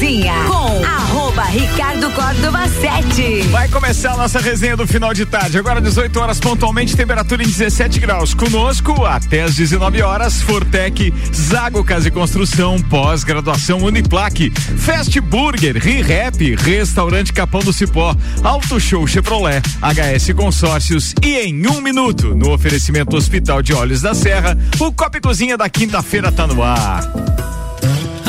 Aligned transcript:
Cozinha 0.00 0.32
com 0.46 0.82
arroba 0.82 1.42
Ricardo 1.42 2.10
Córdova 2.12 2.66
7. 2.66 3.42
Vai 3.50 3.68
começar 3.68 4.14
a 4.14 4.16
nossa 4.16 4.38
resenha 4.38 4.74
do 4.74 4.86
final 4.86 5.12
de 5.12 5.26
tarde. 5.26 5.58
Agora 5.58 5.78
18 5.78 6.18
horas 6.18 6.40
pontualmente, 6.40 6.96
temperatura 6.96 7.42
em 7.42 7.46
17 7.46 8.00
graus. 8.00 8.32
Conosco 8.32 9.04
até 9.04 9.42
às 9.42 9.54
19 9.54 10.00
horas, 10.00 10.40
Fortec, 10.40 11.12
Zago 11.34 11.84
Casa 11.84 12.08
e 12.08 12.10
Construção, 12.10 12.80
pós-graduação 12.80 13.80
Uniplaque, 13.80 14.50
Fast 14.78 15.20
Burger, 15.20 15.76
ReRap, 15.76 16.40
Restaurante 16.56 17.30
Capão 17.34 17.60
do 17.60 17.70
Cipó, 17.70 18.16
Auto 18.42 18.80
Show 18.80 19.06
Chevrolet, 19.06 19.60
HS 19.82 20.32
Consórcios 20.34 21.14
e 21.22 21.40
em 21.40 21.66
um 21.66 21.82
minuto, 21.82 22.34
no 22.34 22.54
oferecimento 22.54 23.14
Hospital 23.14 23.60
de 23.60 23.74
Olhos 23.74 24.00
da 24.00 24.14
Serra, 24.14 24.56
o 24.78 24.90
Copa 24.90 25.20
Cozinha 25.20 25.58
da 25.58 25.68
quinta-feira 25.68 26.32
tá 26.32 26.46
no 26.46 26.62
ar. 26.62 27.59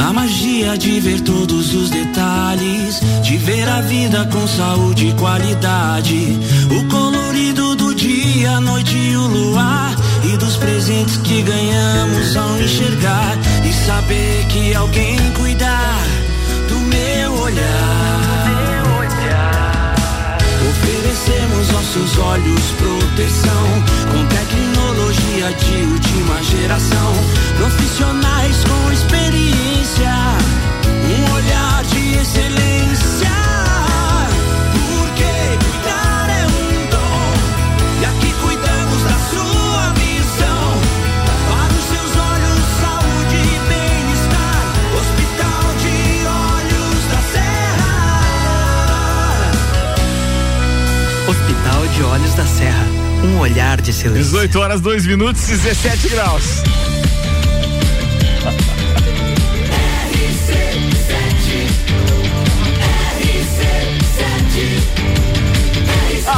A 0.01 0.11
magia 0.11 0.77
de 0.77 0.99
ver 0.99 1.21
todos 1.21 1.75
os 1.75 1.91
detalhes, 1.91 2.99
de 3.21 3.37
ver 3.37 3.69
a 3.69 3.81
vida 3.81 4.27
com 4.31 4.47
saúde 4.47 5.09
e 5.09 5.13
qualidade. 5.13 6.39
O 6.71 6.83
colorido 6.89 7.75
do 7.75 7.93
dia, 7.93 8.53
a 8.53 8.59
noite 8.59 8.97
e 8.97 9.15
o 9.15 9.27
luar. 9.27 9.95
E 10.23 10.37
dos 10.37 10.57
presentes 10.57 11.17
que 11.17 11.43
ganhamos 11.43 12.35
ao 12.35 12.59
enxergar. 12.59 13.37
E 13.63 13.71
saber 13.71 14.45
que 14.47 14.73
alguém 14.73 15.17
cuidar 15.37 16.03
do 16.67 16.79
meu 16.79 17.33
olhar. 17.43 18.41
Oferecemos 20.69 21.71
nossos 21.71 22.17
olhos 22.17 22.71
proteção 22.79 23.67
com 24.11 24.25
tecnologia 24.25 25.53
de 25.53 25.83
última 25.85 26.43
geração. 26.43 27.13
Profissionais 27.57 28.57
com 28.63 28.91
experiência, 28.91 29.70
um 30.07 31.33
olhar 31.33 31.83
de 31.83 32.15
excelência. 32.15 33.29
Porque 34.73 35.57
cuidar 35.63 36.29
é 36.29 36.45
um 36.47 36.89
dom 36.89 37.33
e 38.01 38.05
aqui 38.05 38.33
cuidamos 38.41 39.03
da 39.03 39.17
sua 39.29 39.93
visão. 39.93 40.81
Para 41.49 41.73
os 41.73 41.85
seus 41.85 42.11
olhos, 42.17 42.59
saúde 42.81 43.37
e 43.37 43.59
bem-estar. 43.69 44.63
Hospital 44.99 45.63
de 45.81 45.95
Olhos 46.27 47.03
da 47.11 47.21
Serra. 47.31 47.91
Hospital 51.29 51.81
de 51.87 52.03
Olhos 52.03 52.33
da 52.35 52.45
Serra. 52.45 52.85
Um 53.23 53.39
olhar 53.39 53.79
de 53.79 53.93
silêncio. 53.93 54.23
18 54.23 54.59
horas, 54.59 54.81
2 54.81 55.05
minutos, 55.05 55.45
17 55.45 56.09
graus. 56.09 56.63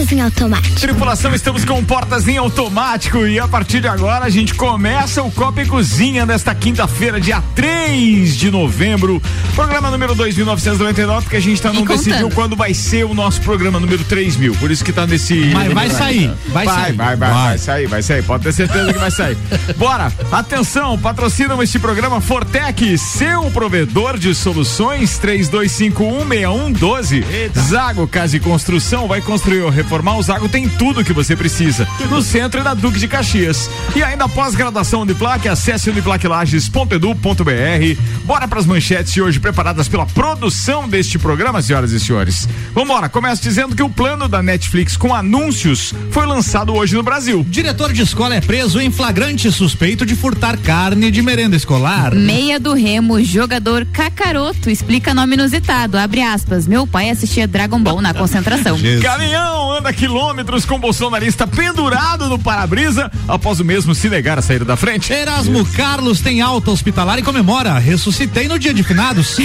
Portas 0.00 0.12
em 0.12 0.20
automático. 0.22 0.80
Tripulação, 0.80 1.34
estamos 1.34 1.62
com 1.64 1.84
portas 1.84 2.26
em 2.26 2.38
automático 2.38 3.26
e 3.26 3.38
a 3.38 3.46
partir 3.46 3.80
de 3.80 3.88
agora 3.88 4.24
a 4.24 4.30
gente 4.30 4.54
começa 4.54 5.22
o 5.22 5.30
Copa 5.30 5.60
e 5.60 5.66
Cozinha 5.66 6.24
nesta 6.24 6.54
quinta-feira, 6.54 7.20
dia 7.20 7.42
3 7.54 8.34
de 8.34 8.50
novembro. 8.50 9.20
Programa 9.54 9.90
número 9.90 10.14
2999, 10.14 11.24
porque 11.24 11.36
a 11.36 11.40
gente 11.40 11.66
ainda 11.66 11.78
não 11.78 11.84
decidiu 11.84 12.30
quando 12.30 12.56
vai 12.56 12.72
ser 12.72 13.04
o 13.04 13.12
nosso 13.12 13.42
programa 13.42 13.78
número 13.78 14.02
3000. 14.04 14.54
Por 14.54 14.70
isso 14.70 14.82
que 14.82 14.90
tá 14.90 15.06
nesse. 15.06 15.34
Mas 15.52 15.70
vai 15.70 15.90
sair, 15.90 16.32
vai 16.48 16.64
Vai, 16.64 16.74
sair. 16.74 16.92
vai, 16.94 17.16
vai, 17.16 17.30
vai 17.30 17.58
sair, 17.58 17.86
vai 17.86 18.02
sair. 18.02 18.22
Pode 18.22 18.44
ter 18.44 18.52
certeza 18.52 18.94
que 18.94 18.98
vai 18.98 19.10
sair. 19.10 19.36
Bora! 19.76 20.10
Atenção, 20.32 20.98
patrocinam 20.98 21.62
este 21.62 21.78
programa 21.78 22.22
Fortec, 22.22 22.96
seu 22.96 23.50
provedor 23.50 24.16
de 24.16 24.34
soluções 24.34 25.20
32516112. 25.20 27.22
Zago 27.68 28.08
Casa 28.08 28.38
e 28.38 28.40
Construção 28.40 29.06
vai 29.06 29.20
construir 29.20 29.60
ou 29.60 29.68
reformar. 29.90 30.16
O 30.16 30.22
Zago 30.22 30.48
tem 30.48 30.68
tudo 30.68 31.04
que 31.04 31.12
você 31.12 31.34
precisa. 31.34 31.86
No 32.08 32.22
centro 32.22 32.60
e 32.60 32.62
na 32.62 32.74
Duque 32.74 33.00
de 33.00 33.08
Caxias. 33.08 33.68
E 33.96 34.02
ainda 34.02 34.28
pós-graduação 34.28 35.02
Uniplaque, 35.02 35.48
acesse 35.48 35.90
uniplaquelages.edu.br. 35.90 38.00
Bora 38.24 38.46
pras 38.46 38.66
manchetes 38.66 39.12
de 39.12 39.20
hoje 39.20 39.40
preparadas 39.40 39.88
pela 39.88 40.06
produção 40.06 40.88
deste 40.88 41.18
programa, 41.18 41.60
senhoras 41.60 41.90
e 41.90 41.98
senhores. 41.98 42.48
Vambora, 42.72 43.08
começa 43.08 43.42
dizendo 43.42 43.74
que 43.74 43.82
o 43.82 43.90
plano 43.90 44.28
da 44.28 44.40
Netflix 44.40 44.96
com 44.96 45.12
anúncios 45.12 45.92
foi 46.12 46.24
lançado 46.24 46.72
hoje 46.72 46.94
no 46.94 47.02
Brasil. 47.02 47.44
Diretor 47.48 47.92
de 47.92 48.02
escola 48.02 48.36
é 48.36 48.40
preso 48.40 48.80
em 48.80 48.92
flagrante 48.92 49.50
suspeito 49.50 50.06
de 50.06 50.14
furtar 50.14 50.56
carne 50.58 51.10
de 51.10 51.20
merenda 51.20 51.56
escolar. 51.56 52.14
Meia 52.14 52.60
do 52.60 52.74
Remo, 52.74 53.20
jogador 53.24 53.84
Cacaroto, 53.86 54.70
explica 54.70 55.12
nome 55.12 55.34
inusitado, 55.34 55.98
abre 55.98 56.22
aspas, 56.22 56.68
meu 56.68 56.86
pai 56.86 57.10
assistia 57.10 57.48
Dragon 57.48 57.82
Ball 57.82 58.00
na 58.00 58.14
concentração. 58.14 58.78
Caminhão 59.02 59.79
anda 59.80 59.92
quilômetros 59.94 60.66
com 60.66 60.78
bolsonarista 60.78 61.46
pendurado 61.46 62.28
no 62.28 62.38
para-brisa 62.38 63.10
após 63.26 63.60
o 63.60 63.64
mesmo 63.64 63.94
se 63.94 64.10
negar 64.10 64.38
a 64.38 64.42
sair 64.42 64.62
da 64.62 64.76
frente. 64.76 65.10
Erasmo 65.10 65.64
Carlos 65.64 66.20
tem 66.20 66.42
alta 66.42 66.70
hospitalar 66.70 67.18
e 67.18 67.22
comemora. 67.22 67.78
Ressuscitei 67.78 68.46
no 68.46 68.58
dia 68.58 68.74
de 68.74 68.82
finados. 68.82 69.38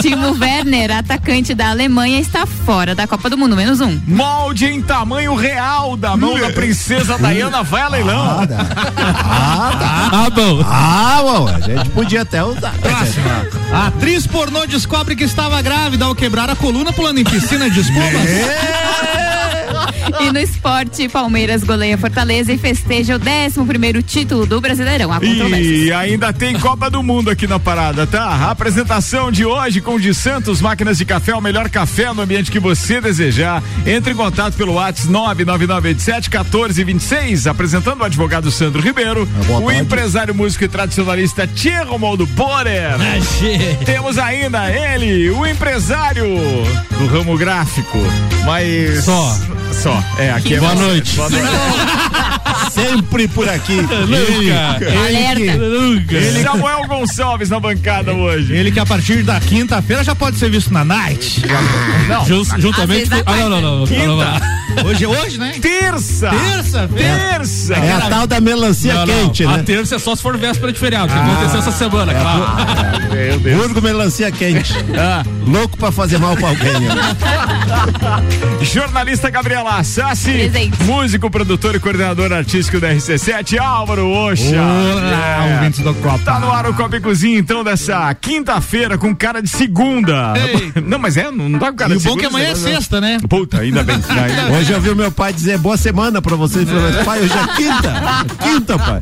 Timo 0.00 0.38
Werner, 0.38 0.92
atacante 0.96 1.54
da 1.54 1.70
Alemanha, 1.70 2.20
está 2.20 2.46
fora 2.46 2.94
da 2.94 3.06
Copa 3.06 3.28
do 3.28 3.36
Mundo, 3.36 3.56
menos 3.56 3.80
um. 3.80 4.00
Molde 4.06 4.66
em 4.66 4.80
tamanho 4.80 5.34
real 5.34 5.96
da 5.96 6.16
mão 6.16 6.38
da 6.38 6.50
princesa 6.50 7.18
Diana 7.18 7.64
vai 7.64 7.82
a 7.82 7.88
leilão. 7.88 8.46
Ah, 10.12 10.28
bom. 10.32 10.64
Ah, 10.64 11.20
bom, 11.22 11.48
a 11.48 11.60
gente 11.60 11.90
podia 11.90 12.22
até 12.22 12.44
usar. 12.44 12.74
A 13.72 13.88
atriz 13.88 14.26
pornô 14.26 14.66
descobre 14.66 15.16
que 15.16 15.24
estava 15.24 15.60
grávida 15.62 16.04
ao 16.04 16.14
quebrar 16.14 16.48
a 16.48 16.54
coluna 16.54 16.92
pulando 16.92 17.18
em 17.18 17.24
piscina 17.24 17.68
de 17.68 17.80
espumas. 17.80 18.99
E 20.20 20.32
no 20.32 20.38
esporte, 20.38 21.08
Palmeiras 21.08 21.64
goleia 21.64 21.98
Fortaleza 21.98 22.52
e 22.52 22.58
festeja 22.58 23.16
o 23.16 23.20
11 23.20 23.64
primeiro 23.66 24.02
título 24.02 24.46
do 24.46 24.60
Brasileirão. 24.60 25.10
E 25.22 25.92
ainda 25.92 26.32
tem 26.32 26.58
Copa 26.58 26.88
do 26.88 27.02
Mundo 27.02 27.30
aqui 27.30 27.46
na 27.46 27.58
parada, 27.58 28.06
tá? 28.06 28.24
A 28.24 28.50
apresentação 28.50 29.32
de 29.32 29.44
hoje 29.44 29.80
com 29.80 29.94
o 29.94 30.00
de 30.00 30.14
Santos, 30.14 30.60
máquinas 30.60 30.98
de 30.98 31.04
café, 31.04 31.34
o 31.34 31.40
melhor 31.40 31.68
café 31.68 32.12
no 32.12 32.22
ambiente 32.22 32.50
que 32.50 32.58
você 32.58 33.00
desejar. 33.00 33.62
Entre 33.86 34.12
em 34.12 34.16
contato 34.16 34.54
pelo 34.54 34.74
WhatsApp 34.74 35.10
99987-1426, 35.10 37.50
apresentando 37.50 38.00
o 38.00 38.04
advogado 38.04 38.50
Sandro 38.50 38.82
Ribeiro, 38.82 39.26
boa 39.46 39.60
o 39.60 39.66
tarde. 39.66 39.82
empresário, 39.82 40.34
músico 40.34 40.64
e 40.64 40.68
tradicionalista 40.68 41.46
Tia 41.46 41.84
Romualdo 41.84 42.26
Borer. 42.26 42.94
Temos 43.84 44.18
ainda 44.18 44.70
ele, 44.70 45.30
o 45.30 45.46
empresário 45.46 46.26
do 46.98 47.06
ramo 47.06 47.36
gráfico, 47.36 47.98
mas... 48.44 49.04
Só. 49.04 49.38
Só, 49.80 50.04
é, 50.18 50.30
aqui 50.30 50.56
é 50.56 50.60
Boa 50.60 50.74
noite. 50.74 51.16
Boa 51.16 51.30
noite. 51.30 51.46
Sempre 52.70 53.26
por 53.28 53.48
aqui. 53.48 53.78
Alerta. 53.80 54.84
Ele, 56.14 56.42
Samuel 56.42 56.86
Gonçalves 56.86 57.48
na 57.48 57.58
bancada 57.58 58.12
hoje. 58.12 58.54
Ele 58.54 58.70
que 58.70 58.78
a 58.78 58.84
partir 58.84 59.22
da 59.22 59.40
quinta-feira 59.40 60.04
já 60.04 60.14
pode 60.14 60.38
ser 60.38 60.50
visto 60.50 60.70
na 60.70 60.84
night. 60.84 61.42
Não, 62.06 62.26
juntamente 62.26 63.08
vezes 63.08 63.22
com. 63.22 63.30
Ah, 63.30 63.36
não, 63.36 63.48
não, 63.48 63.60
não. 63.60 63.86
não, 63.86 64.06
não, 64.06 64.16
não. 64.16 64.59
Hoje 64.84 65.04
é 65.04 65.08
hoje, 65.08 65.38
né? 65.38 65.54
terça. 65.60 66.30
Terça-feira. 66.30 67.18
Terça. 67.30 67.74
É 67.74 67.92
a 67.92 68.00
tal 68.02 68.26
da 68.26 68.40
melancia 68.40 68.94
Não, 68.94 69.06
não. 69.06 69.14
quente, 69.28 69.44
A 69.44 69.56
né? 69.58 69.62
terça 69.64 69.96
é 69.96 69.98
só 69.98 70.14
se 70.16 70.22
for 70.22 70.36
véspera 70.38 70.72
de 70.72 70.78
feriado, 70.78 71.12
que 71.12 71.18
aconteceu 71.18 71.58
essa 71.60 71.72
semana, 71.72 72.12
claro. 72.14 73.10
Meu 73.12 73.38
Deus. 73.40 73.60
Burgo 73.62 73.82
melancia 73.82 74.30
quente. 74.30 74.72
Ah, 74.98 75.22
Louco 75.46 75.76
pra 75.76 75.90
fazer 75.90 76.18
mal 76.18 76.36
pra 76.36 76.48
alguém. 76.48 76.80
né? 76.80 76.94
jornalista 78.62 79.30
Gabriela 79.30 79.82
Sassi, 79.82 80.30
Presente. 80.32 80.82
músico, 80.84 81.30
produtor 81.30 81.74
e 81.74 81.80
coordenador 81.80 82.32
artístico 82.32 82.78
da 82.80 82.92
RC7, 82.92 83.58
Álvaro 83.58 84.06
Oxa. 84.08 84.44
Olá, 84.56 85.46
É. 85.48 85.54
ouvintes 85.56 85.80
do 85.80 85.94
Copa. 85.94 86.18
Tá 86.24 86.38
no 86.38 86.50
ar 86.52 86.66
o 86.66 86.74
Copa 86.74 86.96
e 86.96 87.00
Cozinha, 87.00 87.38
então, 87.38 87.64
dessa 87.64 88.12
quinta-feira 88.14 88.96
com 88.98 89.14
cara 89.14 89.40
de 89.42 89.48
segunda. 89.48 90.34
Ei. 90.36 90.72
Não, 90.84 90.98
mas 90.98 91.16
é, 91.16 91.30
não 91.30 91.50
dá 91.52 91.70
com 91.70 91.76
cara 91.78 91.94
E 91.94 91.98
de 91.98 92.06
o 92.06 92.10
bom 92.10 92.10
segunda. 92.16 92.20
que 92.20 92.26
amanhã 92.26 92.48
é 92.50 92.54
você- 92.54 92.74
sexta, 92.74 93.00
né? 93.00 93.18
Puta, 93.28 93.60
ainda 93.60 93.82
bem. 93.82 93.96
Ainda- 93.96 94.52
Hoje 94.59 94.59
eu 94.68 94.80
vi 94.80 94.90
o 94.90 94.96
meu 94.96 95.10
pai 95.10 95.32
dizer 95.32 95.58
boa 95.58 95.76
semana 95.76 96.20
pra 96.20 96.36
falei, 96.36 97.04
pai, 97.04 97.20
hoje 97.20 97.32
é 97.32 97.56
quinta. 97.56 98.26
Quinta, 98.42 98.78
pai. 98.78 99.00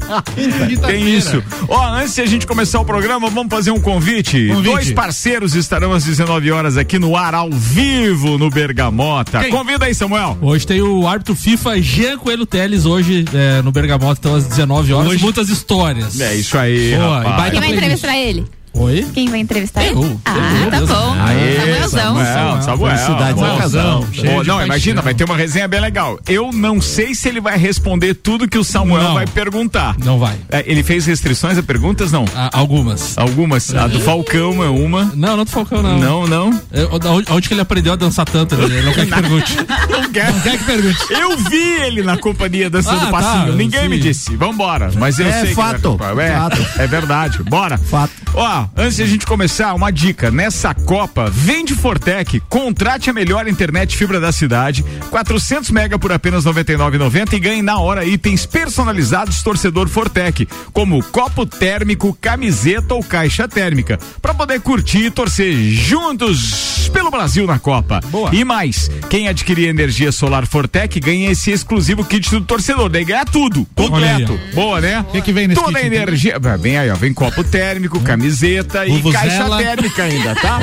Tem 0.86 1.16
isso. 1.16 1.42
Ó, 1.68 1.94
antes 1.94 2.14
de 2.14 2.20
a 2.20 2.26
gente 2.26 2.46
começar 2.46 2.80
o 2.80 2.84
programa, 2.84 3.28
vamos 3.30 3.50
fazer 3.50 3.70
um 3.70 3.80
convite. 3.80 4.48
Convite. 4.48 4.64
Dois 4.64 4.92
parceiros 4.92 5.54
estarão 5.54 5.92
às 5.92 6.04
19 6.04 6.50
horas 6.50 6.76
aqui 6.76 6.98
no 6.98 7.16
ar, 7.16 7.34
ao 7.34 7.50
vivo, 7.50 8.38
no 8.38 8.50
Bergamota. 8.50 9.40
Quem? 9.40 9.50
Convida 9.50 9.86
aí, 9.86 9.94
Samuel. 9.94 10.38
Hoje 10.40 10.66
tem 10.66 10.82
o 10.82 11.06
árbitro 11.06 11.34
FIFA 11.34 11.80
Jean 11.80 12.18
Coelho 12.18 12.46
Teles, 12.46 12.84
hoje 12.84 13.24
é, 13.32 13.62
no 13.62 13.72
Bergamota, 13.72 14.20
então 14.20 14.34
às 14.34 14.44
19 14.44 14.92
horas. 14.92 15.12
Hoje. 15.12 15.22
Muitas 15.22 15.48
histórias. 15.48 16.20
É 16.20 16.34
isso 16.34 16.56
aí, 16.58 16.94
Boa, 16.96 17.22
rapaz. 17.22 17.54
e 17.54 17.60
vai 17.60 17.72
entrevistar 17.72 18.16
ele? 18.16 18.57
Oi? 18.78 19.06
Quem 19.12 19.28
vai 19.28 19.40
entrevistar 19.40 19.84
ele? 19.84 19.94
Eu. 19.94 20.20
Ah, 20.24 20.36
Eu 20.64 20.70
tá 20.70 20.80
mesmo. 20.80 20.86
bom. 20.94 21.14
Aê, 21.20 21.56
Samuelzão. 21.88 22.16
Samuel, 22.16 22.62
Samuel. 22.62 22.96
Felicidades 22.96 24.14
Cheio 24.14 24.42
de 24.42 24.48
não, 24.48 24.62
imagina, 24.64 25.02
vai 25.02 25.14
ter 25.14 25.24
uma 25.24 25.36
resenha 25.36 25.66
bem 25.66 25.80
legal. 25.80 26.18
Eu 26.28 26.52
não 26.52 26.80
sei 26.80 27.14
se 27.14 27.28
ele 27.28 27.40
vai 27.40 27.56
responder 27.58 28.14
tudo 28.14 28.46
que 28.48 28.56
o 28.58 28.64
Samuel 28.64 29.02
Não. 29.02 29.14
vai 29.14 29.26
perguntar. 29.26 29.96
Não 30.04 30.18
vai. 30.18 30.36
É, 30.50 30.62
Ele 30.66 30.82
fez 30.82 31.06
restrições 31.06 31.58
a 31.58 31.62
perguntas? 31.62 32.12
Não. 32.12 32.24
Ah, 32.34 32.50
algumas. 32.52 33.16
Algumas. 33.18 33.74
A 33.74 33.86
do 33.86 34.00
Falcão 34.00 34.62
é 34.62 34.68
uma. 34.68 35.10
Não, 35.14 35.36
não 35.36 35.44
do 35.44 35.50
Falcão, 35.50 35.82
não. 35.82 35.98
Não, 35.98 36.26
não. 36.26 36.60
É, 36.72 36.84
onde, 37.12 37.32
onde 37.32 37.48
que 37.48 37.54
ele 37.54 37.60
aprendeu 37.60 37.92
a 37.92 37.96
dançar 37.96 38.26
tanto? 38.26 38.54
Ele 38.54 38.82
não 38.82 38.92
quer 38.92 39.06
que 39.06 39.12
pergunte. 39.14 39.56
Não 39.90 40.10
quer. 40.12 40.42
Quer 40.42 40.58
que 40.58 40.64
pergunte? 40.64 40.98
Eu 41.10 41.36
vi 41.38 41.56
ele 41.84 42.02
na 42.02 42.16
companhia 42.16 42.70
dançando 42.70 43.06
Ah, 43.06 43.10
passinho. 43.10 43.46
tá, 43.46 43.52
Ninguém 43.52 43.82
sim. 43.82 43.88
me 43.88 43.98
disse. 43.98 44.36
Vambora. 44.36 44.90
Mas 44.96 45.18
eu 45.18 45.26
É 45.26 45.32
sei 45.40 45.48
que 45.50 45.54
fato, 45.54 45.96
vai- 45.96 46.28
é, 46.28 46.32
fato. 46.36 46.66
é 46.78 46.86
verdade. 46.86 47.42
Bora. 47.42 47.76
Fato. 47.78 48.12
Ó, 48.34 48.66
antes 48.76 48.96
de 48.96 49.02
a 49.02 49.06
gente 49.06 49.26
começar, 49.26 49.74
uma 49.74 49.90
dica. 49.90 50.30
Nessa 50.30 50.74
Copa, 50.74 51.30
vende 51.30 51.74
Fortec, 51.74 52.40
contrate 52.48 53.10
a 53.10 53.12
melhor 53.12 53.48
internet 53.48 53.96
fibra 53.96 54.20
da 54.20 54.30
cidade, 54.30 54.84
400 55.10 55.70
mega 55.70 55.98
por 55.98 56.12
apenas 56.12 56.44
99,90 56.44 57.32
e 57.32 57.40
ganhe 57.40 57.62
na 57.62 57.78
hora 57.78 58.04
itens 58.04 58.46
personalizados 58.46 59.42
torcedor 59.42 59.88
Fortec, 59.88 60.48
como 60.72 61.02
copo 61.04 61.44
térmico, 61.44 62.16
camiseta 62.20 62.94
ou 62.94 63.02
caixa 63.02 63.48
térmica, 63.48 63.98
para 64.20 64.34
poder 64.34 64.60
curtir 64.60 65.06
e 65.06 65.10
torcer 65.10 65.54
juntos 65.72 66.90
pelo 66.92 67.10
Brasil 67.10 67.46
na 67.46 67.58
Copa. 67.58 68.00
Boa. 68.06 68.34
E 68.34 68.44
mais, 68.44 68.90
quem 69.10 69.28
adquirir 69.28 69.68
energia 69.68 70.12
solar 70.12 70.46
Fortec 70.46 71.00
ganha 71.00 71.30
esse 71.30 71.50
exclusivo 71.50 72.04
kit 72.04 72.30
do 72.30 72.40
torcedor, 72.40 72.88
daí 72.88 73.04
ganha 73.04 73.24
tudo, 73.24 73.66
completo. 73.74 74.38
Boa, 74.54 74.80
né? 74.80 75.04
que 75.12 75.22
que 75.22 75.32
vem 75.32 75.48
nesse 75.48 75.60
Toda 75.60 75.78
a 75.78 75.82
kit, 75.82 75.88
então? 75.88 76.02
energia, 76.02 76.38
vem 76.58 76.78
aí, 76.78 76.90
ó, 76.90 76.94
vem 76.94 77.12
copo 77.12 77.42
térmico, 77.42 78.00
camiseta 78.00 78.57
e 78.86 78.90
Vuvuzela. 78.90 79.24
caixa 79.24 79.56
térmica 79.56 80.02
ainda, 80.04 80.34
tá? 80.34 80.58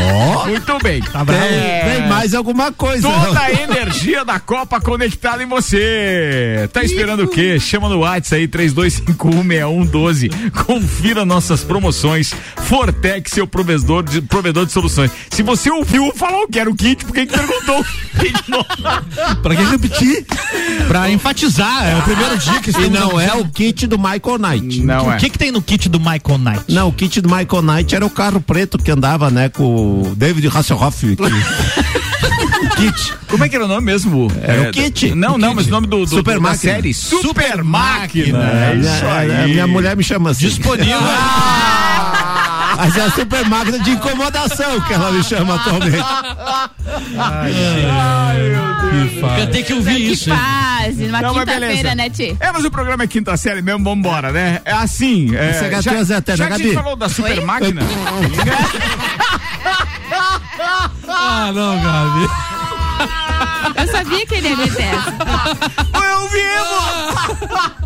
Muito 0.48 0.78
bem. 0.84 1.02
Tá 1.02 1.24
bravo. 1.24 1.44
É, 1.44 1.96
Tem 1.98 2.08
mais 2.10 2.34
alguma 2.34 2.72
coisa. 2.72 3.10
Toda 3.10 3.40
a 3.40 3.52
energia 3.52 4.26
da 4.26 4.40
Copa 4.40 4.80
conectada 4.82 5.44
em 5.44 5.48
você. 5.48 6.70
Tá 6.74 6.84
esperando 6.84 7.24
o 7.24 7.28
quê? 7.28 7.60
Chama 7.60 7.90
no 7.90 8.00
WhatsApp 8.00 8.36
aí, 8.42 8.48
32516112. 8.48 10.52
Confira 10.66 11.26
nossas 11.26 11.64
promoções. 11.64 12.34
Fortec, 12.66 13.30
seu 13.30 13.46
provedor 13.48 14.04
de, 14.04 14.22
provedor 14.22 14.66
de 14.66 14.72
soluções. 14.72 15.12
Se 15.30 15.44
você 15.44 15.70
ouviu 15.70 16.12
falar 16.16 16.46
que 16.52 16.60
era 16.60 16.70
o 16.70 16.76
kit, 16.76 17.06
por 17.06 17.14
que 17.14 17.26
que 17.26 17.34
perguntou? 17.38 17.80
o? 17.80 17.86
Pra 19.42 19.56
que 19.56 19.64
repetir? 19.64 20.26
Pra 20.88 21.10
enfatizar, 21.10 21.88
é 21.88 21.96
o 21.96 22.02
primeiro 22.02 22.38
dia 22.38 22.60
que 22.60 22.72
E 22.72 22.90
não 22.90 23.20
é 23.20 23.34
o 23.34 23.46
kit 23.48 23.88
do 23.88 23.98
Michael 23.98 24.38
Knight. 24.40 24.82
Não 24.82 25.08
O 25.08 25.14
é. 25.14 25.18
que 25.18 25.30
que 25.30 25.38
tem 25.38 25.52
no 25.52 25.62
kit 25.62 25.88
do 25.90 26.00
Michael 26.00 26.38
Knight? 26.40 26.64
Não, 26.70 26.90
o 26.90 26.94
kit 26.94 27.22
do 27.22 27.30
Michael 27.30 27.62
Knight 27.62 27.75
era 27.96 28.06
o 28.06 28.10
carro 28.10 28.40
preto 28.40 28.78
que 28.78 28.90
andava, 28.92 29.30
né, 29.30 29.50
com 29.50 29.64
o 30.02 30.16
David 30.16 30.48
Hasselhoff. 30.48 31.16
que- 31.16 31.24
Kit. 32.76 33.14
Como 33.30 33.44
é 33.44 33.50
que 33.50 33.56
era 33.56 33.66
o 33.66 33.68
nome 33.68 33.86
mesmo? 33.86 34.32
Era 34.42 34.64
É, 34.66 34.70
o 34.70 34.72
Kit. 34.72 35.14
Não, 35.16 35.36
O 35.36 35.38
não, 35.38 35.50
Kit. 35.50 35.56
mas 35.58 35.68
o 35.68 35.70
nome 35.72 35.88
do, 35.88 36.00
do 36.06 36.08
Super 36.08 36.36
da 36.36 36.40
Máquina. 36.42 36.74
série. 36.74 36.94
Super, 36.94 37.28
Super 37.28 37.64
Máquina. 37.64 38.40
É 38.44 38.76
minha, 38.76 38.92
isso 38.92 39.06
a 39.06 39.48
minha 39.48 39.68
mulher 39.68 39.96
me 39.96 40.04
chama 40.04 40.32
assim. 40.32 40.48
Disponível. 40.48 40.98
Mas 42.78 42.98
é 42.98 43.02
a 43.02 43.12
super 43.12 43.46
máquina 43.48 43.80
de 43.80 43.92
incomodação 43.92 44.82
que 44.82 44.94
ela 44.94 45.12
me 45.12 45.24
chama 45.24 45.56
atualmente. 45.56 45.98
Que 49.12 49.20
faz. 49.22 49.50
Tem 49.50 49.64
que 49.64 49.74
ouvir 49.74 49.96
Que 49.96 50.02
isso. 50.12 50.30
hein? 50.30 50.38
fase, 50.38 51.06
numa 51.08 51.22
Não, 51.22 51.34
mas 51.34 51.40
quinta-feira, 51.46 51.68
beleza. 51.76 51.96
né, 51.96 52.10
Ti? 52.10 52.38
É, 52.40 52.52
mas 52.52 52.66
o 52.66 52.72
programa 52.72 53.04
é 53.04 53.08
quinta 53.08 53.36
série 53.38 53.62
mesmo, 53.62 53.84
vambora, 53.84 54.32
né? 54.32 54.62
É 54.66 54.72
assim. 54.74 55.36
É, 55.36 55.52
Esse 55.52 55.66
é 55.66 55.82
já, 55.82 56.04
Zé 56.04 56.22
Terra, 56.22 56.38
já 56.38 56.48
que 56.48 56.54
a 56.54 56.58
gente 56.58 56.74
falou 56.76 56.96
da 56.96 57.10
super 57.10 57.38
Oi? 57.40 57.46
máquina. 57.46 57.82
Ah, 61.08 61.52
não, 61.54 61.76
Gabi. 61.82 62.30
Eu 63.76 63.88
sabia 63.92 64.26
que 64.26 64.36
ele 64.36 64.48
ia 64.50 64.56
meter 64.58 64.84
essa. 64.84 65.12
Eu 65.94 66.30
vivo! 66.30 67.86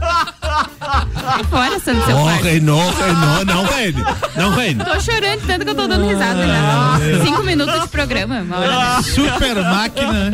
Sai 1.21 1.43
fora, 1.49 1.79
Sandro, 1.79 2.05
seu 2.05 2.17
Oh, 2.17 2.23
quarto. 2.23 2.43
reinou, 2.43 2.91
reinou, 2.91 3.45
não 3.45 3.63
reine. 3.65 4.03
Não 4.35 4.49
reine. 4.55 4.83
Tô 4.83 4.99
chorando 4.99 5.41
tanto 5.45 5.63
que 5.65 5.71
eu 5.71 5.75
tô 5.75 5.87
dando 5.87 6.07
risada 6.07 6.41
ainda. 6.41 7.23
Cinco 7.23 7.43
minutos 7.43 7.81
de 7.81 7.87
programa, 7.87 8.39
uma 8.41 8.57
hora. 8.57 9.01
Super 9.03 9.55
máquina. 9.63 10.31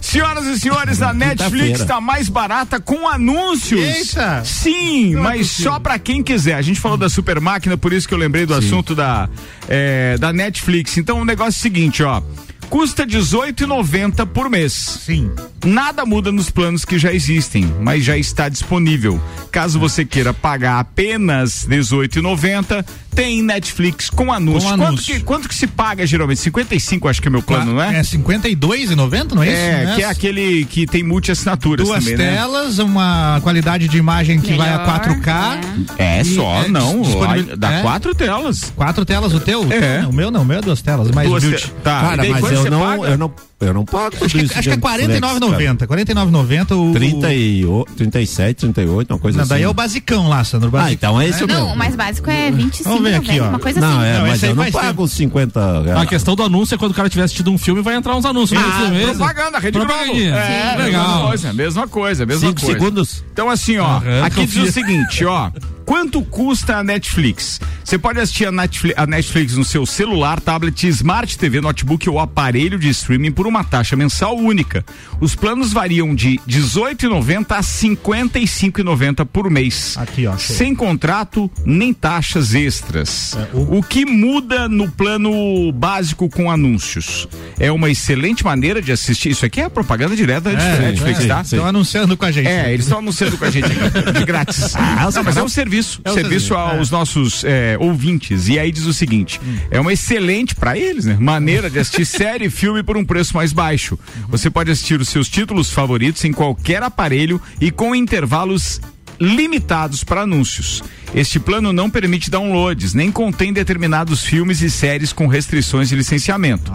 Senhoras 0.00 0.44
e 0.46 0.58
senhores, 0.60 1.02
a 1.02 1.12
Netflix 1.12 1.80
está 1.80 2.00
mais 2.00 2.28
barata 2.28 2.78
com 2.80 3.08
anúncios. 3.08 3.80
Eita! 3.80 4.42
Sim, 4.44 5.16
mas 5.16 5.50
só 5.50 5.78
pra 5.80 5.98
quem 5.98 6.22
quiser. 6.22 6.54
A 6.54 6.62
gente 6.62 6.80
falou 6.80 6.96
da 6.96 7.08
super 7.08 7.40
máquina, 7.40 7.76
por 7.76 7.92
isso 7.92 8.06
que 8.08 8.14
eu 8.14 8.18
lembrei 8.18 8.46
do 8.46 8.54
assunto 8.54 8.94
da, 8.94 9.28
é, 9.68 10.16
da 10.18 10.32
Netflix. 10.32 10.96
Então 10.96 11.20
o 11.20 11.24
negócio 11.24 11.58
é 11.58 11.58
o 11.58 11.62
seguinte, 11.62 12.02
ó. 12.02 12.22
Custa 12.70 13.02
R$18,90 13.02 14.24
por 14.26 14.48
mês. 14.48 14.72
Sim. 14.72 15.30
Nada 15.64 16.06
muda 16.06 16.30
nos 16.32 16.50
planos 16.50 16.84
que 16.84 16.98
já 16.98 17.12
existem, 17.12 17.64
mas 17.80 18.04
já 18.04 18.16
está 18.16 18.48
disponível. 18.48 19.20
Caso 19.50 19.78
você 19.78 20.04
queira 20.04 20.32
pagar 20.32 20.78
apenas 20.78 21.64
R$18,90, 21.66 22.84
tem 23.14 23.42
Netflix 23.42 24.08
com 24.08 24.32
anúncio. 24.32 24.62
Com 24.70 24.76
Quanto, 24.76 24.84
anúncio. 24.88 25.14
que, 25.14 25.20
quanto 25.20 25.48
que 25.48 25.54
se 25.54 25.66
paga 25.66 26.06
geralmente? 26.06 26.40
55 26.40 27.08
acho 27.08 27.20
que 27.20 27.26
é 27.26 27.30
meu 27.30 27.42
plano, 27.42 27.74
não 27.74 27.82
é? 27.82 27.98
É 27.98 28.02
52,90, 28.02 29.32
não 29.34 29.42
é, 29.42 29.48
isso? 29.48 29.56
É, 29.60 29.84
Né? 29.86 29.94
que 29.96 30.02
é 30.02 30.06
aquele 30.06 30.64
que 30.64 30.86
tem 30.86 31.02
multi-assinaturas 31.02 31.86
Duas 31.86 32.04
também, 32.04 32.16
né? 32.16 32.36
telas, 32.36 32.78
uma 32.78 33.40
qualidade 33.42 33.88
de 33.88 33.98
imagem 33.98 34.40
que 34.40 34.54
vai 34.54 34.68
a 34.72 34.78
Melhor, 34.78 35.00
4K. 35.00 35.60
É 35.98 36.20
E 36.20 36.24
só, 36.24 36.62
é 36.62 36.68
não. 36.68 37.02
ai, 37.28 37.42
Dá 37.58 37.72
é? 37.72 37.82
quatro 37.82 38.14
telas. 38.14 38.72
Quatro 38.76 39.04
telas 39.04 39.34
o 39.34 39.40
teu? 39.40 39.66
É. 39.72 40.06
O 40.06 40.12
meu 40.12 40.30
não, 40.30 40.42
o 40.42 40.44
meu 40.44 40.58
é 40.58 40.62
duas 40.62 40.80
telas, 40.80 41.10
mais 41.10 41.28
Duas 41.28 41.42
te- 41.42 41.70
Tá, 41.82 42.00
Cara, 42.00 42.24
mas 42.30 42.40
quanto 42.40 42.59
eu 42.66 42.70
não, 42.70 42.80
paga? 42.80 43.02
eu 43.12 43.18
não, 43.18 43.32
eu 43.60 43.74
não 43.74 43.84
pago 43.84 44.10
tudo 44.12 44.24
Acho 44.26 44.38
que, 44.38 44.44
isso. 44.44 44.52
acho 44.58 44.62
que 44.68 44.74
é 44.74 44.76
de 44.76 45.08
Netflix, 45.08 45.40
cara. 45.40 45.74
49,90. 45.76 45.86
49,90 45.86 46.76
o. 46.76 46.92
30 46.92 47.34
e, 47.34 47.64
o- 47.64 47.84
37, 47.96 48.60
38, 48.72 49.12
uma 49.12 49.18
coisa 49.18 49.36
Não, 49.38 49.42
assim. 49.44 49.48
daí 49.50 49.62
é 49.62 49.68
o 49.68 49.74
basicão 49.74 50.28
lá, 50.28 50.42
Sandro. 50.44 50.68
o 50.70 50.76
Ah, 50.76 50.82
basicão. 50.82 51.10
então 51.10 51.20
é 51.20 51.28
esse 51.28 51.44
o 51.44 51.46
Não, 51.46 51.72
o 51.72 51.76
mais 51.76 51.94
básico 51.96 52.30
é 52.30 52.50
25, 52.50 52.88
Vamos 52.88 53.04
ver 53.04 53.16
aqui, 53.16 53.40
ó. 53.40 53.48
uma 53.48 53.58
coisa 53.58 53.80
Não, 53.80 53.98
assim. 54.00 54.06
é, 54.08 54.18
Não, 54.18 54.26
mas 54.26 54.42
eu 54.42 54.54
não 54.54 54.70
pago 54.70 55.02
os 55.02 55.12
50 55.12 55.82
reais. 55.82 56.00
A 56.02 56.06
questão 56.06 56.34
do 56.34 56.42
anúncio 56.42 56.74
é 56.74 56.78
quando 56.78 56.92
o 56.92 56.94
cara 56.94 57.08
tiver 57.08 57.24
assistido 57.24 57.50
um 57.50 57.58
filme 57.58 57.82
vai 57.82 57.94
entrar 57.96 58.16
uns 58.16 58.24
anúncios 58.24 58.60
no 58.60 58.72
filme. 58.72 58.96
é 58.98 59.02
isso? 59.04 59.14
Propaganda, 59.16 59.58
Rede 59.58 59.78
Globo. 59.78 59.92
É, 59.92 60.04
Sim. 60.06 60.14
mesma 60.14 60.82
Legal. 60.84 61.26
coisa, 61.28 61.52
mesma 61.52 61.88
coisa, 61.88 62.26
mesma 62.26 62.48
Cinco 62.48 62.60
coisa. 62.60 62.78
segundos? 62.78 63.24
Então 63.32 63.48
assim, 63.50 63.78
ó, 63.78 63.98
aqui 64.24 64.46
diz 64.46 64.54
confia. 64.56 64.62
o 64.64 64.72
seguinte, 64.72 65.24
ó, 65.24 65.50
quanto 65.90 66.22
custa 66.22 66.76
a 66.76 66.84
Netflix? 66.84 67.60
Você 67.82 67.98
pode 67.98 68.20
assistir 68.20 68.46
a 68.46 68.52
Netflix, 68.52 68.96
a 68.96 69.08
Netflix 69.08 69.56
no 69.56 69.64
seu 69.64 69.84
celular, 69.84 70.40
tablet, 70.40 70.86
smart 70.86 71.36
TV, 71.36 71.60
notebook 71.60 72.08
ou 72.08 72.20
aparelho 72.20 72.78
de 72.78 72.88
streaming 72.90 73.32
por 73.32 73.44
uma 73.44 73.64
taxa 73.64 73.96
mensal 73.96 74.36
única. 74.36 74.84
Os 75.20 75.34
planos 75.34 75.72
variam 75.72 76.14
de 76.14 76.36
R$ 76.36 76.40
18,90 76.48 77.50
a 77.50 77.56
R$ 77.56 77.62
55,90 77.62 79.26
por 79.26 79.50
mês. 79.50 79.96
Aqui, 79.98 80.28
ó. 80.28 80.38
Sem 80.38 80.76
contrato 80.76 81.50
nem 81.64 81.92
taxas 81.92 82.54
extras. 82.54 83.36
o... 83.52 83.82
que 83.82 84.06
muda 84.06 84.68
no 84.68 84.88
plano 84.88 85.72
básico 85.72 86.28
com 86.28 86.48
anúncios? 86.48 87.26
É 87.58 87.72
uma 87.72 87.90
excelente 87.90 88.44
maneira 88.44 88.80
de 88.80 88.92
assistir. 88.92 89.30
Isso 89.30 89.44
aqui 89.44 89.60
é 89.60 89.64
a 89.64 89.70
propaganda 89.70 90.14
direta 90.14 90.52
da 90.52 90.76
Netflix, 90.78 91.24
é, 91.24 91.26
tá? 91.26 91.40
Estão 91.40 91.66
anunciando 91.66 92.16
com 92.16 92.24
a 92.24 92.30
gente. 92.30 92.46
É, 92.46 92.72
eles 92.72 92.86
estão 92.86 93.00
anunciando 93.00 93.36
com 93.36 93.44
a 93.44 93.50
gente 93.50 93.66
aqui, 93.66 94.12
de 94.12 94.24
grátis. 94.24 94.74
Não, 95.12 95.24
mas 95.24 95.36
é 95.36 95.42
um 95.42 95.48
serviço. 95.48 95.79
É 96.04 96.10
um 96.10 96.14
serviço 96.14 96.30
serviço, 96.30 96.54
aos 96.54 96.90
nossos 96.90 97.44
é, 97.44 97.76
ouvintes. 97.78 98.48
E 98.48 98.58
aí 98.58 98.70
diz 98.70 98.86
o 98.86 98.92
seguinte: 98.92 99.40
é 99.70 99.80
uma 99.80 99.92
excelente, 99.92 100.54
para 100.54 100.78
eles, 100.78 101.04
né? 101.04 101.16
Maneira 101.18 101.68
de 101.70 101.78
assistir 101.78 102.04
série 102.06 102.46
e 102.46 102.50
filme 102.50 102.82
por 102.82 102.96
um 102.96 103.04
preço 103.04 103.34
mais 103.34 103.52
baixo. 103.52 103.98
Você 104.28 104.50
pode 104.50 104.70
assistir 104.70 105.00
os 105.00 105.08
seus 105.08 105.28
títulos 105.28 105.70
favoritos 105.70 106.24
em 106.24 106.32
qualquer 106.32 106.82
aparelho 106.82 107.40
e 107.60 107.70
com 107.70 107.94
intervalos 107.94 108.80
limitados 109.20 110.02
para 110.02 110.22
anúncios. 110.22 110.82
Este 111.14 111.38
plano 111.38 111.72
não 111.72 111.90
permite 111.90 112.30
downloads, 112.30 112.94
nem 112.94 113.12
contém 113.12 113.52
determinados 113.52 114.24
filmes 114.24 114.62
e 114.62 114.70
séries 114.70 115.12
com 115.12 115.26
restrições 115.26 115.88
de 115.88 115.96
licenciamento. 115.96 116.72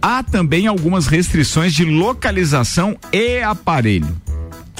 Há 0.00 0.22
também 0.22 0.66
algumas 0.66 1.06
restrições 1.06 1.74
de 1.74 1.84
localização 1.84 2.96
e 3.12 3.42
aparelho. 3.42 4.16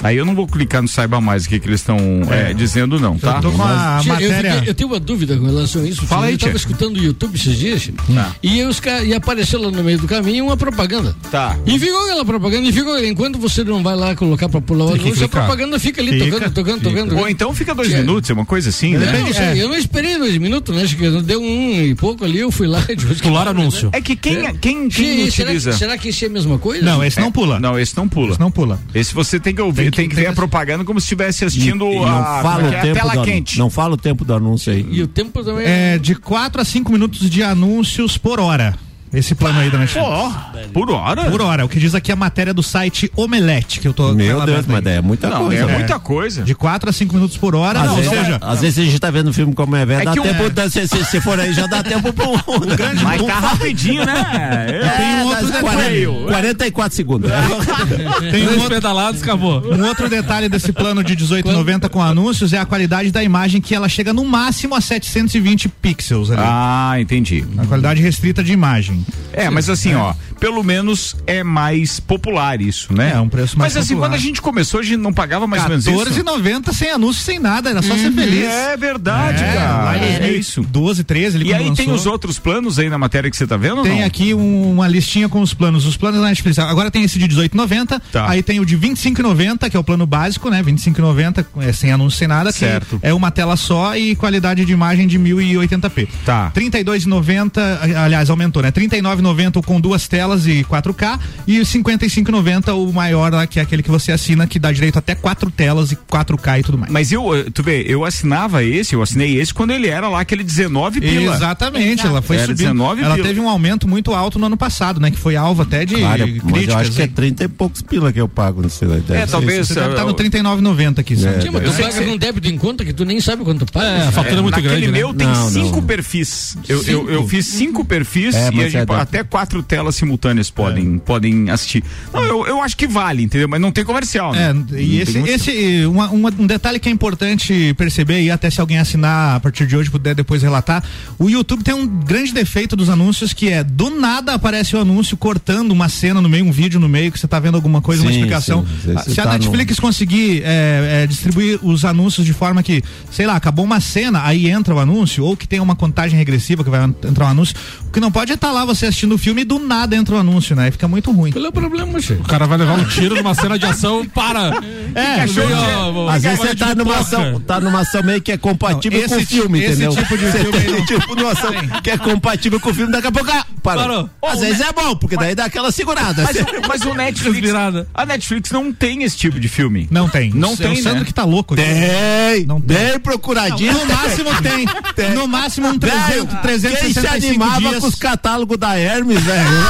Aí 0.03 0.17
eu 0.17 0.25
não 0.25 0.33
vou 0.35 0.47
clicar 0.47 0.81
no 0.81 0.87
Saiba 0.87 1.19
Mais 1.21 1.45
o 1.45 1.49
que, 1.49 1.59
que 1.59 1.67
eles 1.67 1.79
estão 1.81 1.97
é, 2.29 2.53
dizendo, 2.53 2.99
não, 2.99 3.17
tá? 3.17 3.35
Eu 3.37 3.41
tô 3.41 3.51
com 3.51 3.61
a 3.63 3.99
Tia, 4.01 4.13
eu, 4.13 4.29
matéria. 4.29 4.53
fiquei- 4.55 4.69
eu 4.69 4.73
tenho 4.73 4.89
uma 4.89 4.99
dúvida 4.99 5.37
com 5.37 5.45
relação 5.45 5.81
a 5.83 5.87
isso. 5.87 6.05
Fala 6.07 6.25
aí, 6.25 6.31
eu 6.33 6.35
estava 6.35 6.55
escutando 6.55 6.97
o 6.97 7.03
YouTube 7.03 7.35
esses 7.35 7.57
dias 7.57 7.89
Tá. 8.13 8.35
e, 8.41 8.63
os, 8.63 8.79
ca- 8.79 9.03
e 9.03 9.13
apareceu 9.13 9.61
lá 9.61 9.69
no 9.71 9.83
meio 9.83 9.97
do 9.99 10.07
caminho 10.07 10.45
uma 10.45 10.57
propaganda. 10.57 11.15
Tá. 11.31 11.57
E 11.65 11.77
ficou 11.79 12.03
aquela 12.03 12.25
propaganda, 12.25 12.67
e 12.67 12.71
ficou 12.73 12.97
enquanto 13.03 13.37
você 13.39 13.63
não 13.63 13.81
vai 13.83 13.95
lá 13.95 14.15
colocar 14.15 14.49
pra 14.49 14.59
pular 14.61 14.85
o 14.85 14.93
anúncio, 14.93 15.25
a 15.25 15.29
propaganda 15.29 15.79
fica 15.79 16.01
ali 16.01 16.11
Fica, 16.19 16.31
tocando, 16.31 16.53
tocando, 16.53 16.79
fica. 16.79 16.89
tocando. 17.03 17.17
Ou 17.19 17.29
então 17.29 17.53
fica 17.53 17.75
dois 17.75 17.89
Tia. 17.89 17.99
minutos, 17.99 18.29
é 18.29 18.33
uma 18.33 18.45
coisa 18.45 18.69
assim, 18.69 18.97
né? 18.97 19.19
Não, 19.19 19.33
sei, 19.33 19.61
eu 19.61 19.67
não 19.69 19.75
esperei 19.77 20.17
dois 20.17 20.37
minutos, 20.37 20.75
né? 20.75 20.83
Acho 20.83 20.95
que 20.97 21.09
deu 21.21 21.41
um 21.41 21.81
e 21.81 21.95
pouco 21.95 22.25
ali, 22.25 22.39
eu 22.39 22.51
fui 22.51 22.67
lá. 22.67 22.81
Pular 23.21 23.47
anúncio. 23.47 23.89
É 23.93 24.01
que 24.01 24.15
quem, 24.15 24.41
quem, 24.55 24.89
quem 24.89 24.91
Sim, 24.91 25.31
será, 25.31 25.49
utiliza. 25.49 25.71
que- 25.71 25.77
será 25.77 25.97
que 25.97 26.09
isso 26.09 26.23
é 26.25 26.27
a 26.27 26.31
mesma 26.31 26.57
coisa? 26.57 26.83
Não, 26.83 27.03
esse 27.03 27.19
não 27.19 27.31
pula. 27.31 27.59
Não, 27.59 27.77
esse 27.79 27.95
não 27.95 28.07
pula. 28.07 28.31
Esse 28.31 28.39
não 28.39 28.51
pula. 28.51 28.79
Esse 28.93 29.13
você 29.13 29.39
tem 29.39 29.53
que 29.53 29.61
ouvir, 29.61 29.90
Tem 29.91 30.01
tem 30.05 30.09
que 30.09 30.15
ver 30.15 30.27
a 30.27 30.33
propaganda 30.33 30.83
como 30.83 30.99
se 30.99 31.05
estivesse 31.05 31.45
assistindo 31.45 31.85
E- 31.85 31.95
e 31.95 31.99
não 31.99 32.07
a, 32.17 32.41
fala 32.41 32.63
é 32.63 32.65
o 32.65 32.69
que 32.69 32.75
é? 32.75 32.79
a 32.79 32.81
tempo 32.81 32.95
tela 32.99 33.23
quente. 33.25 33.59
Não 33.59 33.69
fala 33.69 33.93
o 33.93 33.97
tempo 33.97 34.25
do 34.25 34.33
anúncio 34.33 34.71
aí. 34.73 34.85
E 34.89 35.01
o 35.03 35.07
tempo 35.07 35.43
também. 35.43 35.65
É 35.67 35.97
de 35.97 36.15
4 36.15 36.61
a 36.61 36.65
5 36.65 36.91
minutos 36.91 37.29
de 37.29 37.43
anúncios 37.43 38.17
por 38.17 38.39
hora. 38.39 38.75
Esse 39.13 39.35
plano 39.35 39.59
aí 39.59 39.69
da 39.69 39.77
Netflix. 39.77 40.07
Pô, 40.07 40.31
por 40.73 40.89
hora? 40.91 41.29
Por 41.29 41.41
hora, 41.41 41.65
o 41.65 41.69
que 41.69 41.79
diz 41.79 41.93
aqui 41.93 42.11
a 42.13 42.15
matéria 42.15 42.53
do 42.53 42.63
site 42.63 43.11
Omelete, 43.15 43.79
que 43.81 43.87
eu 43.87 43.93
tô 43.93 44.13
Meu 44.13 44.39
Deus, 44.45 44.65
mas 44.65 44.85
é 44.85 45.01
muita 45.01 45.29
Não, 45.29 45.45
coisa. 45.45 45.63
é 45.63 45.65
né? 45.65 45.73
muita 45.77 45.99
coisa. 45.99 46.43
De 46.43 46.55
4 46.55 46.89
a 46.89 46.93
5 46.93 47.13
minutos 47.15 47.35
por 47.35 47.53
hora, 47.53 47.79
Às, 47.79 47.85
não, 47.87 47.91
ou 47.97 48.01
vezes, 48.01 48.17
seja, 48.17 48.37
às 48.41 48.61
vezes 48.61 48.79
a 48.79 48.83
gente 48.89 48.99
tá 48.99 49.11
vendo 49.11 49.29
um 49.29 49.33
filme 49.33 49.53
como 49.53 49.75
é 49.75 49.85
velho, 49.85 50.01
É 50.01 50.05
dá 50.05 50.11
o- 50.13 50.21
tempo, 50.23 50.43
é. 50.43 50.49
dá- 50.49 50.69
se, 50.69 50.87
se, 50.87 51.03
se 51.03 51.19
for 51.19 51.37
aí, 51.39 51.51
já 51.53 51.67
dá 51.67 51.83
tempo 51.83 52.13
pra 52.13 52.25
um. 52.29 52.37
grande 52.75 53.03
Mas 53.03 53.21
tá 53.21 53.33
rapidinho, 53.39 54.05
né? 54.05 54.79
Tem 54.97 55.15
um 55.15 55.23
outro 55.25 55.47
detalhe. 55.47 56.05
40, 56.05 56.25
44 56.31 56.95
segundos. 56.95 57.29
tem 58.31 58.43
um 58.43 58.45
Dois 58.45 58.57
outro, 58.61 58.69
pedalados, 58.75 59.21
acabou. 59.21 59.61
um 59.73 59.85
outro 59.87 60.09
detalhe 60.09 60.47
desse 60.47 60.71
plano 60.71 61.03
de 61.03 61.15
18,90 61.17 61.89
com 61.89 62.01
anúncios 62.01 62.53
é 62.53 62.57
a 62.59 62.65
qualidade 62.65 63.11
da 63.11 63.21
imagem 63.23 63.59
que 63.59 63.75
ela 63.75 63.89
chega 63.89 64.13
no 64.13 64.23
máximo 64.23 64.73
a 64.75 64.79
720 64.81 65.67
pixels 65.67 66.31
ali. 66.31 66.41
Ah, 66.43 66.95
entendi. 66.99 67.43
A 67.57 67.65
qualidade 67.65 68.01
restrita 68.01 68.43
de 68.43 68.53
imagem. 68.53 69.00
É, 69.33 69.49
mas 69.49 69.69
assim, 69.69 69.93
ó, 69.95 70.13
pelo 70.39 70.61
menos 70.63 71.15
é 71.25 71.43
mais 71.43 71.99
popular 71.99 72.59
isso, 72.59 72.93
né? 72.93 73.13
É, 73.15 73.19
um 73.19 73.29
preço 73.29 73.57
mais 73.57 73.73
Mas 73.73 73.83
assim, 73.83 73.93
popular. 73.93 74.09
quando 74.09 74.15
a 74.15 74.21
gente 74.21 74.41
começou, 74.41 74.79
a 74.79 74.83
gente 74.83 74.97
não 74.97 75.13
pagava 75.13 75.47
mais 75.47 75.63
ou 75.63 75.69
menos 75.69 75.87
isso. 75.87 75.95
14,90 75.97 76.73
sem 76.73 76.91
anúncio, 76.91 77.23
sem 77.23 77.39
nada, 77.39 77.69
era 77.69 77.81
só 77.81 77.95
ser 77.95 78.11
feliz. 78.11 78.45
É 78.45 78.75
verdade, 78.75 79.43
É, 79.43 79.53
cara. 79.55 79.97
em 79.97 80.01
É 80.01 80.31
isso. 80.33 80.61
12, 80.63 81.03
13, 81.03 81.37
ele 81.37 81.49
E 81.49 81.53
aí 81.53 81.73
tem 81.73 81.91
os 81.91 82.05
outros 82.05 82.37
planos 82.39 82.77
aí 82.79 82.89
na 82.89 82.97
matéria 82.97 83.29
que 83.29 83.37
você 83.37 83.47
tá 83.47 83.55
vendo 83.57 83.83
Tem 83.83 84.03
aqui 84.03 84.33
um- 84.33 84.71
uma 84.73 84.87
listinha 84.87 85.29
com 85.29 85.41
os 85.41 85.53
planos. 85.53 85.85
Os 85.85 85.95
planos 85.95 86.19
da 86.21 86.27
Netflix. 86.27 86.59
Agora 86.59 86.91
tem 86.91 87.03
esse 87.03 87.17
de 87.17 87.27
18,90. 87.27 88.01
Tá. 88.11 88.29
Aí 88.29 88.43
tem 88.43 88.59
o 88.59 88.65
de 88.65 88.75
25,90, 88.75 89.69
que 89.69 89.77
é 89.77 89.79
o 89.79 89.83
plano 89.83 90.05
básico, 90.05 90.49
né? 90.49 90.61
25,90, 90.61 91.45
é, 91.59 91.71
sem 91.71 91.91
anúncio, 91.91 92.19
sem 92.19 92.27
nada. 92.27 92.51
Certo. 92.51 92.99
é 93.01 93.13
uma 93.13 93.31
tela 93.31 93.55
só 93.55 93.95
e 93.95 94.15
qualidade 94.15 94.65
de 94.65 94.73
imagem 94.73 95.07
de 95.07 95.17
1080p. 95.17 96.07
Tá. 96.25 96.51
32,90, 96.53 97.61
aliás, 98.03 98.29
aumentou, 98.29 98.61
né? 98.61 98.71
39,90 98.91 99.57
o 99.57 99.63
com 99.63 99.79
duas 99.79 100.07
telas 100.07 100.45
e 100.45 100.63
4K. 100.65 101.19
E 101.47 101.59
o 101.59 101.65
55,90 101.65 102.73
o 102.75 102.91
maior 102.91 103.31
lá, 103.33 103.47
que 103.47 103.59
é 103.59 103.63
aquele 103.63 103.81
que 103.81 103.89
você 103.89 104.11
assina, 104.11 104.45
que 104.45 104.59
dá 104.59 104.71
direito 104.71 104.99
até 104.99 105.15
quatro 105.15 105.49
telas 105.49 105.91
e 105.91 105.95
4K 105.95 106.59
e 106.59 106.63
tudo 106.63 106.77
mais. 106.77 106.91
Mas 106.91 107.11
eu, 107.11 107.35
eh, 107.35 107.45
tu 107.53 107.63
vê, 107.63 107.83
eu 107.87 108.03
assinava 108.03 108.63
esse, 108.63 108.93
eu 108.95 109.01
assinei 109.01 109.39
esse 109.39 109.53
quando 109.53 109.71
ele 109.71 109.87
era 109.87 110.07
lá 110.09 110.19
aquele 110.21 110.43
19 110.43 110.99
pila. 110.99 111.35
Exatamente, 111.35 112.05
ela 112.05 112.21
foi 112.21 112.35
Era 112.37 112.45
subindo. 112.47 112.57
19 112.59 113.01
ela 113.03 113.15
pila. 113.15 113.27
teve 113.27 113.39
um 113.39 113.49
aumento 113.49 113.87
muito 113.87 114.13
alto 114.13 114.37
no 114.37 114.45
ano 114.47 114.57
passado, 114.57 114.99
né? 114.99 115.09
Que 115.11 115.17
foi 115.17 115.35
alvo 115.35 115.61
até 115.61 115.85
de 115.85 115.95
Claro, 115.95 116.23
críticas. 116.23 116.51
mas 116.51 116.67
eu 116.67 116.77
acho 116.77 116.91
que 116.91 117.01
é 117.01 117.05
hein? 117.05 117.11
30 117.15 117.43
e 117.43 117.47
poucos 117.47 117.81
pila 117.81 118.11
que 118.11 118.19
eu 118.19 118.27
pago, 118.27 118.61
não 118.61 118.69
sei. 118.69 118.87
Deve 118.87 119.13
É, 119.13 119.25
talvez. 119.25 119.67
Você 119.67 119.75
deve 119.75 119.89
estar 119.91 120.01
eu- 120.01 120.07
no 120.07 120.13
39,90 120.13 120.99
aqui, 121.01 121.15
sabe? 121.15 121.41
Sim, 121.43 121.49
mas 121.51 121.63
tu 121.63 121.81
paga 121.81 122.05
com 122.05 122.17
débito 122.17 122.47
em 122.49 122.57
conta 122.57 122.83
que 122.83 122.93
tu 122.93 123.05
nem 123.05 123.19
sabe 123.21 123.43
quanto 123.43 123.65
paga. 123.65 123.85
É, 123.85 124.07
a 124.07 124.11
fatura 124.11 124.39
é, 124.39 124.41
muito 124.41 124.55
Naquele 124.55 124.81
grande. 124.87 124.91
meu 124.91 125.09
né? 125.13 125.17
tem 125.19 125.27
Não, 125.27 125.49
cinco 125.49 125.77
não. 125.77 125.83
perfis. 125.83 126.57
Eu, 126.67 126.83
eu, 126.83 127.09
eu 127.09 127.27
fiz 127.27 127.45
cinco 127.45 127.85
perfis 127.85 128.35
É, 128.35 128.49
e 128.53 128.59
a 128.63 128.69
gente, 128.69 128.80
é 128.81 128.85
da- 128.85 129.01
até 129.01 129.23
quatro 129.23 129.61
telas 129.63 129.95
simultâneas 129.95 130.49
podem, 130.49 130.97
podem 130.97 131.49
assistir. 131.49 131.83
Não, 132.13 132.23
eu, 132.23 132.47
eu 132.47 132.61
acho 132.61 132.75
que 132.77 132.87
vale, 132.87 133.23
entendeu? 133.23 133.47
Mas 133.47 133.59
não 133.61 133.71
tem 133.71 133.83
comercial, 133.85 134.33
né? 134.33 134.49
É, 134.49 134.53
Não 134.53 134.61
e 134.61 134.65
tem 134.65 134.99
esse, 134.99 135.19
esse 135.19 135.85
uma- 135.85 136.09
uma- 136.09 136.33
um 136.39 136.47
detalhe 136.47 136.79
que 136.79 136.89
é 136.89 136.91
importante 136.91 137.73
perceber, 137.77 138.21
e 138.21 138.31
até 138.31 138.49
se 138.49 138.59
alguém 138.61 138.77
assinar 138.79 139.35
a 139.35 139.39
partir 139.39 139.65
de 139.67 139.75
hoje 139.75 139.89
puder 139.89 140.15
depois 140.15 140.41
relatar, 140.41 140.83
o 141.19 141.29
YouTube 141.29 141.63
tem 141.63 141.73
um 141.73 141.85
grande 141.87 142.33
defeito 142.33 142.75
dos 142.75 142.89
anúncios 142.89 143.33
que 143.33 143.49
é 143.49 143.63
do 143.63 143.89
nada 143.89 144.33
aparece 144.33 144.75
o 144.75 144.79
anúncio 144.79 145.15
cortando 145.17 145.71
uma 145.71 145.89
cena 145.89 146.21
no 146.21 146.29
meio, 146.29 146.45
um 146.45 146.51
vídeo 146.51 146.79
no 146.79 146.89
meio, 146.89 147.11
que 147.11 147.19
você 147.19 147.27
tá 147.27 147.39
vendo 147.39 147.55
alguma 147.55 147.81
coisa, 147.81 148.01
uma 148.01 148.11
Sim, 148.11 148.17
explicação. 148.17 148.65
sim. 148.83 149.11
Se 149.13 149.19
a 149.19 149.23
tá 149.23 149.33
Netflix 149.33 149.79
conseguir 149.79 150.41
é, 150.43 151.03
é, 151.03 151.07
distribuir 151.07 151.59
os 151.63 151.85
anúncios 151.85 152.25
de 152.25 152.33
forma 152.33 152.61
que, 152.63 152.83
sei 153.11 153.25
lá, 153.25 153.35
acabou 153.35 153.65
uma 153.65 153.79
cena, 153.79 154.23
aí 154.25 154.49
entra 154.49 154.73
o 154.73 154.79
anúncio, 154.79 155.23
ou 155.23 155.35
que 155.37 155.47
tem 155.47 155.59
uma 155.59 155.75
contagem 155.75 156.17
regressiva 156.17 156.63
que 156.63 156.69
vai 156.69 156.83
entrar 156.85 157.25
o 157.25 157.27
anúncio, 157.29 157.55
o 157.87 157.91
que 157.91 157.99
não 157.99 158.11
pode 158.11 158.31
é 158.31 158.35
estar 158.35 158.51
lá 158.51 158.63
você 158.75 158.85
assistindo 158.87 159.13
o 159.15 159.17
filme 159.17 159.41
e 159.41 159.45
do 159.45 159.59
nada 159.59 159.95
entra 159.95 160.15
o 160.15 160.17
anúncio, 160.17 160.55
né? 160.55 160.65
Aí 160.65 160.71
fica 160.71 160.87
muito 160.87 161.11
ruim. 161.11 161.31
Qual 161.31 161.43
é 161.45 161.49
o 161.49 161.51
problema, 161.51 161.99
che? 162.01 162.13
O 162.13 162.23
cara 162.23 162.45
vai 162.47 162.57
levar 162.57 162.73
um 162.73 162.85
tiro 162.85 163.15
numa 163.15 163.33
cena 163.35 163.57
de 163.57 163.65
ação, 163.65 164.05
para! 164.05 164.51
É, 164.95 165.25
Meio, 165.25 165.55
ó, 165.95 166.09
Às 166.09 166.23
vezes 166.23 166.39
você 166.39 166.55
tá 166.55 166.75
numa, 166.75 166.97
ação, 166.97 167.39
tá 167.41 167.59
numa 167.59 167.79
ação 167.81 168.03
meio 168.03 168.21
que 168.21 168.31
é 168.31 168.37
compatível 168.37 169.01
Não, 169.01 169.07
com 169.09 169.15
o 169.15 169.17
esse 169.19 169.25
filme, 169.27 169.59
esse 169.61 169.71
entendeu? 169.83 169.95
tipo 169.95 170.17
de 170.17 170.25
Você 170.25 170.37
filme 170.39 170.59
tem 170.59 170.71
não- 170.71 170.85
tipo 170.85 171.15
de 171.15 171.21
uma 171.23 171.31
ação 171.31 171.51
que 171.83 171.89
é 171.89 171.97
compatível 171.97 172.59
com 172.59 172.69
o 172.69 172.73
filme, 172.73 172.91
daqui 172.91 173.07
a 173.07 173.11
pouco 173.11 173.31
ah, 173.31 173.45
parou. 173.63 173.83
Parou. 173.83 174.09
Às 174.23 174.39
vezes 174.41 174.61
é 174.61 174.71
bom, 174.73 174.95
porque 174.95 175.15
daí 175.15 175.33
dá 175.35 175.45
aquela 175.45 175.71
segurada. 175.71 176.23
Mas, 176.23 176.35
o- 176.37 176.45
mas 176.67 176.81
o 176.81 176.93
Netflix. 176.93 177.39
Virada. 177.39 177.87
A 177.93 178.05
Netflix 178.05 178.51
não 178.51 178.71
tem 178.73 179.03
esse 179.03 179.15
tipo 179.17 179.39
de 179.39 179.47
filme. 179.47 179.87
Não 179.91 180.09
tem. 180.09 180.31
Não 180.33 180.53
É 180.53 180.55
tem, 180.57 180.71
o 180.73 180.83
Sandro 180.83 180.99
né? 180.99 181.05
que 181.05 181.13
tá 181.13 181.23
louco 181.23 181.53
aqui. 181.53 181.63
Tem, 181.63 182.45
Não 182.45 182.59
tem. 182.59 182.77
bem 182.77 182.99
procuradinho. 182.99 183.71
No 183.73 183.85
máximo 183.85 184.29
tem. 184.95 185.09
No 185.15 185.27
máximo 185.27 185.67
um 185.69 185.79
300, 185.79 186.07
Velho, 186.09 186.27
Quem 186.27 186.39
se 186.39 186.41
365 186.41 187.43
animava 187.43 187.59
dias. 187.59 187.79
com 187.81 187.87
os 187.87 187.95
catálogos 187.95 188.50
da 188.57 188.77
Hermes, 188.77 189.19
velho? 189.21 189.49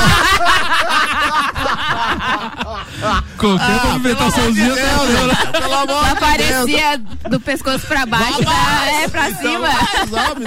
Qualquer 3.38 3.83
movimentaçãozinha. 3.85 4.75
tá- 4.75 5.51
Pelo 5.59 5.73
amor 5.73 5.85
de 5.85 5.93
Deus. 6.03 6.11
aparecia 6.11 7.01
do 7.29 7.39
pescoço 7.39 7.88
pra 7.88 8.05
baixo, 8.05 8.43
tá, 8.43 8.85
é 9.03 9.07
pra 9.07 9.33
cima. 9.33 9.67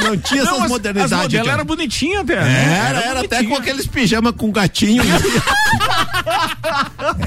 Não 0.04 0.16
tinha 0.18 0.44
Não, 0.44 0.50
essas 0.52 0.62
as- 0.64 0.68
modernidades. 0.68 1.12
As 1.12 1.32
cara. 1.32 1.50
eram 1.52 1.64
bonitinhas 1.64 2.20
até. 2.20 2.36
né? 2.40 2.86
Era, 2.88 3.00
era 3.00 3.20
até 3.20 3.36
bonitinha. 3.36 3.50
com 3.50 3.56
aqueles 3.62 3.86
pijamas 3.86 4.32
com 4.36 4.52
gatinho. 4.52 5.02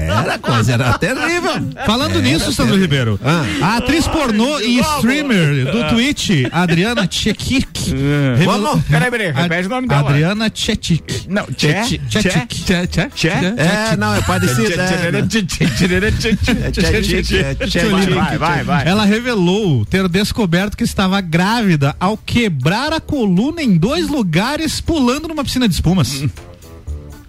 era 0.00 0.38
coisa, 0.38 0.72
era 0.74 0.98
terrível. 0.98 1.52
Falando 1.84 2.20
nisso, 2.22 2.52
Sandro 2.52 2.76
Ribeiro, 2.78 3.20
a 3.62 3.76
atriz 3.76 4.06
pornô 4.08 4.58
e 4.60 4.80
streamer 4.80 5.70
do 5.70 5.88
Twitch, 5.90 6.30
Adriana 6.50 7.06
Tchekik. 7.06 7.92
Vamos? 8.44 8.82
Peraí, 8.88 9.10
peraí, 9.10 9.30
repete 9.32 9.66
o 9.66 9.70
nome 9.70 9.86
dela. 9.88 10.08
Adriana 10.08 10.48
Tchekik. 10.50 10.97
Não, 11.28 11.44
Tchê? 11.46 11.72
Tchê, 11.82 11.98
tchê, 12.86 13.08
Tchê? 13.14 13.28
É, 13.56 13.96
não, 13.96 14.14
é 14.14 14.20
parecido. 14.22 14.62
é, 14.72 14.76
né? 15.10 15.18
É, 15.18 15.22
Vai, 18.14 18.38
vai, 18.38 18.64
vai. 18.64 18.88
Ela 18.88 19.04
revelou 19.04 19.84
ter 19.84 20.08
descoberto 20.08 20.76
que 20.76 20.84
estava 20.84 21.20
grávida 21.20 21.94
ao 21.98 22.16
quebrar 22.16 22.92
a 22.92 23.00
coluna 23.00 23.62
em 23.62 23.76
dois 23.76 24.08
lugares 24.08 24.80
pulando 24.80 25.28
numa 25.28 25.44
piscina 25.44 25.68
de 25.68 25.74
espumas. 25.74 26.24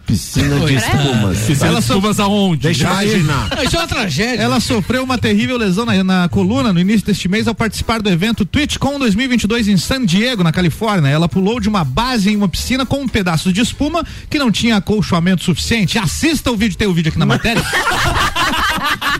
Piscina 0.09 0.59
de 0.65 0.73
espumas. 0.75 1.61
Ela 1.61 1.79
espumas 1.79 2.19
aonde? 2.19 2.63
Deixa 2.63 2.83
eu 2.87 2.91
imaginar. 2.91 3.49
Isso 3.63 3.75
é 3.75 3.79
uma 3.79 3.87
tragédia. 3.87 4.41
Ela 4.41 4.59
sofreu 4.59 5.03
uma 5.03 5.17
terrível 5.17 5.55
lesão 5.57 5.85
na, 5.85 6.03
na 6.03 6.27
coluna 6.29 6.73
no 6.73 6.79
início 6.79 7.05
deste 7.05 7.27
mês 7.27 7.47
ao 7.47 7.53
participar 7.53 8.01
do 8.01 8.09
evento 8.09 8.43
TwitchCon 8.45 8.97
2022 8.97 9.67
em 9.67 9.77
San 9.77 10.03
Diego, 10.03 10.43
na 10.43 10.51
Califórnia. 10.51 11.09
Ela 11.09 11.29
pulou 11.29 11.59
de 11.59 11.69
uma 11.69 11.83
base 11.83 12.31
em 12.31 12.35
uma 12.35 12.49
piscina 12.49 12.85
com 12.85 13.01
um 13.01 13.07
pedaço 13.07 13.53
de 13.53 13.61
espuma 13.61 14.03
que 14.29 14.39
não 14.39 14.51
tinha 14.51 14.77
acolchoamento 14.77 15.43
suficiente. 15.43 15.99
Assista 15.99 16.51
o 16.51 16.57
vídeo, 16.57 16.75
tem 16.77 16.87
o 16.87 16.93
vídeo 16.93 17.09
aqui 17.09 17.19
na 17.19 17.25
matéria. 17.27 17.63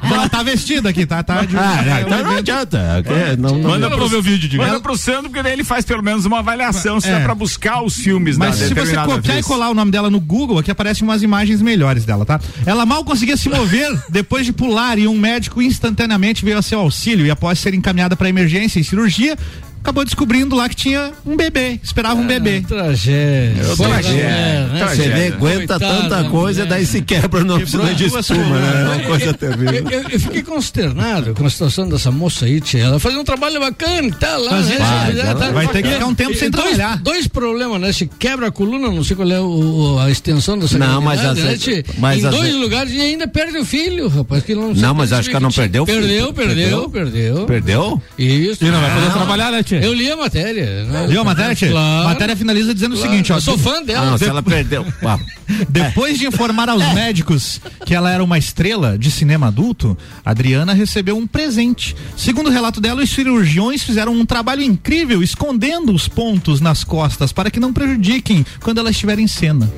Ela 0.02 0.28
tá 0.30 0.42
vestida 0.44 0.90
aqui, 0.90 1.06
tá? 1.06 1.22
tá 1.22 1.46
de- 1.46 1.56
Ah, 1.58 1.84
é, 1.86 1.90
não, 2.02 2.08
então 2.08 2.24
não 2.32 2.38
adianta. 2.38 2.80
ok? 3.00 3.38
Não, 3.38 3.56
não, 3.58 3.70
Manda 3.72 3.90
pro, 3.90 4.06
o 4.18 4.22
vídeo, 4.22 4.50
diga. 4.50 4.66
manda 4.66 4.80
pro 4.80 4.98
Sandro, 4.98 5.24
porque 5.30 5.44
daí 5.44 5.54
ele 5.54 5.64
faz 5.64 5.86
pelo 5.86 6.02
menos 6.02 6.26
uma 6.26 6.40
avaliação 6.40 7.00
se 7.00 7.08
É. 7.10 7.12
dá 7.20 7.20
pra 7.22 7.36
buscar 7.36 7.84
os 7.84 7.96
filmes 7.96 8.38
Mas 8.38 8.58
da 8.60 8.68
se 8.68 8.74
você 8.74 8.96
copiar 8.96 9.22
vez. 9.22 9.46
e 9.46 9.48
colar 9.48 9.70
o 9.70 9.74
nome 9.74 9.92
dela 9.92 10.10
no 10.10 10.20
Google, 10.20 10.58
aqui 10.60 10.72
aparecem 10.80 11.06
umas 11.06 11.22
imagens 11.22 11.62
melhores 11.62 12.06
dela, 12.06 12.26
tá? 12.26 12.40
Ela 12.66 12.86
mal 12.86 13.04
conseguia 13.04 13.36
se 13.36 13.50
mover 13.50 13.92
depois 14.10 14.46
de 14.46 14.54
pular 14.54 14.98
e 14.98 15.08
um 15.08 15.18
médico 15.18 15.62
instantaneamente 15.62 16.46
veio 16.46 16.58
a 16.58 16.62
seu 16.62 16.80
auxílio 16.80 17.26
e 17.26 17.32
após 17.32 17.60
ser 17.60 17.74
encaminhada 17.74 18.16
para 18.16 18.30
emergência 18.30 18.80
e 18.80 18.84
cirurgia, 18.84 19.38
acabou 19.82 20.04
descobrindo 20.06 20.56
lá 20.56 20.68
que 20.70 20.76
tinha 20.76 21.12
um 21.26 21.36
bebê, 21.36 21.80
esperava 21.82 22.20
um 22.20 22.28
bebê. 22.28 22.62
Tragédia. 22.68 23.62
Eu 23.64 23.78
tragédia, 23.78 24.12
mulher, 24.12 24.68
né? 24.70 24.80
tragédia. 24.80 25.04
Você 25.04 25.10
vê, 25.20 25.28
aguenta 25.28 25.58
Coitada 25.80 25.88
tanta 26.02 26.24
da 26.24 26.30
coisa, 26.30 26.62
mulher. 26.62 26.70
daí 26.78 26.86
se 26.86 27.02
quebra 27.02 27.30
Quebrou 27.40 27.60
piscina 27.60 27.94
de 27.94 28.06
espuma, 28.06 28.60
né? 28.60 28.82
É 28.82 28.96
uma 28.96 29.00
coisa 29.08 29.34
terrível. 29.34 29.74
Eu, 29.74 29.90
eu- 30.02 30.10
eu 30.10 30.20
fiquei 30.20 30.42
consternado 30.44 31.34
com 31.34 31.46
a 31.46 31.50
situação 31.50 31.88
dessa 31.90 32.12
moça 32.12 32.46
aí, 32.46 32.60
tia. 32.62 32.84
Ela 32.84 33.00
fazia 33.00 33.20
um 33.20 33.24
trabalho 33.24 33.60
bacana 33.60 34.08
e 34.08 34.12
tal. 34.12 34.42
Lá, 34.44 34.52
Fazia, 34.52 34.80
né? 34.80 34.86
faz, 34.86 35.18
Já 35.18 35.24
ela 35.24 35.52
vai 35.52 35.68
ter 35.68 35.84
que 35.84 35.90
ficar 35.90 36.06
um 36.06 36.16
tempo 36.16 36.36
sem 36.36 36.50
dois, 36.50 36.64
trabalhar. 36.76 36.98
Dois 37.02 37.28
problemas, 37.28 37.80
né? 37.82 37.92
Se 37.94 38.06
quebra 38.08 38.48
a 38.48 38.52
coluna, 38.52 38.90
não 38.92 39.04
sei 39.04 39.16
qual 39.16 39.30
é 39.32 39.40
o- 39.40 39.98
a 40.00 40.10
extensão 40.10 40.58
dessa 40.58 40.78
Não, 40.78 41.02
mas 41.02 41.24
às 41.24 41.38
né, 41.38 41.44
vezes- 41.50 41.64
tia? 41.64 41.86
mas 41.98 42.20
Em 42.20 42.30
dois 42.30 42.42
vezes- 42.44 42.56
lugares 42.60 42.94
e 42.94 43.02
ainda 43.02 43.28
perde 43.28 43.58
o 43.58 43.66
filho, 43.66 44.08
rapaz. 44.08 44.44
Que 44.44 44.56
não, 44.56 44.74
Não, 44.74 44.94
mas 44.94 45.14
acho 45.14 45.30
que 45.30 45.36
ela 45.36 45.42
não 45.44 45.52
perdeu 45.52 45.84
o 45.84 45.86
filho. 45.86 46.00
Perdeu, 46.00 46.34
perdeu, 46.34 46.90
perdeu. 46.90 47.46
Perdeu? 47.46 48.02
Isso. 48.18 48.64
E 48.64 48.70
não 48.70 48.80
vai 48.82 48.94
poder 48.94 49.12
trabalhar, 49.14 49.52
né, 49.52 49.64
Tchê? 49.70 49.86
Eu 49.86 49.94
li 49.94 50.10
a 50.12 50.16
matéria. 50.18 50.84
né? 50.86 51.06
Viu 51.08 51.22
a 51.22 51.24
matéria, 51.24 51.54
Tchê? 51.56 51.70
Claro. 51.70 52.02
A 52.08 52.10
matéria 52.10 52.36
finaliza 52.36 52.74
dizendo 52.74 52.96
Claro. 52.96 53.08
o 53.08 53.12
seguinte, 53.12 53.32
ó. 53.32 53.38
Eu 53.38 53.42
sou 53.42 53.58
fã 53.58 53.84
dela. 53.84 54.12
Não, 54.12 54.18
se 54.18 54.26
ela 54.26 54.42
perdeu. 54.42 54.86
Depois 55.70 56.18
de 56.20 56.28
informar 56.28 56.70
aos 56.70 56.84
médicos 56.94 57.60
que 57.86 57.94
ela 57.96 58.12
era 58.12 58.24
uma 58.24 58.38
estrela 58.38 58.98
de 58.98 59.10
cinema 59.10 59.48
adulto, 59.48 59.98
Adriana 60.24 60.74
recebeu 60.74 61.18
um 61.18 61.26
presente. 61.26 61.96
Segundo 62.16 62.48
o 62.48 62.52
relato 62.52 62.80
dela, 62.80 63.02
os 63.04 63.10
cirurgiões 63.10 63.84
fizeram 63.84 64.14
um 64.14 64.26
trabalho 64.26 64.62
incrível 64.62 65.24
escondendo 65.24 65.92
os 65.94 66.08
pontos 66.08 66.62
nas 66.62 66.84
costas 66.84 67.32
para 67.32 67.50
que 67.50 67.60
não 67.60 67.74
prejudiquem 67.74 68.46
quando 68.62 68.78
ela 68.80 68.92
estiver 68.92 69.18
em 69.20 69.28
cena. 69.28 69.72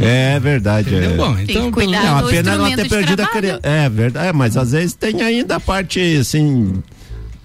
É 0.00 0.38
verdade. 0.40 0.94
É. 0.94 1.08
Bom, 1.16 1.34
Tem 1.36 1.44
então. 1.44 1.66
que 1.66 1.72
cuidar 1.72 2.00
pelo- 2.00 2.10
Não, 2.10 2.18
a 2.18 2.22
do 2.22 2.28
pena 2.28 2.38
é 2.52 2.56
não 2.56 2.66
instrumento 2.66 2.88
ter 2.90 2.96
perdido 2.96 3.20
a 3.22 3.26
criança. 3.26 3.60
É 3.62 3.88
verdade, 3.88 4.26
é, 4.28 4.32
mas 4.32 4.56
às 4.56 4.72
vezes 4.72 4.92
tem 4.94 5.22
ainda 5.22 5.56
a 5.56 5.60
parte 5.60 6.00
assim. 6.16 6.82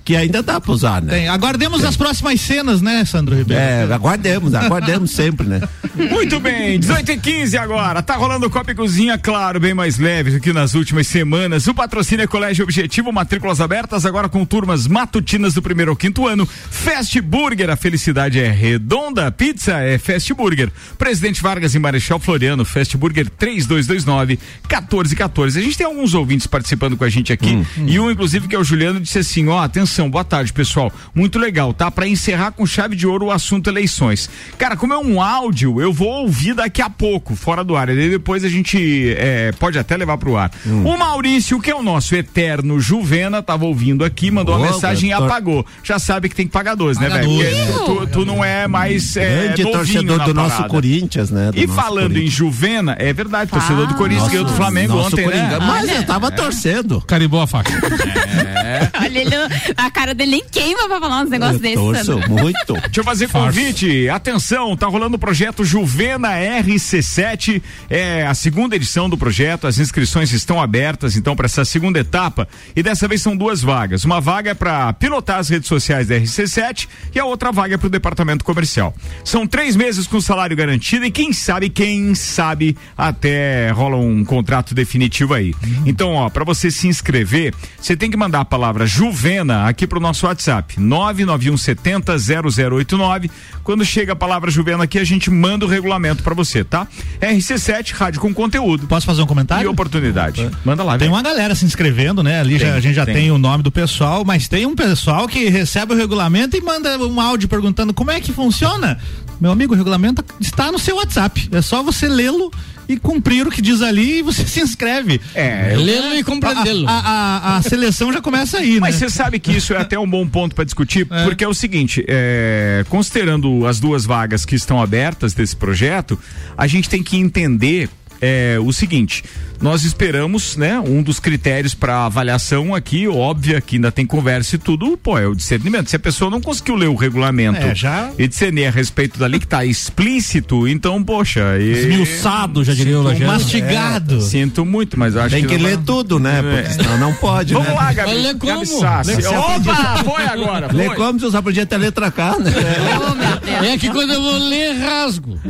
Que 0.07 0.15
ainda 0.15 0.41
dá 0.41 0.61
pra 0.61 0.71
usar, 0.71 1.01
né? 1.01 1.13
Tem, 1.13 1.27
aguardemos 1.27 1.83
as 1.83 1.97
próximas 1.97 2.39
cenas, 2.39 2.81
né, 2.81 3.03
Sandro 3.03 3.35
Ribeiro? 3.35 3.61
É, 3.61 3.83
aguardemos, 3.93 4.53
aguardemos 4.53 5.11
sempre, 5.11 5.45
né? 5.45 5.59
Muito 5.93 6.39
bem, 6.39 6.79
18 6.79 7.11
e 7.11 7.17
15 7.17 7.57
agora. 7.57 8.01
Tá 8.01 8.15
rolando 8.15 8.49
Copa 8.49 8.71
e 8.71 8.75
Cozinha, 8.75 9.17
claro, 9.17 9.59
bem 9.59 9.73
mais 9.73 9.97
leve 9.97 10.31
do 10.31 10.39
que 10.39 10.53
nas 10.53 10.75
últimas 10.75 11.07
semanas. 11.07 11.67
O 11.67 11.73
patrocínio 11.73 12.23
é 12.23 12.27
Colégio 12.27 12.63
Objetivo, 12.63 13.11
matrículas 13.11 13.59
abertas 13.59 14.05
agora 14.05 14.29
com 14.29 14.45
turmas 14.45 14.87
matutinas 14.87 15.53
do 15.53 15.61
primeiro 15.61 15.91
ao 15.91 15.97
quinto 15.97 16.25
ano. 16.25 16.45
Fast 16.45 17.19
Burger, 17.19 17.69
a 17.69 17.75
felicidade 17.75 18.39
é 18.39 18.49
redonda. 18.49 19.29
Pizza 19.29 19.79
é 19.79 19.97
Fast 19.97 20.33
Burger. 20.33 20.71
Presidente 20.97 21.41
Vargas 21.41 21.75
e 21.75 21.79
Marechal 21.79 22.17
Floriano, 22.17 22.63
Fast 22.63 22.95
Burger 22.95 23.29
3229 23.29 24.39
1414. 24.69 25.59
A 25.59 25.61
gente 25.61 25.77
tem 25.77 25.85
alguns 25.85 26.13
ouvintes 26.13 26.47
participando 26.47 26.95
com 26.95 27.03
a 27.03 27.09
gente 27.09 27.33
aqui 27.33 27.61
e 27.85 27.99
um, 27.99 28.09
inclusive, 28.09 28.47
que 28.47 28.55
é 28.55 28.59
o 28.59 28.63
Juliano, 28.63 29.01
disse 29.01 29.19
assim: 29.19 29.49
ó, 29.49 29.61
atenção, 29.61 29.96
boa 30.09 30.23
tarde, 30.23 30.51
pessoal. 30.51 30.91
Muito 31.15 31.39
legal, 31.39 31.73
tá? 31.73 31.89
Pra 31.89 32.07
encerrar 32.07 32.51
com 32.51 32.65
chave 32.65 32.95
de 32.95 33.07
ouro 33.07 33.27
o 33.27 33.31
assunto 33.31 33.69
eleições. 33.69 34.29
Cara, 34.57 34.75
como 34.75 34.93
é 34.93 34.97
um 34.97 35.21
áudio, 35.21 35.79
eu 35.81 35.93
vou 35.93 36.09
ouvir 36.23 36.53
daqui 36.53 36.81
a 36.81 36.89
pouco, 36.89 37.35
fora 37.35 37.63
do 37.63 37.75
ar. 37.75 37.89
E 37.89 38.09
depois 38.09 38.43
a 38.43 38.49
gente 38.49 39.15
é, 39.17 39.51
pode 39.53 39.79
até 39.79 39.95
levar 39.95 40.17
pro 40.17 40.35
ar. 40.37 40.51
O 40.85 40.97
Maurício, 40.97 41.59
que 41.61 41.71
é 41.71 41.75
o 41.75 41.81
nosso 41.81 42.15
eterno 42.15 42.79
Juvena, 42.79 43.41
tava 43.41 43.65
ouvindo 43.65 44.03
aqui, 44.03 44.29
mandou 44.29 44.55
uma 44.57 44.67
Ô, 44.67 44.71
mensagem 44.71 45.11
e 45.11 45.15
tor- 45.15 45.25
apagou. 45.25 45.65
Já 45.83 45.97
sabe 45.99 46.27
que 46.29 46.35
tem 46.35 46.45
que 46.45 46.51
pagar 46.51 46.75
12, 46.75 46.99
né, 46.99 47.09
velho? 47.09 47.27
12. 47.29 47.47
Porque 47.47 47.77
Tu, 47.77 48.07
tu 48.07 48.25
não 48.25 48.43
é 48.43 48.67
mais 48.67 49.15
é, 49.15 49.45
Grande 49.55 49.63
torcedor 49.63 50.23
do 50.25 50.33
nosso. 50.33 50.63
Corinthians, 50.65 51.31
né? 51.31 51.51
Do 51.51 51.57
E 51.59 51.67
falando 51.67 52.17
em. 52.17 52.27
Juvena, 52.27 52.95
é 52.99 53.13
verdade, 53.13 53.49
torcedor 53.51 53.87
do 53.87 53.93
Corinthians 53.95 54.27
ganhou 54.29 54.45
do 54.45 54.53
Flamengo 54.53 54.97
ontem, 54.97 55.23
Coringa. 55.23 55.59
né? 55.59 55.65
Mas 55.65 55.89
eu 55.89 56.03
tava 56.05 56.29
torcendo. 56.31 56.99
Carimbou 57.01 57.41
a 57.41 57.47
faca. 57.47 57.71
Olha, 58.99 59.19
ele, 59.19 59.29
não- 59.29 59.47
a 59.87 59.91
cara 59.91 60.13
dele 60.13 60.31
nem 60.31 60.43
queima 60.43 60.87
pra 60.87 60.99
falar 60.99 61.21
uns 61.21 61.29
negócios 61.29 61.61
desses. 61.61 61.77
torço 61.77 62.19
muito. 62.29 62.73
Deixa 62.87 62.99
eu 62.99 63.03
fazer 63.03 63.29
convite. 63.29 64.09
Atenção, 64.09 64.75
tá 64.75 64.85
rolando 64.87 65.15
o 65.15 65.19
projeto 65.19 65.63
Juvena 65.63 66.29
RC7. 66.29 67.61
É 67.89 68.25
a 68.25 68.33
segunda 68.33 68.75
edição 68.75 69.09
do 69.09 69.17
projeto. 69.17 69.65
As 69.65 69.79
inscrições 69.79 70.31
estão 70.31 70.61
abertas, 70.61 71.15
então, 71.15 71.35
para 71.35 71.45
essa 71.45 71.63
segunda 71.65 71.99
etapa. 71.99 72.47
E 72.75 72.83
dessa 72.83 73.07
vez 73.07 73.21
são 73.21 73.35
duas 73.35 73.61
vagas. 73.61 74.03
Uma 74.03 74.19
vaga 74.19 74.51
é 74.51 74.53
para 74.53 74.91
pilotar 74.93 75.39
as 75.39 75.49
redes 75.49 75.67
sociais 75.67 76.07
da 76.07 76.15
RC7 76.15 76.87
e 77.15 77.19
a 77.19 77.25
outra 77.25 77.51
vaga 77.51 77.75
é 77.75 77.77
para 77.77 77.87
o 77.87 77.89
departamento 77.89 78.43
comercial. 78.43 78.93
São 79.23 79.47
três 79.47 79.75
meses 79.75 80.05
com 80.05 80.19
salário 80.19 80.55
garantido 80.55 81.05
e 81.05 81.11
quem 81.11 81.31
sabe, 81.31 81.69
quem 81.69 82.13
sabe, 82.13 82.77
até 82.97 83.71
rola 83.71 83.97
um 83.97 84.25
contrato 84.25 84.75
definitivo 84.75 85.33
aí. 85.33 85.53
Então, 85.85 86.13
ó, 86.13 86.29
para 86.29 86.43
você 86.43 86.69
se 86.69 86.87
inscrever, 86.87 87.53
você 87.79 87.95
tem 87.95 88.11
que 88.11 88.17
mandar 88.17 88.41
a 88.41 88.45
palavra 88.45 88.85
Juvena 88.85 89.67
aqui 89.67 89.76
pro 89.85 89.99
nosso 89.99 90.25
WhatsApp, 90.25 90.79
99170 90.79 92.17
0089. 92.17 93.29
Quando 93.63 93.83
chega 93.85 94.13
a 94.13 94.15
palavra 94.15 94.49
Juvena 94.49 94.85
aqui, 94.85 94.97
a 94.97 95.03
gente 95.03 95.29
manda 95.29 95.65
o 95.65 95.67
regulamento 95.67 96.23
para 96.23 96.33
você, 96.33 96.63
tá? 96.63 96.87
RC7, 97.21 97.91
rádio 97.93 98.21
com 98.21 98.33
conteúdo 98.33 98.87
Posso 98.87 99.05
fazer 99.05 99.21
um 99.21 99.25
e 99.25 99.27
comentário? 99.27 99.69
oportunidade. 99.69 100.49
Manda 100.63 100.83
lá, 100.83 100.97
Tem 100.97 101.07
vem. 101.07 101.15
uma 101.15 101.21
galera 101.21 101.53
se 101.53 101.65
inscrevendo, 101.65 102.23
né? 102.23 102.39
Ali 102.39 102.57
já, 102.57 102.67
Tem, 102.67 102.75
a 102.75 102.79
gente 102.79 102.95
já 102.95 103.05
tem. 103.05 103.13
tem. 103.15 103.31
o 103.31 103.37
nome 103.37 103.61
do 103.63 103.71
pessoal, 103.71 104.23
mas 104.25 104.47
tem 104.47 104.65
um 104.65 104.75
pessoal 104.75 105.27
que 105.27 105.49
recebe 105.49 105.93
o 105.93 105.97
regulamento 105.97 106.55
e 106.55 106.61
manda 106.61 106.97
um 107.05 107.19
áudio 107.19 107.49
perguntando 107.49 107.93
como 107.93 108.09
é 108.11 108.19
que 108.21 108.31
funciona. 108.31 108.97
Meu 109.39 109.51
amigo, 109.51 109.73
o 109.73 109.77
regulamento 109.77 110.23
está 110.39 110.71
no 110.71 110.79
seu 110.79 110.95
WhatsApp. 110.95 111.49
É 111.51 111.61
só 111.61 111.83
você 111.83 112.07
lê-lo 112.07 112.51
e 112.87 112.97
cumprir 112.97 113.45
o 113.47 113.51
que 113.51 113.61
diz 113.61 113.81
ali 113.81 114.19
e 114.19 114.21
você 114.21 114.45
se 114.47 114.59
inscreve. 114.61 115.19
É, 115.35 115.73
Lê-lo 115.77 116.15
e 116.15 116.23
compreendê-lo. 116.23 116.87
A, 116.87 116.91
a- 116.91 117.37
a- 117.53 117.57
a 117.57 117.61
seleção 117.61 118.11
já 118.13 118.21
começa 118.21 118.57
aí, 118.57 118.79
Mas 118.79 118.95
né? 118.99 119.07
você 119.07 119.09
sabe 119.13 119.39
que 119.39 119.51
isso 119.51 119.73
é 119.73 119.77
até 119.77 119.97
um 119.99 120.07
bom 120.09 120.27
ponto 120.27 120.55
para 120.55 120.63
discutir, 120.63 121.05
porque 121.25 121.43
é 121.43 121.47
o 121.47 121.53
seguinte, 121.53 122.03
é, 122.07 122.85
considerando 122.89 123.65
as 123.65 123.79
duas 123.79 124.05
vagas 124.05 124.45
que 124.45 124.55
estão 124.55 124.81
abertas 124.81 125.33
desse 125.33 125.55
projeto, 125.55 126.17
a 126.57 126.67
gente 126.67 126.89
tem 126.89 127.01
que 127.03 127.17
entender 127.17 127.89
é, 128.21 128.57
o 128.61 128.71
seguinte, 128.73 129.23
nós 129.61 129.83
esperamos, 129.83 130.55
né, 130.55 130.79
um 130.79 131.01
dos 131.01 131.19
critérios 131.19 131.73
para 131.73 132.05
avaliação 132.05 132.75
aqui, 132.75 133.07
óbvia, 133.07 133.59
que 133.59 133.75
ainda 133.77 133.91
tem 133.91 134.05
conversa 134.05 134.55
e 134.55 134.59
tudo, 134.59 134.95
pô, 134.97 135.17
é 135.17 135.25
o 135.27 135.33
discernimento. 135.35 135.89
Se 135.89 135.95
a 135.95 135.99
pessoa 135.99 136.29
não 136.29 136.39
conseguiu 136.39 136.75
ler 136.75 136.87
o 136.89 136.95
regulamento 136.95 137.59
É, 137.59 137.73
já- 137.75 138.11
e 138.19 138.27
discernir 138.27 138.67
a 138.67 138.71
respeito 138.71 139.17
dali 139.19 139.39
que 139.39 139.47
tá 139.47 139.65
explícito, 139.65 140.67
então, 140.67 141.03
poxa, 141.03 141.57
e- 141.59 141.71
Esmiuçado, 141.71 142.63
já 142.63 142.73
diria 142.73 142.99
o 142.99 143.03
Lajano. 143.03 143.31
Mastigado. 143.31 144.21
Sinto 144.21 144.63
muito, 144.65 144.97
mas 144.99 145.15
eu 145.15 145.21
acho 145.21 145.35
Tem 145.35 145.45
que 145.45 145.57
não 145.57 145.63
ler 145.65 145.75
vai- 145.77 145.85
tudo, 145.85 146.19
né? 146.19 146.41
Porque 146.41 146.69
senão 146.73 146.97
não 146.99 147.13
pode, 147.15 147.53
Vamos 147.53 147.69
né? 147.69 147.73
lá, 147.75 147.93
Gabi. 147.93 148.11
Lê 148.13 148.33
Gabi 148.33 148.39
como? 148.39 148.65
Sassi. 148.65 149.15
Lê- 149.15 149.27
Opa, 149.27 150.03
foi 150.03 150.25
agora. 150.25 150.69
Lê 150.71 150.85
foi. 150.85 150.95
como 150.95 151.19
se 151.19 151.31
só 151.31 151.41
podia 151.41 151.65
ter 151.65 151.77
letra 151.77 152.11
K, 152.11 152.37
né? 152.39 152.51
Deus. 152.51 153.65
É 153.73 153.77
que 153.77 153.89
quando 153.89 154.13
eu 154.13 154.21
vou 154.21 154.37
ler, 154.37 154.73
rasgo. 154.79 155.39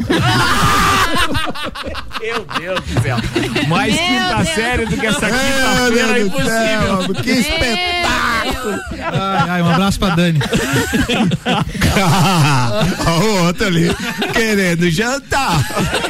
Meu 2.22 2.46
Deus 2.46 2.57
do 2.60 3.02
céu. 3.02 3.18
Mais 3.68 3.94
Meu 3.94 4.04
quinta 4.04 4.36
Deus. 4.36 4.50
série 4.56 4.86
do 4.86 4.98
que 4.98 5.06
essa 5.06 5.28
quinta-feira 5.30 6.20
é 6.20 6.22
impossível. 6.22 7.14
que 7.24 7.32
espetáculo! 7.32 8.78
Ai, 9.00 9.50
ai, 9.50 9.62
um 9.62 9.70
abraço 9.70 10.00
pra 10.00 10.10
Dani. 10.16 10.40
Olha 13.06 13.26
o 13.26 13.46
outro 13.46 13.66
ali, 13.68 13.90
querendo 14.34 14.90
jantar. 14.90 15.64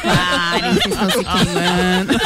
Ai, 0.06 0.62
vocês 0.74 0.86
estão 0.86 1.10
se 1.10 1.24
queimando. 1.24 2.18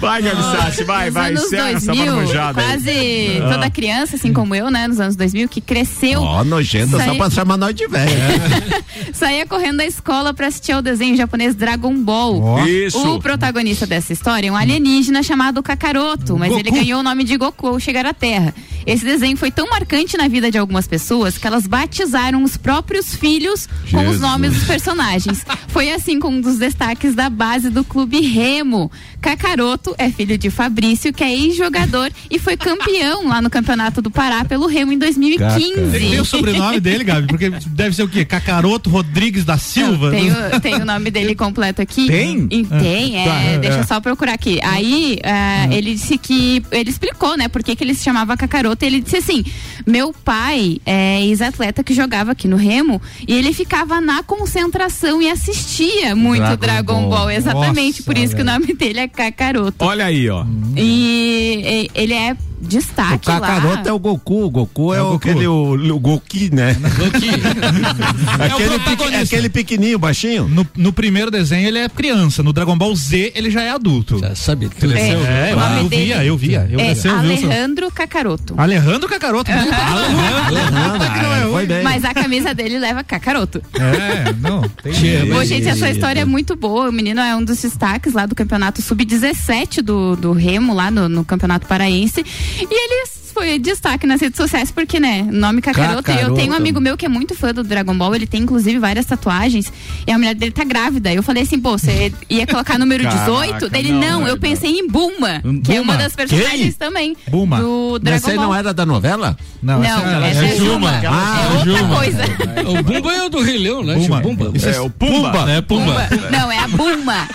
Vai, 0.00 0.22
Gabi 0.22 0.42
Sassi, 0.42 0.84
vai, 0.84 1.04
Nos 1.06 1.14
vai. 1.14 1.32
Encerra 1.34 1.70
essa 1.70 1.86
2000, 1.86 2.12
barbujada 2.14 2.60
aí. 2.60 2.66
quase 2.66 3.42
toda 3.54 3.70
criança, 3.70 4.16
assim 4.16 4.32
como 4.32 4.54
eu, 4.54 4.70
né, 4.70 4.88
nos 4.88 4.98
anos 5.00 5.16
2000, 5.16 5.48
que 5.48 5.60
cresceu, 5.60 6.20
Ó, 6.22 6.42
nojenta 6.44 6.98
só 6.98 7.04
Sai- 7.04 7.16
pra 7.16 7.30
chamar 7.30 7.56
nós 7.56 7.74
de 7.74 7.86
velho. 7.86 8.12
saía 9.12 9.46
correndo 9.46 9.76
da 9.78 9.86
escola 9.86 10.34
pra 10.34 10.46
assistir 10.48 10.72
ao 10.72 10.82
desenho 10.82 11.16
japonês 11.16 11.54
Dragon 11.54 11.94
Ball. 12.02 12.66
Isso. 12.66 12.98
O 13.16 13.18
protagonista 13.32 13.86
dessa 13.86 14.12
história 14.12 14.48
é 14.48 14.52
um 14.52 14.56
alienígena 14.56 15.22
chamado 15.22 15.62
Kakaroto, 15.62 16.36
mas 16.36 16.50
Goku. 16.50 16.60
ele 16.60 16.70
ganhou 16.70 17.00
o 17.00 17.02
nome 17.02 17.24
de 17.24 17.38
Goku 17.38 17.66
ao 17.66 17.80
chegar 17.80 18.04
à 18.04 18.12
Terra. 18.12 18.54
Esse 18.86 19.04
desenho 19.04 19.36
foi 19.36 19.50
tão 19.50 19.68
marcante 19.68 20.16
na 20.16 20.28
vida 20.28 20.50
de 20.50 20.58
algumas 20.58 20.86
pessoas 20.86 21.38
que 21.38 21.46
elas 21.46 21.66
batizaram 21.66 22.42
os 22.42 22.56
próprios 22.56 23.14
filhos 23.14 23.66
com 23.90 23.98
os 23.98 24.02
Jesus. 24.04 24.20
nomes 24.20 24.52
dos 24.54 24.64
personagens. 24.64 25.44
Foi 25.68 25.90
assim 25.90 26.20
com 26.20 26.28
um 26.28 26.40
dos 26.40 26.58
destaques 26.58 27.14
da 27.14 27.30
base 27.30 27.70
do 27.70 27.82
clube 27.82 28.20
Remo. 28.20 28.90
Kakaroto 29.22 29.94
é 29.96 30.10
filho 30.10 30.36
de 30.36 30.50
Fabrício, 30.50 31.12
que 31.14 31.24
é 31.24 31.32
ex-jogador 31.32 32.10
e 32.30 32.38
foi 32.38 32.56
campeão 32.56 33.28
lá 33.28 33.40
no 33.40 33.48
Campeonato 33.48 34.02
do 34.02 34.10
Pará 34.10 34.44
pelo 34.44 34.66
Remo 34.66 34.92
em 34.92 34.98
Tem, 34.98 35.12
tem 35.12 35.72
o 35.72 35.90
2015. 35.90 36.24
sobrenome 36.24 36.80
dele, 36.80 37.04
Gabi, 37.04 37.26
porque 37.26 37.48
deve 37.50 37.96
ser 37.96 38.02
o 38.02 38.08
quê? 38.08 38.24
Cacaroto 38.24 38.90
Rodrigues 38.90 39.44
da 39.44 39.56
Silva? 39.56 40.10
Tem 40.10 40.30
o, 40.30 40.60
tem 40.60 40.74
o 40.74 40.84
nome 40.84 41.10
dele 41.10 41.34
completo 41.34 41.80
aqui. 41.80 42.06
Tem? 42.06 42.46
E 42.50 42.64
Tem, 42.64 43.18
é. 43.20 43.24
Tá, 43.24 43.34
é, 43.40 43.58
deixa 43.58 43.78
é. 43.78 43.80
eu 43.80 43.86
só 43.86 44.00
procurar 44.00 44.34
aqui. 44.34 44.60
Aí, 44.62 45.18
é, 45.22 45.74
ele 45.74 45.94
disse 45.94 46.18
que. 46.18 46.62
Ele 46.70 46.90
explicou, 46.90 47.36
né, 47.36 47.48
por 47.48 47.62
que, 47.62 47.74
que 47.76 47.84
ele 47.84 47.94
se 47.94 48.04
chamava 48.04 48.36
Cacaroto. 48.36 48.71
Ele 48.80 49.00
disse 49.00 49.16
assim: 49.16 49.44
meu 49.86 50.12
pai 50.12 50.78
é 50.86 51.22
ex-atleta 51.22 51.82
que 51.84 51.92
jogava 51.92 52.32
aqui 52.32 52.48
no 52.48 52.56
Remo 52.56 53.00
e 53.26 53.34
ele 53.34 53.52
ficava 53.52 54.00
na 54.00 54.22
concentração 54.22 55.20
e 55.20 55.30
assistia 55.30 56.14
muito 56.16 56.42
Dragon 56.42 56.56
Dragon, 56.56 57.00
Ball. 57.02 57.10
Ball. 57.10 57.30
Exatamente. 57.30 58.00
Nossa, 58.00 58.02
por 58.04 58.16
isso 58.18 58.34
que 58.34 58.42
o 58.42 58.44
velho. 58.44 58.60
nome 58.60 58.74
dele 58.74 59.00
é 59.00 59.08
Cacaroto. 59.08 59.84
Olha 59.84 60.06
aí, 60.06 60.28
ó. 60.28 60.44
E, 60.76 61.62
e- 61.64 61.90
ele 61.94 62.14
é 62.14 62.36
destaque 62.62 63.28
lá. 63.28 63.40
Kakaroto 63.40 63.88
é 63.88 63.92
o 63.92 63.98
Goku, 63.98 64.44
o 64.44 64.50
Goku 64.50 64.94
é, 64.94 64.98
É 64.98 65.02
o 65.02 65.04
o, 65.06 65.10
Goku. 65.12 65.28
aquele, 65.30 65.46
o, 65.46 65.94
o 65.94 65.98
Goki, 66.00 66.54
né? 66.54 66.76
aquele, 68.38 68.70
pequ- 68.70 68.84
protagonista. 68.84 69.22
aquele 69.22 69.48
pequenininho, 69.48 69.98
baixinho. 69.98 70.48
No, 70.48 70.66
no 70.76 70.92
primeiro 70.92 71.30
desenho 71.30 71.66
ele 71.68 71.78
é 71.78 71.88
criança, 71.88 72.42
no 72.42 72.52
Dragon 72.52 72.76
Ball 72.76 72.94
Z 72.94 73.32
ele 73.34 73.50
já 73.50 73.62
é 73.62 73.70
adulto. 73.70 74.18
Já 74.18 74.34
sabe 74.34 74.68
tudo. 74.68 74.92
É, 74.96 75.50
É, 75.50 75.54
o 75.56 75.60
eu 75.82 75.88
dele 75.88 76.04
via, 76.04 76.24
eu 76.24 76.36
via. 76.36 76.68
Eu 76.70 76.80
é 76.80 76.84
cresceu, 76.86 77.18
viu, 77.20 77.36
seu- 77.36 77.50
Alejandro 77.50 77.90
Cacaroto. 77.90 78.54
Alejandro 78.56 79.08
Cacaroto. 79.08 79.50
né? 79.50 79.66
Alejandro. 79.70 81.66
Bem. 81.66 81.82
Mas 81.82 82.04
a 82.04 82.14
camisa 82.14 82.54
dele 82.54 82.78
leva 82.78 83.04
Cacaroto. 83.04 83.62
É, 83.78 84.32
não. 84.40 84.62
Tem 84.82 84.92
Bom, 85.28 85.44
gente, 85.44 85.68
essa 85.68 85.90
história 85.90 86.20
é 86.20 86.24
muito 86.24 86.56
boa. 86.56 86.88
O 86.88 86.92
menino 86.92 87.20
é 87.20 87.34
um 87.36 87.44
dos 87.44 87.60
destaques 87.62 88.12
lá 88.14 88.26
do 88.26 88.34
campeonato 88.34 88.80
sub-17 88.82 89.80
do, 89.82 90.16
do 90.16 90.32
Remo, 90.32 90.74
lá 90.74 90.90
no, 90.90 91.08
no 91.08 91.24
campeonato 91.24 91.66
paraense. 91.66 92.24
E 92.60 92.64
ele 92.64 93.21
foi 93.32 93.58
destaque 93.58 94.06
nas 94.06 94.20
redes 94.20 94.36
sociais, 94.36 94.70
porque, 94.70 95.00
né, 95.00 95.22
nome 95.30 95.60
Kakaroto. 95.60 96.10
E 96.10 96.20
eu 96.20 96.34
tenho 96.34 96.52
um 96.52 96.56
amigo 96.56 96.80
meu 96.80 96.96
que 96.96 97.06
é 97.06 97.08
muito 97.08 97.34
fã 97.34 97.52
do 97.52 97.62
Dragon 97.64 97.96
Ball, 97.96 98.14
ele 98.14 98.26
tem 98.26 98.42
inclusive 98.42 98.78
várias 98.78 99.06
tatuagens, 99.06 99.72
e 100.06 100.10
a 100.12 100.18
mulher 100.18 100.34
dele 100.34 100.52
tá 100.52 100.64
grávida. 100.64 101.12
Eu 101.12 101.22
falei 101.22 101.42
assim, 101.42 101.58
pô, 101.58 101.76
você 101.78 102.12
ia 102.28 102.46
colocar 102.46 102.78
número 102.78 103.04
Caraca, 103.04 103.20
18? 103.24 103.68
Dele, 103.70 103.92
não, 103.92 104.00
não, 104.00 104.20
eu 104.28 104.34
Edna. 104.36 104.38
pensei 104.38 104.70
em 104.78 104.86
Buma, 104.88 105.42
que 105.64 105.72
é 105.72 105.80
uma 105.80 105.92
Buma? 105.94 105.96
das 106.04 106.14
personagens 106.14 106.60
Quem? 106.60 106.72
também. 106.72 107.16
Buma. 107.28 107.60
Do 107.60 107.98
Dragon 107.98 108.16
Essa 108.16 108.30
aí 108.30 108.36
Ball. 108.36 108.46
não 108.46 108.54
era 108.54 108.74
da 108.74 108.84
novela? 108.86 109.36
Não, 109.62 109.78
Não, 109.80 109.84
essa 110.24 110.44
essa 110.44 110.44
é 110.54 110.56
Juma. 110.56 110.90
Ah, 111.08 111.48
é 111.54 111.58
outra 111.58 111.76
Juma. 111.78 111.96
coisa. 111.96 112.22
O 112.72 112.82
Bumba 112.82 113.12
é 113.12 113.22
o 113.24 113.28
do 113.28 113.42
Rei 113.42 113.58
Leão, 113.58 113.82
né? 113.82 113.94
Buma. 113.94 114.20
Bumba. 114.20 114.50
Isso 114.54 114.68
É 114.68 114.80
o 114.80 114.88
Pumba. 114.88 115.50
É, 115.50 115.60
Pumba. 115.60 116.08
Não, 116.30 116.50
é 116.50 116.58
a 116.58 116.68
Buma. 116.68 117.28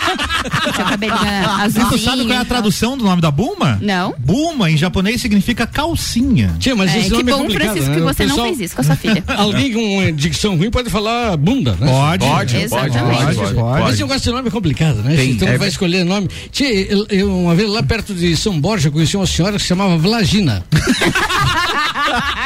Seu 0.74 0.84
cabelinho 0.84 1.18
E 1.22 1.62
azulzinho. 1.62 1.88
tu 1.90 1.98
sabe 1.98 2.24
qual 2.24 2.32
é 2.32 2.36
a 2.40 2.44
tradução 2.44 2.96
do 2.96 3.04
nome 3.04 3.20
da 3.20 3.30
Buma? 3.30 3.78
Não. 3.82 4.14
Buma, 4.18 4.70
em 4.70 4.76
japonês, 4.76 5.20
significa 5.20 5.66
calcinha. 5.88 6.54
Tia, 6.58 6.76
mas 6.76 6.90
É, 6.94 6.98
esse 6.98 7.06
que 7.08 7.12
nome 7.16 7.30
é 7.30 7.34
bom, 7.34 7.40
complicado, 7.42 7.66
Francisco, 7.68 7.90
né? 7.90 7.96
que 7.96 8.02
você 8.02 8.22
não 8.24 8.28
pessoal- 8.30 8.46
fez 8.48 8.60
isso 8.60 8.74
com 8.74 8.80
a 8.80 8.84
sua 8.84 8.96
filha. 8.96 9.24
Alguém 9.36 9.72
com 9.72 9.80
uma 9.98 10.12
dicção 10.12 10.56
ruim 10.56 10.70
pode 10.70 10.90
falar 10.90 11.36
bunda, 11.36 11.72
né? 11.80 11.86
Pode. 11.90 12.24
Pode, 12.26 12.52
pode, 12.54 12.56
Exatamente. 12.64 13.24
pode, 13.24 13.36
Pode, 13.38 13.54
pode. 13.54 13.80
Mas 13.82 13.92
esse 13.94 14.02
negócio 14.02 14.22
de 14.22 14.30
nome 14.32 14.48
é 14.48 14.50
complicado, 14.50 14.96
né? 15.02 15.16
Tem, 15.16 15.30
então 15.32 15.48
é- 15.48 15.58
vai 15.58 15.68
escolher 15.68 16.04
nome. 16.04 16.28
Tia, 16.50 16.68
eu, 16.92 17.06
eu, 17.10 17.38
uma 17.38 17.54
vez 17.54 17.68
lá 17.68 17.82
perto 17.82 18.14
de 18.14 18.36
São 18.36 18.58
Borja 18.60 18.90
conheci 18.90 19.16
uma 19.16 19.26
senhora 19.26 19.56
que 19.56 19.62
se 19.62 19.68
chamava 19.68 19.96
Vlagina. 19.96 20.64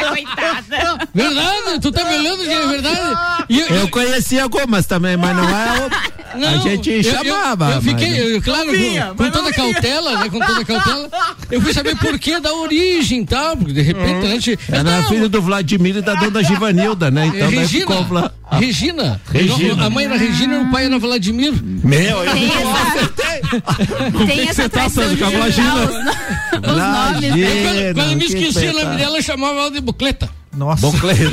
Coitada. 0.09 1.09
Verdade? 1.15 1.81
Tu 1.81 1.93
tá 1.93 2.05
me 2.05 2.17
olhando 2.17 2.43
é 2.43 2.67
verdade? 2.69 3.43
E 3.49 3.61
eu, 3.61 3.67
Eu 3.69 3.89
conheci 3.89 4.39
algumas 4.39 4.87
também, 4.87 5.17
mas 5.17 5.37
não 5.37 5.45
é. 5.49 5.91
Não, 6.35 6.49
a 6.49 6.57
gente 6.59 6.91
eu- 6.91 6.97
eu- 6.97 7.03
chamava. 7.05 7.73
Eu, 7.73 7.83
fiquei, 7.83 8.09
mas- 8.11 8.19
eu, 8.31 8.43
claro, 8.43 8.67
com, 8.67 9.15
com 9.25 9.31
toda 9.31 9.53
cautela, 9.53 10.19
né? 10.19 10.29
Com 10.31 10.39
toda 10.41 10.65
cautela, 10.65 11.11
eu 11.51 11.61
fui 11.61 11.73
saber 11.73 11.97
por 11.97 12.19
que 12.19 12.39
da 12.41 12.53
origem 12.55 13.21
e 13.23 13.27
tal, 13.27 13.57
porque 13.57 13.73
de 13.73 13.83
repente 13.83 14.27
a 14.27 14.31
gente. 14.31 14.59
Era 14.69 14.83
Não, 14.83 15.09
filho 15.09 15.29
do 15.29 15.41
Vladimir 15.43 15.97
e 15.97 16.03
da 16.03 16.15
dona 16.15 16.43
Givanilda, 16.43 17.11
né? 17.11 17.27
Então 17.27 17.41
daí 17.51 17.59
Regina. 17.59 17.81
ficou 17.87 18.05
Vla... 18.05 18.35
Regina. 18.53 19.21
Regina. 19.33 19.87
A 19.87 19.91
mãe 19.91 20.05
era 20.05 20.17
Regina 20.17 20.55
e 20.55 20.59
o 20.65 20.71
pai 20.71 20.85
era 20.87 20.99
Vladimir. 20.99 21.53
Meu, 21.63 22.23
eu 22.25 22.33
Tem 24.27 24.49
essa, 24.49 24.69
tem 24.69 24.83
essa 24.85 25.03
tá, 25.03 25.09
de 25.09 25.17
com 25.17 25.43
a 25.43 25.51
juntar 25.51 25.77
os, 25.77 25.91
no- 26.65 26.73
os 26.73 26.79
nomes. 26.79 27.35
né? 27.37 27.93
Quando, 27.95 28.17
me 28.17 28.25
que 28.25 28.25
esqueci 28.27 28.67
o 28.69 28.73
nome 28.73 28.97
dela, 28.97 29.19
eu 29.19 29.23
chamava 29.23 29.59
ela 29.61 29.71
de 29.71 29.81
Bucleta. 29.81 30.29
Nossa, 30.55 30.83
Bocleiro. 30.83 31.31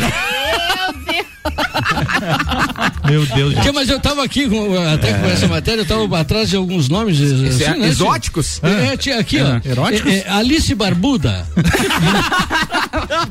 Meu 3.09 3.25
Deus. 3.25 3.53
Porque, 3.55 3.71
mas 3.71 3.89
eu 3.89 3.99
tava 3.99 4.23
aqui 4.23 4.47
com, 4.47 4.75
até 4.93 5.13
com 5.13 5.25
essa 5.27 5.47
matéria, 5.47 5.81
eu 5.81 5.85
tava 5.85 6.19
atrás 6.19 6.49
de 6.49 6.55
alguns 6.55 6.89
nomes. 6.89 7.17
Isso 7.19 7.63
é 7.63 7.69
assim, 7.69 7.79
né, 7.79 7.87
exóticos? 7.87 8.59
tia? 8.59 8.69
É, 8.69 8.97
tia, 8.97 9.19
aqui, 9.19 9.37
ó. 9.41 9.59
Eróticos? 9.67 10.11
É, 10.11 10.19
é, 10.19 10.29
Alice 10.29 10.73
Barbuda. 10.75 11.47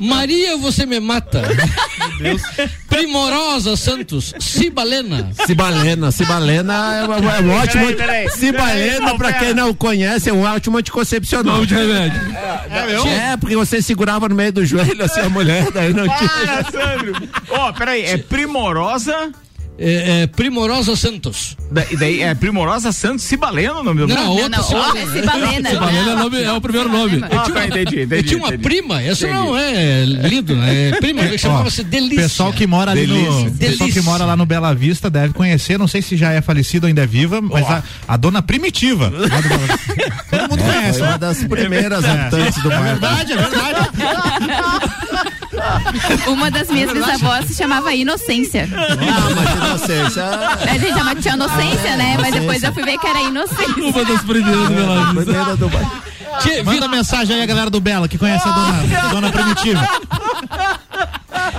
Maria, 0.00 0.56
você 0.56 0.86
me 0.86 1.00
mata. 1.00 1.42
Primorosa 2.88 3.76
Santos. 3.76 4.34
Cibalena. 4.38 5.30
Cibalena, 5.46 6.10
Cibalena 6.10 6.96
é, 6.96 7.04
um- 7.08 7.30
é 7.30 7.40
um 7.40 7.50
ótimo. 7.56 7.86
Peraí, 7.86 7.96
peraí. 7.96 8.30
Cibalena, 8.30 9.14
pra 9.16 9.32
quem 9.34 9.54
não 9.54 9.74
conhece, 9.74 10.30
é 10.30 10.32
um 10.32 10.42
ótimo 10.42 10.78
anticoncepcional. 10.78 11.64
De 11.64 11.74
remédio. 11.74 12.20
É, 13.08 13.36
porque 13.36 13.56
você 13.56 13.80
segurava 13.82 14.28
no 14.28 14.34
meio 14.34 14.52
do 14.52 14.64
joelho 14.64 15.04
assim 15.04 15.20
a 15.20 15.28
mulher, 15.28 15.70
daí 15.72 15.92
não 15.92 16.04
tinha. 16.04 16.64
Sandro. 16.70 17.28
Ó, 17.50 17.72
peraí, 17.72 18.04
é 18.04 18.16
Primorosa. 18.18 19.30
É, 19.80 20.22
é, 20.22 20.26
Primorosa 20.26 20.96
Santos. 20.96 21.56
da- 21.70 21.84
E 21.88 21.96
daí 21.96 22.20
é 22.22 22.34
Primorosa 22.34 22.90
Santos 22.90 23.22
Cibalena 23.24 23.74
o 23.74 23.84
nome 23.84 24.00
do 24.00 24.08
Não, 24.08 24.30
outra 24.32 24.48
Não, 24.48 24.58
outra 24.72 24.98
é 25.00 25.06
Cibalena. 25.06 25.70
Cibalena 25.70 26.10
é 26.10 26.14
nome- 26.16 26.42
é 26.42 26.52
o 26.52 26.60
primeiro 26.60 26.88
nome. 26.88 27.22
Ah, 27.30 27.48
tá, 27.48 27.64
entendi, 27.66 28.02
entendi. 28.02 28.14
Eu 28.16 28.22
tinha 28.24 28.38
uma 28.38 28.48
entendi. 28.48 28.62
prima, 28.64 29.00
essa 29.00 29.26
Entendi. 29.28 29.40
não 29.40 29.56
é 29.56 30.04
lindo, 30.04 30.56
né? 30.56 30.88
É 30.88 30.92
prima, 30.96 31.38
chamava-se 31.38 31.84
Delícia. 31.84 32.22
Pessoal 32.24 32.52
que 32.52 32.66
mora 32.66 32.90
ali 32.90 33.06
no, 33.06 33.14
Delícia. 33.14 33.32
pessoal 33.50 33.52
que 33.52 33.76
Delícia. 33.78 34.02
mora 34.02 34.24
lá 34.24 34.34
no 34.36 34.44
Bela 34.44 34.74
Vista 34.74 35.08
deve 35.08 35.32
conhecer, 35.32 35.78
não 35.78 35.86
sei 35.86 36.02
se 36.02 36.16
já 36.16 36.32
é 36.32 36.40
falecido 36.42 36.86
ou 36.86 36.88
ainda 36.88 37.02
é 37.04 37.06
viva, 37.06 37.40
mas 37.40 37.64
a, 37.70 37.82
a 38.08 38.16
dona 38.16 38.42
Primitiva. 38.42 39.12
Todo 40.30 40.48
mundo 40.50 40.62
conhece. 40.64 40.98
Foi 40.98 41.06
uma 41.08 41.18
das 41.18 41.44
primeiras 41.44 42.04
habitantes 42.04 42.60
do 42.62 42.72
É 42.72 42.76
bairro. 42.76 42.98
verdade, 42.98 43.32
é 43.32 43.36
verdade. 43.36 43.88
Uma 46.28 46.50
das 46.50 46.68
minhas 46.68 46.92
bisavós 46.92 47.46
se 47.46 47.54
chamava 47.54 47.92
Inocência. 47.94 48.68
Ah, 48.72 49.34
mas 49.34 49.54
inocência. 49.54 50.24
A 50.24 50.78
gente 50.78 50.94
chama 50.94 51.14
tinha 51.16 51.34
inocência, 51.34 51.96
né? 51.96 52.16
Mas 52.20 52.34
depois 52.34 52.62
eu 52.62 52.72
fui 52.72 52.82
ver 52.84 52.98
que 52.98 53.06
era 53.06 53.20
inocência. 53.22 53.74
Uma 53.84 54.04
das 54.04 54.22
primeiras 54.22 54.68
Bela 54.68 55.04
Vista. 55.06 55.24
Primeira 55.24 55.56
do 55.56 55.68
bairro. 55.68 55.92
Tia, 56.40 56.62
Manda 56.62 56.86
mensagem 56.88 57.36
aí 57.36 57.42
a 57.42 57.46
galera 57.46 57.70
do 57.70 57.80
Bela 57.80 58.06
que 58.06 58.16
conhece 58.18 58.46
a 58.46 58.52
dona, 58.52 58.82
a 59.02 59.08
dona 59.08 59.30
Primitiva. 59.32 59.88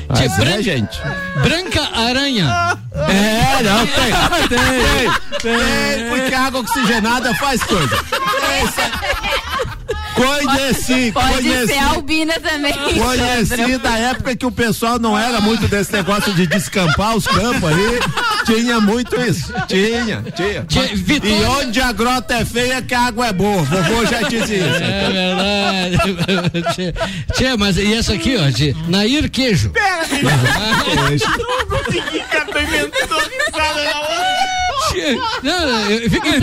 Mas 0.08 0.22
é, 0.22 0.28
Bran- 0.38 0.62
gente. 0.62 1.00
Branca 1.41 1.82
Aranha. 1.95 2.78
É, 2.95 3.63
não, 3.63 3.86
tem. 3.88 4.48
Tem, 4.48 5.12
tem. 5.41 6.10
Porque 6.10 6.36
a 6.36 6.41
água 6.45 6.60
oxigenada 6.62 7.34
faz 7.36 7.62
coisa. 7.63 7.98
Conheci, 10.15 11.12
Pode 11.13 11.34
conheci. 11.34 11.67
ser 11.73 11.80
albina 11.80 12.34
também. 12.39 12.73
Conheci 12.73 13.78
da 13.78 13.97
época 13.97 14.36
que 14.36 14.45
o 14.45 14.52
pessoal 14.52 14.99
não 14.99 15.17
era 15.17 15.39
muito 15.39 15.67
desse 15.67 15.93
negócio 15.93 16.34
de 16.34 16.45
descampar 16.47 17.15
os 17.15 17.25
campos 17.25 17.63
aí. 17.71 17.99
Tinha 18.45 18.80
muito 18.82 19.19
isso. 19.21 19.54
Tinha, 19.67 20.23
tinha. 20.36 20.65
Vitória. 20.95 21.36
E 21.36 21.43
onde 21.45 21.80
a 21.82 21.91
grota 21.91 22.34
é 22.36 22.45
feia, 22.45 22.82
que 22.82 22.93
a 22.93 23.02
água 23.02 23.28
é 23.28 23.34
boa. 23.34 23.63
Vovô 23.63 24.06
já 24.06 24.21
dizia 24.23 24.58
isso. 24.58 24.84
É 24.84 25.89
verdade. 25.89 26.75
tia, 26.75 26.93
tia, 27.34 27.58
mas 27.58 27.78
e 27.78 27.93
essa 27.93 28.13
aqui, 28.13 28.36
ó, 28.38 28.52
tia, 28.52 28.75
Nair 28.88 29.30
Queijo. 29.30 29.71
consegui, 31.69 32.19
cara, 32.32 32.45
tô 32.45 32.60
inventando 32.60 33.19
risada 33.19 33.84
na 33.84 33.99
hora. 34.02 34.59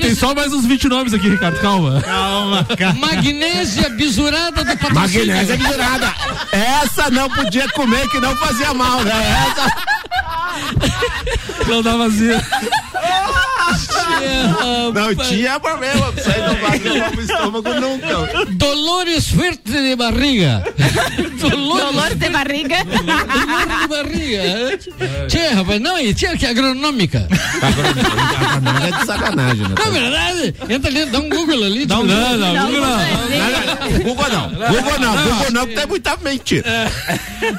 Tem 0.01 0.15
só 0.15 0.35
mais 0.35 0.53
uns 0.53 0.67
20 0.67 0.89
nomes 0.89 1.15
aqui, 1.15 1.29
Ricardo, 1.29 1.59
calma. 1.61 2.01
Calma, 2.03 2.65
cara. 2.65 2.95
Magnésia 2.95 3.89
bisurada 3.91 4.65
do 4.65 4.77
patrocínio. 4.77 5.27
Magnésia 5.27 5.57
minerada. 5.57 6.15
Essa 6.53 7.11
não 7.11 7.29
podia 7.31 7.69
comer 7.71 8.09
que 8.09 8.21
não 8.21 8.35
fazia 8.37 8.73
mal, 8.75 9.03
né? 9.03 9.13
Essa. 9.51 9.73
Não 11.69 11.83
dá 11.83 11.97
vazio. 11.97 12.41
Não 14.95 15.15
tinha 15.27 15.61
problema. 15.61 16.13
Isso 16.17 16.31
aí 16.31 16.43
não 16.43 16.57
fazia 16.57 16.95
mal 16.95 17.11
pro 17.11 17.21
estômago 17.23 17.75
nunca. 17.81 18.45
Dolores 18.53 19.29
Fuerte 19.29 19.73
de 19.73 19.97
barriga. 19.97 20.63
Dolores 21.41 21.87
Dolor 21.87 22.15
de 22.15 22.29
barriga. 22.31 22.85
Dolor 22.85 23.81
de 23.81 23.89
barriga. 23.89 24.79
Tia, 25.29 25.55
rapaz, 25.55 25.81
não, 25.81 25.99
e 25.99 26.15
tia 26.15 26.37
que 26.37 26.47
é 26.47 26.51
agronômica. 26.51 27.27
Não 28.63 28.87
é 28.87 28.93
de 28.93 29.07
sacanagem, 29.07 29.63
né? 29.63 29.75
Não 29.79 29.87
é 29.87 29.91
verdade? 29.91 30.55
Entra 30.69 30.91
ali, 30.91 31.07
dá 31.07 31.19
um 31.19 31.29
Google 31.29 31.65
ali. 31.65 31.87
Não, 31.87 32.05
não, 32.05 32.37
não, 32.37 32.67
Google 32.67 32.81
não 32.81 33.01
é. 33.01 33.99
Google 34.03 34.29
não. 34.31 34.49
Google 34.51 34.99
não. 34.99 35.17
Google 35.17 35.53
não, 35.53 35.67
que 35.67 35.75
tem 35.75 35.87
muita 35.87 36.17
mentira. 36.19 36.93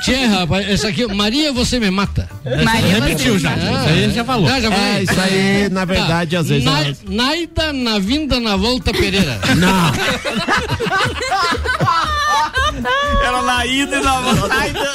Tia, 0.02 0.30
rapaz, 0.30 0.70
essa 0.70 0.88
aqui, 0.90 1.06
Maria, 1.08 1.52
você 1.52 1.80
me 1.80 1.90
mata. 1.90 2.30
Maria, 2.64 3.00
Repetiu 3.00 3.40
já. 3.40 3.56
Isso 3.56 3.90
aí 3.90 4.04
ele 4.04 4.14
já 4.14 4.24
falou. 4.24 4.50
É, 4.50 5.04
isso 5.04 5.20
aí, 5.20 5.70
na 5.70 5.86
verdade, 5.86 6.37
às 6.38 6.48
vezes. 6.50 6.64
Na- 6.66 6.86
Naida 7.10 7.74
na 7.74 8.00
vinda 8.00 8.40
na 8.40 8.56
volta 8.56 8.92
Pereira. 8.94 9.40
Não. 9.58 9.92
Era 13.26 13.42
na 13.42 13.66
ida 13.66 13.98
e 13.98 14.04
na 14.04 14.22
volta. 14.22 14.48
Naida. 14.48 14.92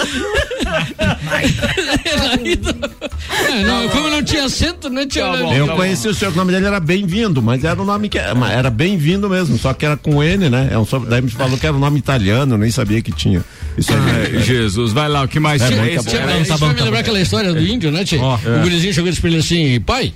É, 3.49 3.63
não, 3.65 3.89
como 3.89 4.09
não 4.09 4.23
tinha 4.23 4.45
acento, 4.45 4.89
né, 4.89 5.07
tia? 5.07 5.25
Tá 5.25 5.37
bom. 5.39 5.53
Eu 5.55 5.67
Tá 5.67 5.75
conheci 5.75 6.09
o 6.09 6.15
senhor, 6.15 6.33
o 6.33 6.37
nome 6.37 6.53
dele 6.53 6.67
era 6.67 6.79
Bem-vindo, 6.81 7.43
mas 7.43 7.65
era 7.65 7.81
o 7.81 7.85
nome 7.85 8.09
que 8.09 8.19
mas 8.37 8.53
era 8.53 8.71
Bem-vindo 8.71 9.29
mesmo, 9.29 9.59
só 9.59 9.73
que 9.75 9.85
era 9.85 9.97
com 9.97 10.23
N, 10.23 10.49
né? 10.49 10.69
É 10.71 10.79
um, 10.79 10.85
sobre- 10.85 11.09
daí 11.09 11.21
me 11.23 11.31
falou 11.31 11.59
que 11.59 11.67
era 11.67 11.75
um 11.75 11.79
nome 11.81 11.99
italiano, 11.99 12.57
nem 12.57 12.71
sabia 12.71 13.03
que 13.03 13.13
tinha. 13.13 13.45
Isso 13.77 13.93
aí. 13.93 13.99
Ai, 14.37 14.43
Jesus, 14.43 14.93
vai 14.93 15.09
lá, 15.09 15.23
o 15.23 15.29
que 15.29 15.41
mais 15.41 15.61
É 15.63 15.69
tinha? 15.69 15.87
Esse- 15.87 16.05
bom. 16.11 16.17
Era 16.17 16.57
vai 16.57 16.75
me 16.75 16.81
lembrar 16.83 17.01
aquela 17.01 17.21
história 17.21 17.53
do 17.53 17.61
índio, 17.67 17.91
né, 17.91 18.05
tia? 18.05 18.21
Ó, 18.21 18.37
o 18.37 18.63
gurizinho 18.63 18.93
chegou 18.95 19.09
e 19.09 19.11
disse 19.11 19.21
pra 19.21 19.31
ele 19.31 19.41
assim, 19.41 19.81
pai, 19.81 20.13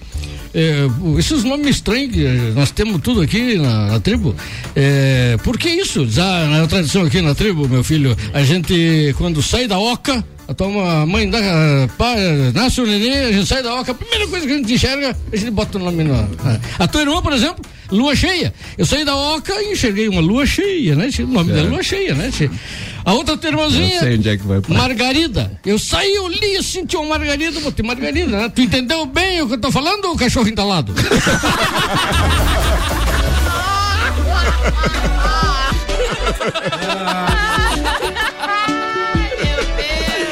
é, 0.57 1.19
esses 1.19 1.45
nomes 1.45 1.77
estranhos 1.77 2.15
que 2.15 2.25
nós 2.55 2.71
temos 2.71 3.03
tudo 3.03 3.21
aqui 3.21 3.59
na, 3.59 3.89
na 3.89 4.01
tribo, 4.01 4.35
é, 4.75 5.37
por 5.45 5.59
que 5.59 5.69
isso? 5.69 6.09
Ah, 6.19 6.47
na 6.47 6.67
tradição 6.67 7.03
aqui 7.03 7.21
na 7.21 7.35
tribo, 7.35 7.69
meu 7.69 7.85
filho, 7.85 8.17
a 8.33 8.43
gente, 8.43 9.15
quando 9.19 9.43
sai 9.43 9.69
da 9.69 9.79
oca, 9.79 10.25
a 10.49 10.55
tua 10.55 11.07
mãe 11.07 11.29
dá, 11.29 11.41
pá, 11.99 12.15
nasce 12.55 12.81
o 12.81 12.87
neném, 12.87 13.19
a 13.19 13.33
gente 13.33 13.47
sai 13.47 13.63
da 13.63 13.75
oca, 13.75 13.91
a 13.91 13.95
primeira 13.95 14.29
coisa 14.29 14.47
que 14.47 14.53
a 14.53 14.57
gente 14.57 14.75
enxerga, 14.75 15.17
a 15.33 15.37
gente 15.37 15.51
bota 15.51 15.77
o 15.77 15.81
nome 15.81 16.05
na. 16.05 16.29
A 16.79 16.87
tua 16.87 17.01
irmã, 17.01 17.21
por 17.21 17.33
exemplo, 17.33 17.65
lua 17.91 18.15
cheia. 18.15 18.55
Eu 18.79 18.87
saí 18.87 19.05
da 19.05 19.17
oca 19.17 19.53
e 19.61 19.73
enxerguei 19.73 20.09
uma 20.09 20.21
lua 20.21 20.47
cheia, 20.47 20.95
né? 20.95 21.09
O 21.19 21.27
nome 21.27 21.53
dela 21.53 21.67
é 21.67 21.71
lua 21.71 21.83
cheia, 21.83 22.15
né? 22.15 22.31
A 23.05 23.13
outra 23.13 23.37
tua 23.37 23.51
irmãzinha. 23.51 23.95
Eu 23.95 24.01
sei 24.01 24.17
onde 24.17 24.29
é 24.29 24.37
que 24.37 24.47
vai 24.47 24.61
parar. 24.61 24.79
Margarida. 24.79 25.61
Eu 25.65 25.79
saí, 25.79 26.15
eu 26.15 26.29
li, 26.29 26.55
eu 26.55 26.63
senti 26.63 26.97
uma 26.97 27.19
Margarida, 27.19 27.59
botei 27.61 27.85
Margarida, 27.85 28.37
né? 28.37 28.49
Tu 28.49 28.63
entendeu 28.63 29.05
bem 29.07 29.43
o 29.43 29.49
que 29.49 29.55
eu 29.55 29.59
tô 29.59 29.73
falando, 29.73 30.13
o 30.13 30.17
cachorro 30.17 30.49
entalado? 30.49 30.95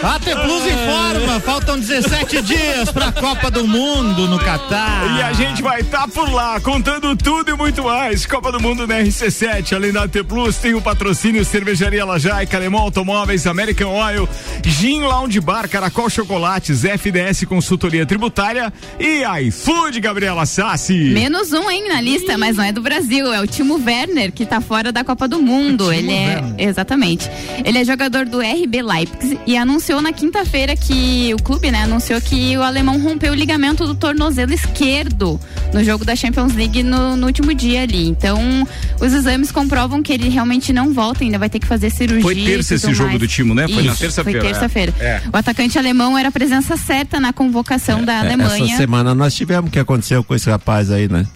AT 0.05 0.23
Plus 0.23 0.67
informa, 0.67 1.41
faltam 1.41 1.81
17 1.81 2.43
dias 2.43 2.93
pra 2.93 3.11
Copa 3.11 3.51
do 3.51 3.67
Mundo 3.67 4.29
no 4.29 4.39
Catar. 4.39 5.17
E 5.19 5.23
a 5.23 5.33
gente 5.33 5.63
vai 5.63 5.81
estar 5.81 6.07
por 6.09 6.31
lá, 6.31 6.61
contando 6.61 7.17
tudo 7.17 7.51
e 7.51 7.57
muito 7.57 7.83
mais. 7.83 8.27
Copa 8.27 8.53
do 8.53 8.61
Mundo 8.61 8.87
na 8.87 8.97
RC7, 8.97 9.73
além 9.73 9.93
da 9.93 10.03
AT 10.03 10.23
Plus, 10.29 10.59
tem 10.59 10.75
o 10.75 10.83
patrocínio 10.83 11.43
Cervejaria 11.43 12.05
Lajaica, 12.05 12.55
Alemão 12.55 12.83
Automóveis, 12.83 13.47
American 13.47 13.95
Oil, 13.95 14.29
Gin 14.63 15.01
Lounge 15.01 15.41
Bar, 15.41 15.71
Caracol 15.71 16.11
Chocolates, 16.11 16.85
FDS 16.85 17.45
Consultoria 17.47 18.05
Tributária 18.05 18.71
e 19.01 19.23
iFood, 19.47 20.01
Gabriela 20.01 20.45
Sassi. 20.45 21.13
Menos 21.15 21.51
um, 21.55 21.71
hein, 21.71 21.89
na 21.89 22.03
lista, 22.03 22.37
mas 22.37 22.59
não 22.59 22.65
é 22.65 22.73
do 22.73 22.83
Brasil. 22.83 23.33
É 23.33 23.41
o 23.41 23.47
Timo 23.47 23.83
Werner, 23.83 24.33
que 24.33 24.45
tá 24.45 24.61
fora 24.61 24.93
da 24.93 25.03
Copa 25.03 25.27
do 25.27 25.41
Mundo. 25.41 25.91
Ele 25.91 26.13
é. 26.13 26.43
Exatamente. 26.59 27.31
Ele 27.65 27.79
é 27.79 27.85
jogador 27.87 28.27
do 28.27 28.41
RB 28.41 28.83
Leipzig 28.83 29.41
e 29.47 29.57
anunciou 29.57 29.94
na 30.01 30.13
quinta-feira 30.13 30.77
que 30.77 31.33
o 31.35 31.43
clube, 31.43 31.71
né, 31.71 31.83
anunciou 31.83 32.21
que 32.21 32.57
o 32.57 32.63
alemão 32.63 33.01
rompeu 33.01 33.33
o 33.33 33.35
ligamento 33.35 33.87
do 33.87 33.95
tornozelo 33.95 34.53
esquerdo 34.53 35.41
no 35.73 35.83
jogo 35.83 36.05
da 36.05 36.15
Champions 36.15 36.55
League 36.55 36.83
no, 36.83 37.17
no 37.17 37.27
último 37.27 37.55
dia 37.55 37.83
ali. 37.83 38.09
Então, 38.09 38.39
os 39.01 39.13
exames 39.13 39.51
comprovam 39.53 40.03
que 40.03 40.13
ele 40.13 40.29
realmente 40.29 40.73
não 40.73 40.93
volta, 40.93 41.25
ainda 41.25 41.39
vai 41.39 41.49
ter 41.51 41.59
que 41.59 41.67
fazer 41.67 41.91
cirurgia. 41.91 42.23
Foi 42.23 42.35
terça 42.35 42.75
esse 42.75 42.93
jogo 42.95 43.09
mais. 43.11 43.21
do 43.21 43.27
Timo, 43.29 43.55
né? 43.55 43.67
Foi 43.69 43.83
na 43.83 43.93
Isso, 43.93 44.01
terça-feira, 44.01 44.41
Foi 44.41 44.49
é. 44.49 44.53
terça-feira. 44.53 44.95
É. 45.01 45.21
O 45.33 45.37
atacante 45.37 45.79
alemão 45.79 46.17
era 46.17 46.29
a 46.29 46.33
presença 46.33 46.77
certa 46.77 47.19
na 47.21 47.33
convocação 47.33 48.05
da 48.05 48.13
É, 48.15 48.19
Alemanha. 48.19 48.65
Essa 48.67 48.77
semana 48.77 49.15
nós 49.15 49.35
tivemos 49.35 49.69
o 49.69 49.73
que 49.73 49.79
aconteceu 49.79 50.23
com 50.25 50.35
esse 50.35 50.49
rapaz 50.49 50.91
aí, 50.91 51.09
né? 51.09 51.27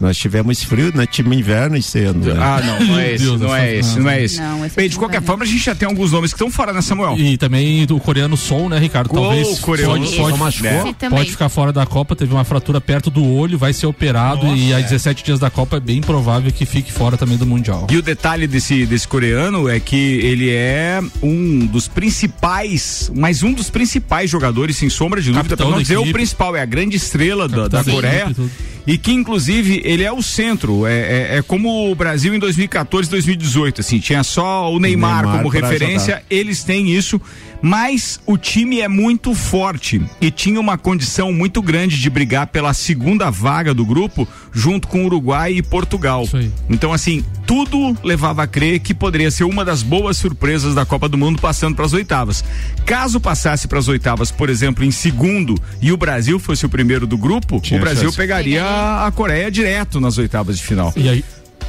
Nós 0.00 0.16
tivemos 0.16 0.62
frio, 0.62 0.92
né? 0.94 1.06
Time 1.06 1.36
inverno 1.36 1.76
esse 1.76 2.00
ano. 2.00 2.24
Né? 2.24 2.34
Ah, 2.38 2.60
não, 2.64 2.86
não 2.88 2.98
é 2.98 3.14
esse, 3.14 3.24
Deus, 3.24 3.40
não 3.40 3.54
é 3.54 3.76
esse, 3.76 3.98
não 3.98 4.10
é 4.10 4.22
esse. 4.24 4.40
Não, 4.40 4.66
esse 4.66 4.76
Bem, 4.76 4.86
é 4.86 4.88
de 4.88 4.96
qualquer 4.98 5.22
forma, 5.22 5.44
a 5.44 5.46
gente 5.46 5.64
já 5.64 5.74
tem 5.74 5.86
alguns 5.86 6.12
nomes 6.12 6.32
que 6.32 6.36
estão 6.36 6.50
fora, 6.50 6.72
né, 6.72 6.80
Samuel? 6.82 7.16
E 7.18 7.36
também 7.36 7.86
o 7.90 8.00
coreano 8.00 8.36
Sol, 8.36 8.68
né, 8.68 8.78
Ricardo? 8.78 9.12
Uou, 9.14 9.22
Talvez 9.22 9.58
o 9.58 9.60
coreano 9.60 9.94
pode, 9.94 10.38
pode, 10.38 10.62
né, 10.62 10.94
também. 10.98 11.18
pode 11.18 11.30
ficar 11.30 11.48
fora 11.48 11.72
da 11.72 11.86
Copa, 11.86 12.16
teve 12.16 12.32
uma 12.34 12.44
fratura 12.44 12.80
perto 12.80 13.10
do 13.10 13.24
olho, 13.24 13.56
vai 13.56 13.72
ser 13.72 13.86
operado 13.86 14.46
e 14.56 14.74
a 14.74 14.80
17 14.80 15.24
dias 15.24 15.38
da 15.38 15.48
Copa 15.50 15.76
é 15.76 15.80
bem 15.80 16.00
provável 16.00 16.50
que 16.50 16.66
fique 16.66 16.92
fora 16.92 17.16
também 17.16 17.36
do 17.38 17.46
Mundial. 17.46 17.86
E 17.90 17.96
o 17.96 18.02
detalhe 18.02 18.46
desse, 18.46 18.84
desse 18.86 19.06
coreano 19.06 19.68
é 19.68 19.78
que 19.78 19.96
ele 19.96 20.50
é 20.50 21.00
um 21.22 21.66
dos 21.66 21.88
principais, 21.88 23.10
mas 23.14 23.42
um 23.42 23.52
dos 23.52 23.70
principais 23.70 24.30
jogadores, 24.30 24.76
sem 24.76 24.88
sombra 24.88 25.20
de 25.20 25.28
dúvida, 25.28 25.44
Capitão 25.44 25.66
pra 25.68 25.76
não 25.76 25.82
dizer 25.82 25.98
o 25.98 26.12
principal, 26.12 26.56
é 26.56 26.60
a 26.60 26.66
grande 26.66 26.96
estrela 26.96 27.48
da, 27.48 27.68
Capitão 27.68 27.68
da 27.68 27.82
da 27.82 27.92
Coreia. 27.92 28.24
equipe 28.30 28.50
e. 28.70 28.74
E 28.86 28.98
que, 28.98 29.12
inclusive, 29.12 29.80
ele 29.84 30.02
é 30.02 30.10
o 30.10 30.22
centro. 30.22 30.86
É, 30.86 30.92
é, 30.92 31.36
é 31.38 31.42
como 31.42 31.90
o 31.90 31.94
Brasil 31.94 32.34
em 32.34 32.38
2014, 32.38 33.10
2018. 33.10 33.80
Assim, 33.82 33.98
tinha 34.00 34.22
só 34.22 34.72
o 34.72 34.80
Neymar, 34.80 35.22
Neymar 35.22 35.36
como 35.36 35.48
referência. 35.48 36.22
Eles 36.30 36.64
têm 36.64 36.90
isso. 36.90 37.20
Mas 37.64 38.20
o 38.26 38.36
time 38.36 38.82
é 38.82 38.88
muito 38.88 39.34
forte 39.34 39.98
e 40.20 40.30
tinha 40.30 40.60
uma 40.60 40.76
condição 40.76 41.32
muito 41.32 41.62
grande 41.62 41.98
de 41.98 42.10
brigar 42.10 42.48
pela 42.48 42.74
segunda 42.74 43.30
vaga 43.30 43.72
do 43.72 43.86
grupo, 43.86 44.28
junto 44.52 44.86
com 44.86 45.06
Uruguai 45.06 45.54
e 45.54 45.62
Portugal. 45.62 46.24
Isso 46.24 46.36
aí. 46.36 46.52
Então, 46.68 46.92
assim, 46.92 47.24
tudo 47.46 47.96
levava 48.04 48.42
a 48.42 48.46
crer 48.46 48.80
que 48.80 48.92
poderia 48.92 49.30
ser 49.30 49.44
uma 49.44 49.64
das 49.64 49.82
boas 49.82 50.18
surpresas 50.18 50.74
da 50.74 50.84
Copa 50.84 51.08
do 51.08 51.16
Mundo 51.16 51.40
passando 51.40 51.74
para 51.74 51.86
as 51.86 51.94
oitavas. 51.94 52.44
Caso 52.84 53.18
passasse 53.18 53.66
para 53.66 53.78
as 53.78 53.88
oitavas, 53.88 54.30
por 54.30 54.50
exemplo, 54.50 54.84
em 54.84 54.90
segundo 54.90 55.54
e 55.80 55.90
o 55.90 55.96
Brasil 55.96 56.38
fosse 56.38 56.66
o 56.66 56.68
primeiro 56.68 57.06
do 57.06 57.16
grupo, 57.16 57.62
Tinha 57.62 57.80
o 57.80 57.82
Brasil 57.82 58.04
chance. 58.04 58.16
pegaria 58.18 58.62
a 58.62 59.10
Coreia 59.10 59.50
direto 59.50 60.02
nas 60.02 60.18
oitavas 60.18 60.58
de 60.58 60.64
final. 60.64 60.92
E 60.94 61.08
a, 61.08 61.14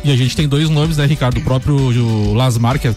e 0.04 0.12
a 0.12 0.16
gente 0.18 0.36
tem 0.36 0.46
dois 0.46 0.70
nomes, 0.70 0.98
né, 0.98 1.06
Ricardo? 1.06 1.38
O 1.38 1.42
próprio 1.42 2.34
Lasmar, 2.34 2.80
que 2.80 2.90
é, 2.90 2.96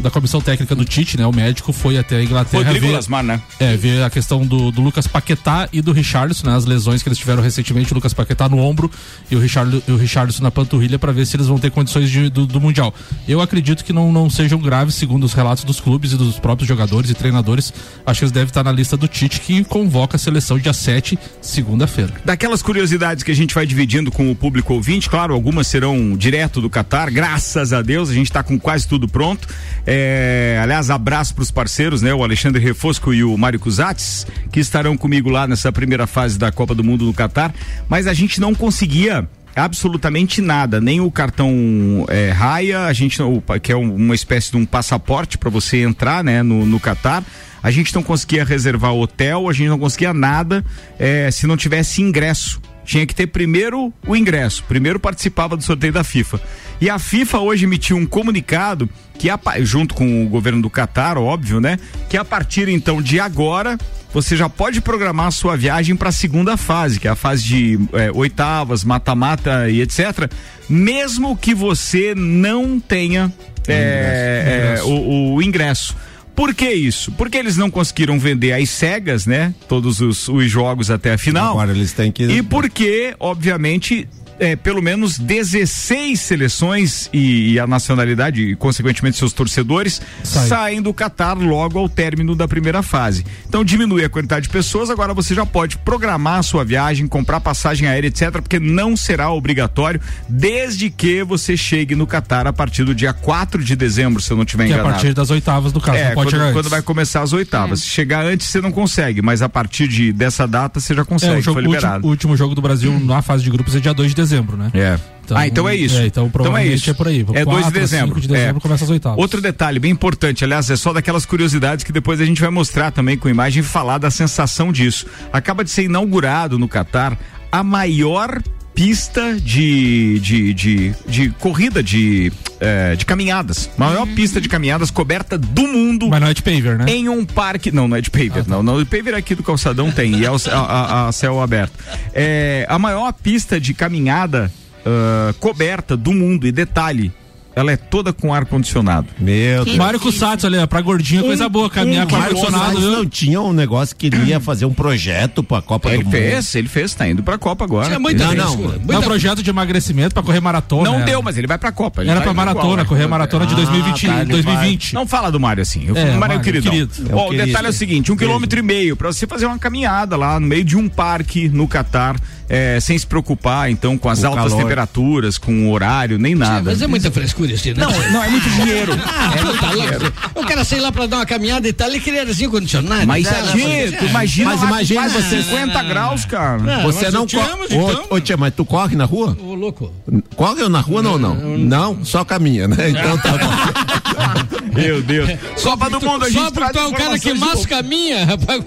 da 0.00 0.10
comissão 0.10 0.40
técnica 0.40 0.74
do 0.74 0.84
Tite, 0.84 1.16
né? 1.18 1.26
O 1.26 1.32
médico 1.32 1.72
foi 1.72 1.98
até 1.98 2.16
a 2.16 2.22
Inglaterra 2.22 2.64
Rodrigo 2.64 2.86
ver, 2.86 2.92
Lasmar, 2.92 3.22
né? 3.24 3.40
é, 3.58 3.76
ver 3.76 4.02
a 4.02 4.10
questão 4.10 4.46
do, 4.46 4.70
do 4.70 4.80
Lucas 4.80 5.06
Paquetá 5.06 5.68
e 5.72 5.80
do 5.82 5.92
Richarlison, 5.92 6.46
né? 6.46 6.56
As 6.56 6.64
lesões 6.64 7.02
que 7.02 7.08
eles 7.08 7.18
tiveram 7.18 7.42
recentemente, 7.42 7.92
o 7.92 7.94
Lucas 7.94 8.14
Paquetá 8.14 8.48
no 8.48 8.58
ombro 8.58 8.90
e 9.30 9.36
o, 9.36 9.40
e 9.42 9.90
o 9.92 9.96
Richarlison 9.96 10.42
na 10.42 10.50
panturrilha 10.50 10.98
para 10.98 11.12
ver 11.12 11.26
se 11.26 11.36
eles 11.36 11.46
vão 11.46 11.58
ter 11.58 11.70
condições 11.70 12.10
de- 12.10 12.30
do, 12.30 12.46
do 12.46 12.60
Mundial. 12.60 12.94
Eu 13.26 13.40
acredito 13.40 13.84
que 13.84 13.92
não, 13.92 14.12
não 14.12 14.30
sejam 14.30 14.58
graves, 14.58 14.94
segundo 14.94 15.24
os 15.24 15.32
relatos 15.32 15.64
dos 15.64 15.80
clubes 15.80 16.12
e 16.12 16.16
dos 16.16 16.38
próprios 16.38 16.68
jogadores 16.68 17.10
e 17.10 17.14
treinadores. 17.14 17.72
Acho 18.06 18.20
que 18.20 18.24
eles 18.24 18.32
devem 18.32 18.48
estar 18.48 18.62
na 18.64 18.72
lista 18.72 18.96
do 18.96 19.08
Tite, 19.08 19.40
que 19.40 19.64
convoca 19.64 20.16
a 20.16 20.18
seleção 20.18 20.58
dia 20.58 20.72
7, 20.72 21.18
segunda-feira. 21.40 22.12
Daquelas 22.24 22.62
curiosidades 22.62 23.22
que 23.24 23.30
a 23.30 23.34
gente 23.34 23.54
vai 23.54 23.66
dividindo 23.66 24.10
com 24.10 24.30
o 24.30 24.34
público 24.36 24.74
ouvinte, 24.74 25.08
claro, 25.08 25.34
algumas 25.34 25.66
serão 25.66 26.16
direto 26.16 26.60
do 26.60 26.70
Catar, 26.70 27.10
graças 27.10 27.72
a 27.72 27.82
Deus, 27.82 28.10
a 28.10 28.14
gente 28.14 28.26
está 28.26 28.42
com 28.42 28.58
quase 28.58 28.86
tudo 28.86 29.08
pronto. 29.08 29.48
É, 29.90 30.58
aliás, 30.62 30.90
abraço 30.90 31.34
para 31.34 31.40
os 31.40 31.50
parceiros, 31.50 32.02
né? 32.02 32.12
O 32.12 32.22
Alexandre 32.22 32.62
Refosco 32.62 33.14
e 33.14 33.24
o 33.24 33.38
Mário 33.38 33.58
Cusatz, 33.58 34.26
que 34.52 34.60
estarão 34.60 34.98
comigo 34.98 35.30
lá 35.30 35.46
nessa 35.46 35.72
primeira 35.72 36.06
fase 36.06 36.38
da 36.38 36.52
Copa 36.52 36.74
do 36.74 36.84
Mundo 36.84 37.06
no 37.06 37.14
Catar, 37.14 37.54
mas 37.88 38.06
a 38.06 38.12
gente 38.12 38.38
não 38.38 38.54
conseguia 38.54 39.26
absolutamente 39.56 40.42
nada, 40.42 40.78
nem 40.78 41.00
o 41.00 41.10
cartão 41.10 42.04
é, 42.08 42.30
raia, 42.30 42.84
a 42.84 42.92
gente 42.92 43.18
que 43.62 43.72
é 43.72 43.76
um- 43.76 43.94
uma 43.94 44.14
espécie 44.14 44.50
de 44.50 44.58
um 44.58 44.66
passaporte 44.66 45.38
para 45.38 45.48
você 45.48 45.78
entrar, 45.78 46.22
né, 46.22 46.42
no, 46.42 46.66
no 46.66 46.78
Catar. 46.78 47.24
A 47.62 47.70
gente 47.70 47.92
não 47.94 48.02
conseguia 48.02 48.44
reservar 48.44 48.92
hotel, 48.92 49.48
a 49.48 49.52
gente 49.54 49.68
não 49.70 49.78
conseguia 49.78 50.12
nada 50.12 50.62
é, 50.98 51.30
se 51.30 51.46
não 51.46 51.56
tivesse 51.56 52.02
ingresso. 52.02 52.60
Tinha 52.88 53.04
que 53.04 53.14
ter 53.14 53.26
primeiro 53.26 53.92
o 54.06 54.16
ingresso, 54.16 54.64
primeiro 54.64 54.98
participava 54.98 55.58
do 55.58 55.62
sorteio 55.62 55.92
da 55.92 56.02
FIFA. 56.02 56.40
E 56.80 56.88
a 56.88 56.98
FIFA 56.98 57.40
hoje 57.40 57.66
emitiu 57.66 57.98
um 57.98 58.06
comunicado 58.06 58.88
que, 59.18 59.28
junto 59.60 59.94
com 59.94 60.24
o 60.24 60.28
governo 60.30 60.62
do 60.62 60.70
Catar, 60.70 61.18
óbvio, 61.18 61.60
né? 61.60 61.78
Que 62.08 62.16
a 62.16 62.24
partir 62.24 62.66
então 62.66 63.02
de 63.02 63.20
agora 63.20 63.76
você 64.10 64.34
já 64.34 64.48
pode 64.48 64.80
programar 64.80 65.26
a 65.26 65.30
sua 65.30 65.54
viagem 65.54 65.94
para 65.94 66.08
a 66.08 66.12
segunda 66.12 66.56
fase, 66.56 66.98
que 66.98 67.06
é 67.06 67.10
a 67.10 67.14
fase 67.14 67.44
de 67.44 67.78
é, 67.92 68.10
oitavas, 68.10 68.84
mata-mata 68.84 69.68
e 69.68 69.82
etc. 69.82 70.32
Mesmo 70.66 71.36
que 71.36 71.54
você 71.54 72.14
não 72.16 72.80
tenha 72.80 73.30
é, 73.68 74.76
é, 74.78 74.82
o, 74.82 75.34
o 75.34 75.42
ingresso. 75.42 75.94
Por 76.38 76.54
que 76.54 76.70
isso? 76.70 77.10
Porque 77.10 77.36
eles 77.36 77.56
não 77.56 77.68
conseguiram 77.68 78.16
vender 78.16 78.52
às 78.52 78.70
cegas, 78.70 79.26
né? 79.26 79.52
Todos 79.66 80.00
os, 80.00 80.28
os 80.28 80.48
jogos 80.48 80.88
até 80.88 81.12
a 81.12 81.18
final. 81.18 81.50
Agora 81.50 81.72
eles 81.72 81.92
têm 81.92 82.12
que. 82.12 82.22
E 82.22 82.44
porque, 82.44 83.12
obviamente, 83.18 84.06
é, 84.38 84.56
pelo 84.56 84.82
menos 84.82 85.18
16 85.18 86.20
seleções 86.20 87.08
e, 87.12 87.52
e 87.52 87.58
a 87.60 87.66
nacionalidade, 87.66 88.42
e 88.42 88.56
consequentemente 88.56 89.16
seus 89.16 89.32
torcedores, 89.32 90.00
Sai. 90.22 90.46
saem 90.48 90.82
do 90.82 90.92
Catar 90.94 91.36
logo 91.36 91.78
ao 91.78 91.88
término 91.88 92.34
da 92.34 92.46
primeira 92.48 92.82
fase. 92.82 93.24
Então 93.48 93.64
diminui 93.64 94.04
a 94.04 94.08
quantidade 94.08 94.44
de 94.44 94.48
pessoas, 94.50 94.90
agora 94.90 95.12
você 95.14 95.34
já 95.34 95.44
pode 95.46 95.76
programar 95.78 96.38
a 96.38 96.42
sua 96.42 96.64
viagem, 96.64 97.06
comprar 97.06 97.40
passagem 97.40 97.88
aérea, 97.88 98.08
etc., 98.08 98.30
porque 98.32 98.58
não 98.60 98.96
será 98.96 99.30
obrigatório, 99.30 100.00
desde 100.28 100.90
que 100.90 101.22
você 101.24 101.56
chegue 101.56 101.94
no 101.94 102.06
Catar 102.06 102.46
a 102.46 102.52
partir 102.52 102.84
do 102.84 102.94
dia 102.94 103.12
4 103.12 103.62
de 103.62 103.76
dezembro, 103.76 104.20
se 104.22 104.30
eu 104.30 104.36
não 104.36 104.44
estiver 104.44 104.66
Que 104.66 104.72
é 104.72 104.80
a 104.80 104.82
partir 104.82 105.14
das 105.14 105.30
oitavas 105.30 105.72
do 105.72 105.80
caso, 105.80 105.98
É, 105.98 106.08
não 106.08 106.14
pode 106.14 106.30
quando, 106.34 106.52
quando 106.52 106.68
vai 106.70 106.82
começar 106.82 107.22
as 107.22 107.32
oitavas. 107.32 107.80
Se 107.80 107.86
chegar 107.88 108.24
antes, 108.24 108.46
você 108.46 108.60
não 108.60 108.70
consegue, 108.72 109.20
mas 109.22 109.42
a 109.42 109.48
partir 109.48 109.88
de, 109.88 110.12
dessa 110.12 110.46
data 110.46 110.80
você 110.80 110.94
já 110.94 111.02
É, 111.02 111.04
consegue, 111.04 111.38
o, 111.38 111.42
jogo, 111.42 111.54
foi 111.54 111.62
o 111.62 111.66
último, 111.66 111.74
liberado. 111.74 112.06
o 112.06 112.10
último 112.10 112.36
jogo 112.36 112.54
do 112.54 112.62
Brasil 112.62 112.98
na 113.00 113.20
fase 113.22 113.42
de 113.44 113.50
grupos 113.50 113.74
é 113.74 113.80
dia 113.80 113.92
2 113.94 114.10
de 114.10 114.16
dezembro, 114.16 114.27
né? 114.56 114.70
É. 114.74 114.98
ah, 115.30 115.46
então 115.46 115.68
é 115.68 115.74
isso. 115.74 115.98
É, 115.98 116.06
então 116.06 116.28
provavelmente 116.30 116.74
isso. 116.74 116.90
é 116.90 116.94
por 116.94 117.08
aí. 117.08 117.20
É 117.20 117.22
2 117.22 117.36
de 117.36 117.44
4 117.44 117.58
a 117.58 117.62
5 117.64 117.72
dezembro. 117.72 118.20
de 118.20 118.28
dezembro 118.28 118.58
é. 118.58 118.60
começa 118.60 118.84
as 118.84 118.90
oitavas. 118.90 119.18
Outro 119.18 119.40
detalhe 119.40 119.78
bem 119.78 119.90
importante, 119.90 120.44
aliás, 120.44 120.70
é 120.70 120.76
só 120.76 120.92
daquelas 120.92 121.26
curiosidades 121.26 121.84
que 121.84 121.92
depois 121.92 122.20
a 122.20 122.24
gente 122.24 122.40
vai 122.40 122.50
mostrar 122.50 122.90
também 122.90 123.16
com 123.16 123.28
imagem 123.28 123.60
e 123.60 123.64
falar 123.64 123.98
da 123.98 124.10
sensação 124.10 124.72
disso. 124.72 125.06
Acaba 125.32 125.64
de 125.64 125.70
ser 125.70 125.84
inaugurado 125.84 126.58
no 126.58 126.68
Catar 126.68 127.18
a 127.50 127.62
maior 127.62 128.42
pista 128.78 129.34
de, 129.34 130.20
de, 130.20 130.54
de, 130.54 130.94
de 131.04 131.30
corrida 131.30 131.82
de, 131.82 132.32
eh, 132.60 132.94
de 132.94 133.04
caminhadas. 133.04 133.68
Maior 133.76 134.06
pista 134.06 134.40
de 134.40 134.48
caminhadas 134.48 134.88
coberta 134.88 135.36
do 135.36 135.66
mundo. 135.66 136.06
Mas 136.08 136.20
não 136.20 136.28
é 136.28 136.32
de 136.32 136.40
paver, 136.44 136.78
né? 136.78 136.84
Em 136.86 137.08
um 137.08 137.24
parque. 137.26 137.72
Não, 137.72 137.88
não 137.88 137.96
é 137.96 138.00
de 138.00 138.08
paver, 138.08 138.46
não. 138.46 138.62
não. 138.62 138.80
O 138.80 138.86
paver 138.86 139.14
aqui 139.16 139.34
do 139.34 139.42
calçadão 139.42 139.90
tem, 139.90 140.14
e 140.20 140.24
é 140.24 140.30
o, 140.30 140.36
a, 140.52 140.54
a- 140.56 141.08
a 141.08 141.12
céu 141.12 141.42
aberto. 141.42 141.72
É 142.14 142.66
a 142.68 142.78
maior 142.78 143.12
pista 143.12 143.60
de 143.60 143.74
caminhada 143.74 144.48
ah, 144.86 145.34
coberta 145.40 145.96
do 145.96 146.12
mundo. 146.12 146.46
E 146.46 146.52
detalhe, 146.52 147.12
ela 147.58 147.72
é 147.72 147.76
toda 147.76 148.12
com 148.12 148.32
ar-condicionado. 148.32 149.08
Meu 149.18 149.64
Deus. 149.64 149.76
Mário 149.76 149.98
ali, 150.46 150.58
ó, 150.58 150.66
pra 150.66 150.80
gordinho, 150.80 151.22
coisa 151.24 151.48
boa, 151.48 151.68
caminhar 151.68 152.06
com 152.06 152.16
Gonçalves 152.16 152.80
viu? 152.80 152.90
não 152.92 153.06
tinha 153.06 153.40
um 153.40 153.52
negócio 153.52 153.94
que 153.96 154.06
ele 154.06 154.16
ia 154.24 154.40
fazer 154.40 154.64
um 154.64 154.72
projeto 154.72 155.42
pra 155.42 155.60
Copa 155.60 155.90
Ele 155.92 156.04
do 156.04 156.10
fez, 156.10 156.54
ele 156.54 156.68
fez, 156.68 156.94
tá 156.94 157.08
indo 157.08 157.22
pra 157.22 157.36
Copa 157.38 157.64
agora. 157.64 157.86
Tinha 157.86 157.98
muita 157.98 158.24
Não, 158.26 158.34
não. 158.34 158.46
frescura, 158.52 158.74
É 158.76 158.78
um 158.78 158.84
muita- 158.86 159.02
projeto 159.02 159.42
de 159.42 159.50
emagrecimento 159.50 160.14
pra 160.14 160.22
correr 160.22 160.40
maratona. 160.40 160.84
Não 160.84 160.96
era. 160.96 161.04
deu, 161.04 161.22
mas 161.22 161.36
ele 161.36 161.46
vai 161.46 161.58
pra 161.58 161.72
Copa. 161.72 162.02
ele 162.02 162.10
Era 162.10 162.20
vai 162.20 162.26
pra 162.26 162.34
maratona, 162.34 162.76
né? 162.82 162.84
correr 162.84 163.04
a 163.04 163.08
maratona 163.08 163.46
de 163.46 163.52
Ah, 163.54 163.56
2020. 163.56 164.06
tá, 164.06 164.20
ele 164.20 164.24
2020. 164.32 164.94
Não 164.94 165.06
fala 165.06 165.30
do 165.30 165.40
Mário 165.40 165.62
assim. 165.62 165.90
O 165.90 165.96
É, 165.96 166.04
Mário 166.04 166.10
é 166.14 166.16
Mário, 166.18 166.40
queridão. 166.40 166.72
querido. 166.72 166.92
É 167.10 167.14
o 167.14 167.24
querido. 167.30 167.46
detalhe 167.46 167.66
é 167.66 167.70
o 167.70 167.72
seguinte: 167.72 168.12
um 168.12 168.16
quilômetro 168.16 168.58
e 168.58 168.62
meio 168.62 168.96
pra 168.96 169.12
você 169.12 169.26
fazer 169.26 169.46
uma 169.46 169.58
caminhada 169.58 170.16
lá 170.16 170.38
no 170.38 170.46
meio 170.46 170.64
de 170.64 170.76
um 170.76 170.88
parque 170.88 171.48
no 171.48 171.66
Catar. 171.66 172.16
É, 172.48 172.78
sem 172.80 172.98
se 172.98 173.06
preocupar, 173.06 173.70
então, 173.70 173.96
com 173.98 174.08
as 174.08 174.22
O 174.22 174.26
altas 174.26 174.44
calor. 174.44 174.62
temperaturas, 174.62 175.36
com 175.38 175.68
o 175.68 175.72
horário, 175.72 176.18
nem 176.18 176.34
nada. 176.34 176.70
Mas 176.70 176.80
é 176.82 176.86
muita 176.86 177.10
frescura 177.10 177.52
isso, 177.52 177.68
né? 177.68 177.74
Não, 177.76 177.90
não, 178.12 178.22
é 178.24 178.28
muito 178.28 178.48
dinheiro. 178.50 178.92
Ah, 179.08 179.34
É 179.36 179.44
muito 179.44 179.60
tá 179.60 179.70
dinheiro. 179.72 180.12
O 180.34 180.44
cara 180.46 180.64
sei 180.64 180.80
lá 180.80 180.90
pra 180.92 181.06
dar 181.06 181.16
uma 181.16 181.26
caminhada 181.26 181.68
e 181.68 181.72
tal, 181.72 181.88
ele 181.88 182.00
queria 182.00 182.22
assim 182.22 182.48
condicionado. 182.48 183.06
Mas, 183.06 183.26
tu 183.28 184.04
imagina, 184.06 184.50
Mas 184.50 184.60
lá 184.62 184.66
imagina 184.68 185.00
quase 185.02 185.14
você- 185.22 185.42
50 185.42 185.82
graus, 185.82 186.24
cara. 186.24 186.58
Não, 186.58 186.82
Você 186.82 187.10
não 187.10 187.26
corre. 187.26 187.64
então. 187.70 188.06
Ô, 188.10 188.14
ô, 188.16 188.20
tia, 188.20 188.36
mas 188.36 188.54
tu 188.54 188.64
corre 188.64 188.96
na 188.96 189.04
rua? 189.04 189.36
Ô, 189.40 189.54
louco. 189.54 189.92
Corre 190.36 190.68
na 190.68 190.80
rua 190.80 191.02
não, 191.02 191.18
não? 191.18 191.34
Não, 191.58 192.04
só 192.04 192.24
caminha, 192.24 192.66
né? 192.68 192.90
Então 192.90 193.18
tá 193.18 193.32
bom. 193.32 194.68
Meu 194.74 195.02
Deus. 195.02 195.28
Copa 195.62 195.90
do 195.90 196.00
Mundo, 196.00 196.24
a 196.24 196.28
gente 196.30 196.40
Só 196.42 196.50
porque 196.50 196.78
é 196.78 196.82
um 196.84 196.92
cara 196.92 197.18
que 197.18 197.30
informações 197.30 197.34
de 197.34 197.40
masca 197.40 197.78
a 197.78 197.82
minha, 197.82 198.24
rapaz. 198.24 198.62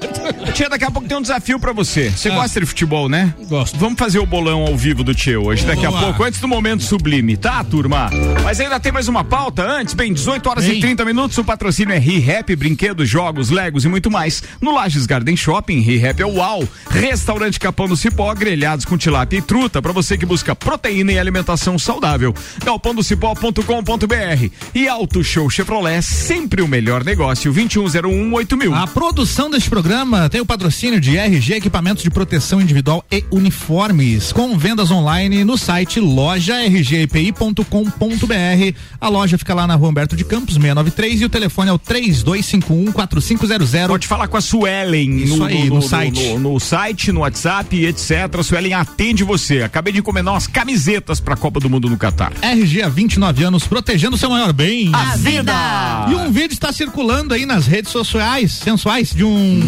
Tia, 0.54 0.70
daqui 0.70 0.84
a 0.86 0.92
pouco 0.92 1.08
tem 1.08 1.18
um 1.18 1.22
desafio 1.22 1.60
pra 1.60 1.72
você. 1.72 2.10
Você 2.12 2.30
Ah. 2.30 2.36
gosta 2.36 2.60
de 2.60 2.66
futebol, 2.66 3.08
né? 3.08 3.34
Gosto. 3.48 3.71
Vamos 3.76 3.98
fazer 3.98 4.20
o 4.20 4.26
bolão 4.26 4.62
ao 4.62 4.78
vivo 4.78 5.04
do 5.04 5.14
Tio 5.16 5.46
hoje, 5.46 5.66
daqui 5.66 5.86
a 5.86 5.92
pouco, 5.92 6.24
antes 6.24 6.40
do 6.40 6.48
momento 6.48 6.84
sublime, 6.84 7.36
tá, 7.38 7.64
turma? 7.64 8.10
Mas 8.44 8.60
ainda 8.60 8.80
tem 8.80 8.92
mais 8.92 9.08
uma 9.08 9.24
pauta 9.24 9.64
antes, 9.64 9.94
bem, 9.94 10.14
18 10.14 10.50
horas 10.50 10.66
e 10.66 10.72
Ei. 10.72 10.80
30 10.80 11.06
minutos, 11.06 11.38
o 11.38 11.44
patrocínio 11.44 11.94
é 11.94 11.98
ReHap, 11.98 12.56
brinquedos, 12.56 13.10
jogos, 13.10 13.50
legos 13.50 13.86
e 13.86 13.88
muito 13.88 14.12
mais. 14.12 14.44
No 14.60 14.74
Lages 14.74 15.06
Garden 15.06 15.36
Shopping, 15.36 15.80
ReHap 15.80 16.22
é 16.22 16.26
o 16.26 16.36
UAU. 16.36 16.68
Restaurante 16.90 17.60
Capão 17.60 17.88
do 17.88 17.96
Cipó, 17.98 18.34
grelhados 18.34 18.86
com 18.86 18.98
tilápia 18.98 19.38
e 19.38 19.42
truta, 19.42 19.82
pra 19.82 19.92
você 19.92 20.18
que 20.18 20.26
busca 20.26 20.56
proteína 20.56 21.14
e 21.14 21.20
alimentação 21.20 21.80
saudável. 21.80 22.34
galpondocipó.com.br 22.64 24.50
e 24.76 24.88
Auto 24.88 25.24
Show 25.24 25.50
Chevrolet, 25.50 26.02
sempre 26.02 26.62
o 26.62 26.68
melhor 26.68 27.04
negócio, 27.04 27.52
2101 27.52 28.34
8000. 28.34 28.76
A 28.76 28.88
produção 28.88 29.50
deste 29.50 29.70
programa 29.70 30.30
tem 30.30 30.42
o 30.42 30.46
patrocínio 30.46 31.00
de 31.00 31.18
RG 31.18 31.56
Equipamentos 31.56 32.04
de 32.04 32.10
Proteção 32.10 32.62
Individual 32.62 33.04
e 33.12 33.24
Uniformes, 33.62 34.34
com 34.34 34.58
vendas 34.58 34.90
online 34.90 35.44
no 35.44 35.56
site 35.58 36.00
lojargepi.com.br. 36.00 38.78
A 39.00 39.08
loja 39.08 39.38
fica 39.38 39.54
lá 39.54 39.68
na 39.68 39.76
rua 39.76 39.90
Humberto 39.90 40.16
de 40.16 40.26
Campos, 40.26 40.56
693, 40.56 41.22
e 41.22 41.26
o 41.26 41.30
telefone 41.30 41.70
é 41.70 41.74
o 41.74 41.78
3251-4500. 41.80 43.88
Pode 43.88 44.08
falar 44.08 44.28
com 44.28 44.38
a 44.38 44.42
Suelen 44.42 45.18
Isso 45.18 45.44
aí, 45.44 45.70
no 45.70 45.80
site. 45.82 46.34
No, 46.34 46.54
no 46.54 46.60
site, 46.60 47.12
no 47.12 47.20
WhatsApp, 47.22 47.86
etc. 47.86 48.12
A 48.40 48.44
Suelen 48.44 48.74
atende 48.74 49.24
você. 49.24 49.62
Acabei 49.62 49.94
de 49.94 50.00
encomendar 50.00 50.34
umas 50.34 50.48
camisetas 50.48 51.20
pra 51.20 51.36
Copa 51.36 51.60
do 51.60 51.70
Mundo 51.70 51.88
no 51.90 51.98
Catar. 51.98 52.34
RG 52.42 52.82
há 52.82 52.90
29 52.90 53.44
anos, 53.44 53.68
protegendo 53.68 54.16
o 54.16 54.20
seu 54.20 54.30
maior 54.30 54.52
bem. 54.54 54.90
A 54.94 55.16
vida! 55.18 55.54
E 56.10 56.16
um 56.16 56.32
vídeo 56.32 56.54
está 56.54 56.74
circulando 56.74 57.36
aí 57.36 57.46
nas 57.46 57.68
redes 57.68 57.92
sociais, 57.92 58.54
sensuais, 58.54 59.14
de 59.14 59.24
um. 59.24 59.62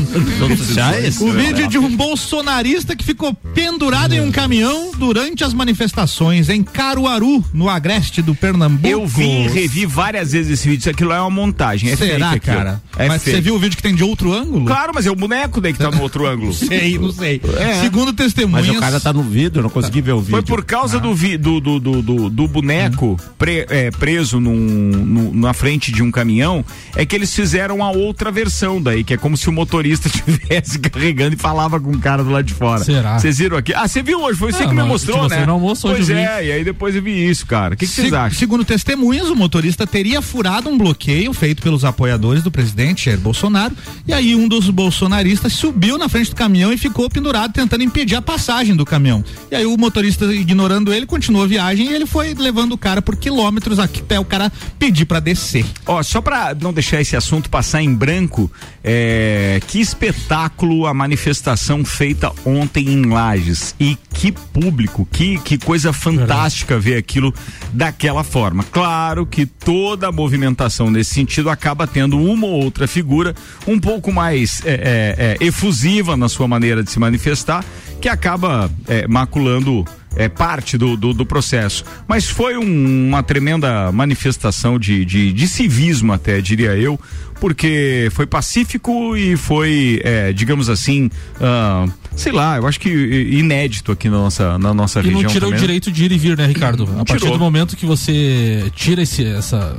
Sociais? 0.58 1.21
O 1.23 1.32
vídeo 1.32 1.67
de 1.67 1.77
um 1.77 1.95
bolsonarista 1.95 2.95
que 2.95 3.03
ficou 3.03 3.34
pendurado 3.34 3.83
em 4.13 4.22
um 4.22 4.32
caminhão 4.32 4.91
durante 4.98 5.43
as 5.43 5.54
manifestações 5.54 6.48
em 6.50 6.63
Caruaru, 6.63 7.43
no 7.54 7.69
agreste 7.69 8.22
do 8.22 8.34
Pernambuco. 8.34 8.88
Eu 8.88 9.06
vi 9.06 9.24
e 9.43 9.48
revi 9.48 9.86
várias 9.86 10.32
vezes 10.32 10.60
esse 10.60 10.67
vídeo. 10.69 10.80
Isso 10.82 10.89
aquilo 10.89 11.12
é 11.12 11.19
uma 11.19 11.30
montagem. 11.30 11.89
É 11.91 11.96
Será, 11.96 12.32
fake 12.32 12.46
cara? 12.46 12.82
É 12.98 13.08
Mas 13.10 13.24
fake. 13.24 13.36
você 13.38 13.41
viu 13.41 13.56
o 13.56 13.60
vídeo 13.60 13.76
que 13.76 13.84
tem 13.84 13.93
de 13.93 14.04
outro 14.04 14.32
ângulo? 14.34 14.65
Claro, 14.65 14.93
mas 14.96 15.06
é 15.06 15.12
o 15.12 15.15
boneco 15.15 15.60
daí 15.60 15.74
que 15.74 15.80
tá 15.80 15.91
no 15.91 16.02
outro 16.02 16.26
ângulo. 16.30 16.54
Sei, 16.54 16.98
não 16.98 17.12
sei. 17.12 17.41
É. 17.60 17.82
Segundo 17.82 18.08
Mas 18.08 18.15
testemunhas. 18.15 18.69
o 18.78 18.80
cara 18.80 19.00
tá 19.00 19.12
no 19.12 19.22
vídeo, 19.24 19.60
eu 19.60 19.63
não 19.63 19.69
consegui 19.69 20.02
ver 20.02 20.13
o 20.13 20.19
vídeo. 20.19 20.32
Foi 20.32 20.41
por 20.43 20.63
causa 20.63 21.00
do, 21.00 21.13
vi- 21.13 21.38
do, 21.38 21.60
do, 21.60 21.80
do, 21.80 22.02
do- 22.02 22.30
do 22.30 22.48
boneco 22.48 23.17
pre- 23.38 23.65
é, 23.69 23.91
preso 23.91 24.39
num, 24.39 24.56
num- 24.56 25.34
na 25.34 25.54
frente 25.54 25.91
de 25.91 26.02
um 26.02 26.10
caminhão, 26.12 26.63
é 26.96 27.06
que 27.06 27.15
eles 27.15 27.34
fizeram 27.36 27.84
a 27.84 27.91
outra 27.91 28.32
versão 28.32 28.82
daí, 28.82 29.04
que 29.04 29.13
é 29.13 29.17
como 29.17 29.36
se 29.36 29.50
o 29.50 29.52
motorista 29.52 30.08
estivesse 30.13 30.80
carregando 30.80 31.36
e 31.36 31.38
falava 31.38 31.80
com 31.80 31.91
o 31.91 32.00
cara 32.00 32.24
do 32.24 32.30
lado 32.30 32.46
de 32.46 32.54
fora. 32.54 32.84
Será? 32.84 33.19
Vocês 33.19 33.38
viram 33.38 33.58
aqui? 33.58 33.72
Ah, 33.75 33.88
você 33.88 34.01
viu 34.03 34.21
hoje? 34.21 34.38
Foi 34.39 34.51
você 34.51 34.63
Ah, 34.63 34.67
que 34.67 34.73
me 34.73 34.79
não, 34.81 34.88
mostrou, 34.88 35.27
né? 35.27 35.39
você 35.39 35.45
no 35.45 35.53
almoço 35.53 35.88
hoje 35.88 35.97
pois 35.97 36.09
eu 36.09 36.15
vi. 36.15 36.21
é, 36.21 36.45
e 36.45 36.51
aí 36.51 36.63
depois 36.63 36.95
eu 36.95 37.01
vi 37.01 37.29
isso, 37.29 37.45
cara. 37.45 37.73
O 37.73 37.77
que 37.77 37.86
que 37.86 37.91
vocês 37.91 38.13
acham? 38.13 38.38
Segundo 38.38 38.63
testemunhas, 38.65 39.29
o 39.29 39.36
motorista 39.36 39.86
teria 39.88 40.21
furado 40.21 40.69
um 40.69 40.77
bloqueio 40.77 41.33
feito 41.33 41.62
pelos 41.62 41.83
apoiadores 41.86 42.43
do 42.43 42.51
presidente 42.51 43.05
Jair 43.05 43.19
Bolsonaro. 43.19 43.75
E 44.07 44.13
aí 44.13 44.36
um 44.36 44.47
dos 44.47 44.69
bolsonaristas 44.69 45.53
subiu 45.53 45.97
na 45.97 46.07
frente 46.09 46.29
do 46.29 46.36
caminhão 46.36 46.71
e 46.71 46.77
ficou 46.77 47.09
pendurado 47.09 47.51
tentando 47.53 47.83
impedir 47.83 48.15
a 48.15 48.21
passagem 48.21 48.75
do 48.75 48.86
caminhão. 48.86 49.23
E 49.51 49.55
aí 49.55 49.65
o 49.65 49.77
motorista, 49.77 50.25
ignorando 50.25 50.93
ele, 50.93 51.05
continuou 51.05 51.43
a 51.43 51.47
viagem 51.47 51.89
e 51.89 51.93
ele 51.93 52.05
foi 52.05 52.33
levando 52.33 52.73
o 52.73 52.77
cara 52.77 53.01
por 53.01 53.15
quilômetros 53.15 53.79
aqui 53.79 54.01
até 54.01 54.19
o 54.19 54.25
cara 54.25 54.51
pedir 54.79 55.05
pra 55.05 55.19
descer. 55.19 55.65
Ó, 55.86 56.01
só 56.03 56.21
pra 56.21 56.55
não 56.59 56.71
deixar 56.73 57.01
esse 57.01 57.15
assunto 57.15 57.49
passar 57.49 57.81
em 57.81 57.93
branco, 57.93 58.51
é, 58.84 59.62
que 59.67 59.80
espetáculo 59.80 60.86
a 60.86 60.93
manifestação 60.93 61.86
feita 61.86 62.32
ontem 62.46 62.89
em 62.89 63.06
Lages. 63.06 63.74
E 63.80 63.98
que 64.13 64.32
público, 64.32 65.08
que, 65.12 65.39
que 65.39 65.58
coisa 65.58 65.93
fantástica 65.93 66.78
ver 66.78 66.98
aquilo 66.98 67.34
daquela 67.72 68.24
forma. 68.24 68.63
Claro 68.63 69.26
que 69.26 69.46
toda 69.46 70.08
a 70.08 70.12
movimentação 70.12 70.91
nesse 70.91 71.13
sentido 71.13 71.50
acaba 71.50 71.88
tendo 71.88 72.19
uma 72.19 72.48
ou 72.48 72.63
outra 72.63 72.88
figura 72.88 73.34
um 73.65 73.80
pouco 73.80 74.12
mais 74.12 74.62
é, 74.65 74.74
é, 74.74 75.38
é, 75.41 75.46
efusiva 75.46 76.17
na 76.17 76.28
sua 76.28 76.48
maneira 76.48 76.84
de 76.84 76.91
se 76.91 77.00
manifestar, 77.00 77.63
que 78.02 78.10
acaba 78.10 78.69
é, 78.88 79.08
maculando 79.08 79.86
é 80.15 80.30
parte 80.30 80.78
do, 80.78 80.95
do, 80.95 81.13
do 81.13 81.26
processo. 81.26 81.84
Mas 82.08 82.30
foi 82.30 82.58
um- 82.58 83.08
uma 83.10 83.23
tremenda 83.23 83.91
manifestação 83.91 84.78
de, 84.80 85.04
de, 85.06 85.34
de 85.34 85.47
civismo, 85.47 86.13
até 86.13 86.39
diria 86.41 86.76
eu, 86.76 86.99
porque 87.39 88.10
foi 88.13 88.26
pacífico 88.26 89.17
e 89.17 89.36
foi, 89.36 89.99
é, 90.04 90.32
digamos 90.32 90.69
assim, 90.69 91.10
ah, 91.41 91.86
sei 92.15 92.32
lá, 92.32 92.58
eu 92.58 92.67
acho 92.67 92.80
que 92.80 92.89
inédito 92.89 93.91
aqui 93.91 94.10
na 94.10 94.17
nossa, 94.17 94.58
na 94.58 94.73
nossa 94.73 94.99
E 94.99 95.04
região. 95.04 95.21
não 95.23 95.30
tira 95.30 95.45
o 95.45 95.49
também. 95.49 95.60
direito 95.62 95.91
de 95.91 96.06
ir 96.06 96.12
e 96.12 96.17
vir, 96.17 96.38
né, 96.38 96.45
Ricardo? 96.45 96.84
A 96.84 97.04
partir 97.06 97.23
Tirou. 97.23 97.34
do 97.38 97.39
momento 97.39 97.76
que 97.76 97.86
você 97.86 98.71
tira 98.76 99.02
esse, 99.02 99.26
essa, 99.26 99.76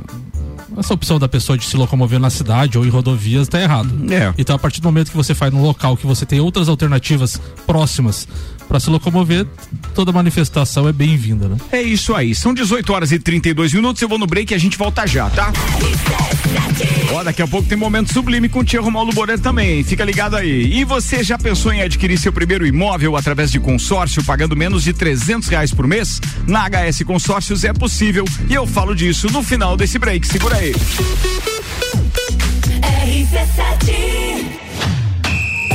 essa 0.77 0.93
opção 0.93 1.17
da 1.17 1.27
pessoa 1.27 1.57
de 1.57 1.65
se 1.65 1.75
locomover 1.75 2.19
na 2.19 2.29
cidade 2.29 2.77
ou 2.77 2.85
em 2.85 2.89
rodovias, 2.89 3.47
tá 3.47 3.59
errado. 3.59 3.89
É. 4.13 4.31
Então, 4.37 4.55
a 4.55 4.59
partir 4.59 4.79
do 4.81 4.85
momento 4.85 5.09
que 5.09 5.17
você 5.17 5.33
faz 5.33 5.51
num 5.51 5.61
local 5.63 5.97
que 5.97 6.05
você 6.05 6.25
tem 6.25 6.39
outras 6.39 6.69
alternativas 6.69 7.41
próximas 7.65 8.27
para 8.67 8.79
se 8.79 8.89
locomover, 8.89 9.45
toda 9.93 10.11
manifestação 10.11 10.87
é 10.87 10.93
bem-vinda, 10.93 11.47
né? 11.47 11.57
É 11.71 11.81
isso 11.81 12.13
aí, 12.13 12.33
são 12.35 12.53
18 12.53 12.91
horas 12.93 13.11
e 13.11 13.19
32 13.19 13.73
minutos, 13.73 14.01
eu 14.01 14.09
vou 14.09 14.17
no 14.17 14.27
break 14.27 14.53
e 14.53 14.55
a 14.55 14.57
gente 14.57 14.77
volta 14.77 15.05
já, 15.05 15.29
tá? 15.29 15.51
Ó, 17.11 17.23
daqui 17.23 17.41
a 17.41 17.47
pouco 17.47 17.67
tem 17.67 17.77
momento 17.77 18.11
sublime 18.11 18.49
com 18.49 18.59
o 18.59 18.63
Tia 18.63 18.81
Romualdo 18.81 19.13
Boreto 19.13 19.43
também, 19.43 19.83
fica 19.83 20.03
ligado 20.03 20.35
aí. 20.35 20.73
E 20.73 20.83
você 20.83 21.23
já 21.23 21.37
pensou 21.37 21.71
em 21.71 21.81
adquirir 21.81 22.17
seu 22.17 22.33
primeiro 22.33 22.65
imóvel 22.65 23.15
através 23.15 23.51
de 23.51 23.59
consórcio, 23.59 24.23
pagando 24.23 24.55
menos 24.55 24.83
de 24.83 24.93
300 24.93 25.47
reais 25.47 25.73
por 25.73 25.87
mês? 25.87 26.19
Na 26.47 26.67
HS 26.67 27.03
Consórcios 27.05 27.63
é 27.63 27.71
possível 27.73 28.25
e 28.49 28.53
eu 28.53 28.65
falo 28.67 28.95
disso 28.95 29.27
no 29.31 29.43
final 29.43 29.77
desse 29.77 29.97
break, 29.97 30.27
segura 30.27 30.57
aí. 30.57 30.73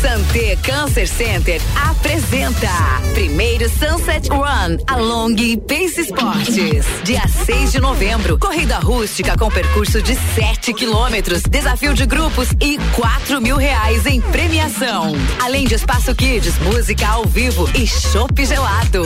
Santé 0.00 0.56
Cancer 0.56 1.08
Center 1.08 1.60
apresenta 1.88 2.68
primeiro 3.14 3.68
Sunset 3.68 4.28
Run 4.28 4.76
Along 4.86 5.56
Pace 5.66 6.00
Esportes. 6.00 6.84
Dia 7.04 7.26
6 7.26 7.72
de 7.72 7.80
novembro. 7.80 8.38
Corrida 8.38 8.78
rústica 8.78 9.36
com 9.36 9.50
percurso 9.50 10.02
de 10.02 10.14
7 10.34 10.74
quilômetros, 10.74 11.42
desafio 11.42 11.94
de 11.94 12.04
grupos 12.04 12.48
e 12.60 12.78
4 12.94 13.40
mil 13.40 13.56
reais 13.56 14.06
em 14.06 14.20
premiação. 14.20 15.12
Além 15.42 15.66
de 15.66 15.74
espaço 15.74 16.14
kids, 16.14 16.58
música 16.58 17.06
ao 17.08 17.24
vivo 17.24 17.68
e 17.74 17.86
chopp 17.86 18.44
gelado. 18.44 19.04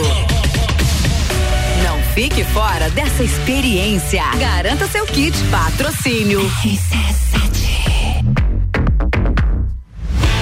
Não 1.83 2.01
fique 2.13 2.43
fora 2.43 2.89
dessa 2.89 3.23
experiência. 3.23 4.23
Garanta 4.39 4.87
seu 4.87 5.05
kit. 5.05 5.37
Patrocínio. 5.49 6.41
RC7. 6.41 7.40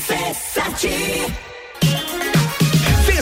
RC7 0.00 1.49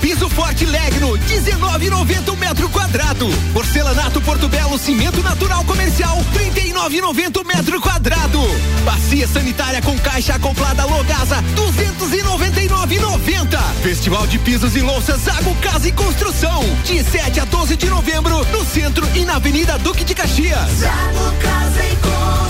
Piso 0.00 0.28
Forte 0.28 0.66
Legno, 0.66 1.16
19,90 1.18 2.36
metro 2.36 2.68
quadrado. 2.68 3.28
Porcelanato 3.52 4.20
Porto 4.20 4.48
Belo, 4.48 4.76
cimento 4.78 5.22
natural 5.22 5.64
comercial, 5.64 6.18
39,90 6.34 7.46
metro 7.46 7.80
quadrado. 7.80 8.40
Bacia 8.84 9.28
sanitária 9.28 9.80
com 9.82 9.96
caixa 9.98 10.34
acoplada 10.34 10.84
Logasa, 10.84 11.42
299,90. 11.54 13.58
Festival 13.82 14.26
de 14.26 14.38
Pisos 14.38 14.76
e 14.76 14.80
Louças 14.80 15.26
Água 15.28 15.54
Casa 15.56 15.88
e 15.88 15.92
Construção, 15.92 16.62
de 16.84 17.02
7 17.02 17.40
a 17.40 17.44
12 17.44 17.76
de 17.76 17.86
novembro, 17.86 18.44
no 18.46 18.64
centro 18.64 19.06
e 19.14 19.24
na 19.24 19.36
Avenida 19.36 19.78
Duque 19.78 20.04
de 20.04 20.14
Caxias. 20.14 20.82
Água 20.82 21.34
Casa 21.40 21.84
e 21.84 21.96
Construção. 21.96 22.49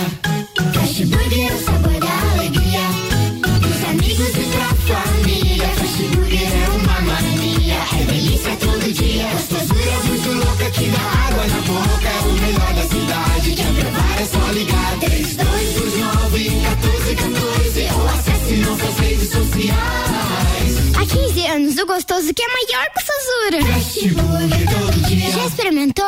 Fast 0.00 1.04
Burger 1.04 1.50
é 1.50 1.54
o 1.54 1.58
sabor 1.62 2.00
da 2.00 2.32
alegria. 2.32 2.80
Dos 3.60 3.84
amigos 3.84 4.28
e 4.28 4.44
pra 4.50 4.68
família. 4.88 5.68
Fast 5.68 6.02
Burger 6.16 6.40
é 6.40 6.68
uma 6.70 7.00
mania. 7.02 7.74
É 8.00 8.04
delícia 8.04 8.56
todo 8.56 8.92
dia. 8.92 9.28
Gostosura 9.32 9.98
muito 10.06 10.32
louca 10.32 10.70
que 10.70 10.88
dá 10.88 11.00
água 11.28 11.46
na 11.46 11.60
boca. 11.60 12.08
É 12.08 12.20
o 12.20 12.32
melhor 12.32 12.72
da 12.74 12.82
cidade. 12.82 13.54
Quer 13.54 13.72
provar 13.74 14.20
é 14.20 14.24
só 14.24 14.52
ligar. 14.52 14.98
3229 15.00 16.50
1414 16.50 17.88
ou 17.94 18.08
acesse 18.08 18.54
nossas 18.56 18.98
redes 18.98 19.30
sociais. 19.30 20.96
Há 20.96 21.06
15 21.06 21.46
anos, 21.46 21.78
o 21.78 21.86
gostoso 21.86 22.32
que 22.32 22.42
é 22.42 22.48
maior 22.48 22.86
que 22.90 23.00
o 23.00 23.04
Sazura. 23.04 23.74
Fast 23.74 24.08
Burger 24.08 24.68
todo 24.70 25.00
dia. 25.08 25.30
Já 25.30 25.46
experimentou? 25.46 26.06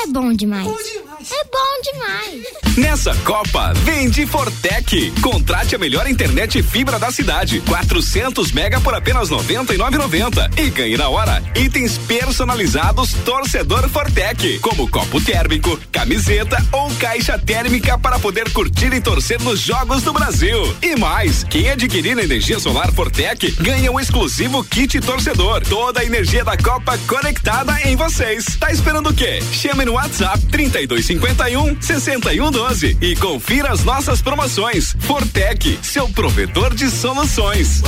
bom 0.11 0.33
demais. 0.33 0.67
É 0.67 0.69
bom 0.69 0.77
demais. 0.77 1.31
É 1.31 1.43
bom 1.45 1.81
demais. 1.83 2.61
Nessa 2.77 3.13
Copa, 3.17 3.73
vem 3.83 4.09
de 4.09 4.25
Fortec. 4.25 5.11
Contrate 5.21 5.75
a 5.75 5.77
melhor 5.77 6.07
internet 6.07 6.57
e 6.57 6.63
fibra 6.63 6.97
da 6.97 7.11
cidade. 7.11 7.61
400 7.61 8.51
mega 8.51 8.79
por 8.79 8.93
apenas 8.93 9.29
99,90 9.29 10.57
e 10.57 10.69
ganhe 10.69 10.97
na 10.97 11.09
hora 11.09 11.43
itens 11.55 11.97
personalizados 11.97 13.13
torcedor 13.25 13.87
Fortec, 13.89 14.59
como 14.59 14.89
copo 14.89 15.21
térmico, 15.21 15.77
camiseta 15.91 16.57
ou 16.71 16.89
caixa 16.95 17.37
térmica 17.37 17.97
para 17.99 18.17
poder 18.17 18.49
curtir 18.51 18.93
e 18.93 19.01
torcer 19.01 19.39
nos 19.41 19.59
jogos 19.59 20.01
do 20.03 20.13
Brasil. 20.13 20.75
E 20.81 20.95
mais, 20.95 21.43
quem 21.43 21.69
adquirir 21.69 22.17
energia 22.17 22.59
solar 22.59 22.91
Fortec 22.93 23.51
ganha 23.61 23.91
um 23.91 23.99
exclusivo 23.99 24.63
kit 24.63 24.99
torcedor. 25.01 25.61
Toda 25.67 25.99
a 25.99 26.05
energia 26.05 26.43
da 26.43 26.57
Copa 26.57 26.97
conectada 27.07 27.79
em 27.83 27.95
vocês. 27.95 28.45
Tá 28.57 28.71
esperando 28.71 29.09
o 29.09 29.13
quê? 29.13 29.39
Chame 29.51 29.85
no 29.85 29.97
WhatsApp 30.01 30.39
3251 30.47 31.79
6112 31.79 32.97
e 32.99 33.15
confira 33.17 33.71
as 33.71 33.83
nossas 33.83 34.19
promoções. 34.19 34.95
Fortec, 35.01 35.77
seu 35.83 36.09
provedor 36.09 36.73
de 36.73 36.89
soluções. 36.89 37.83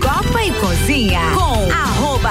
Copa 0.00 0.42
e 0.42 0.52
Cozinha 0.52 1.20
com 1.34 1.70
arroba 1.70 1.85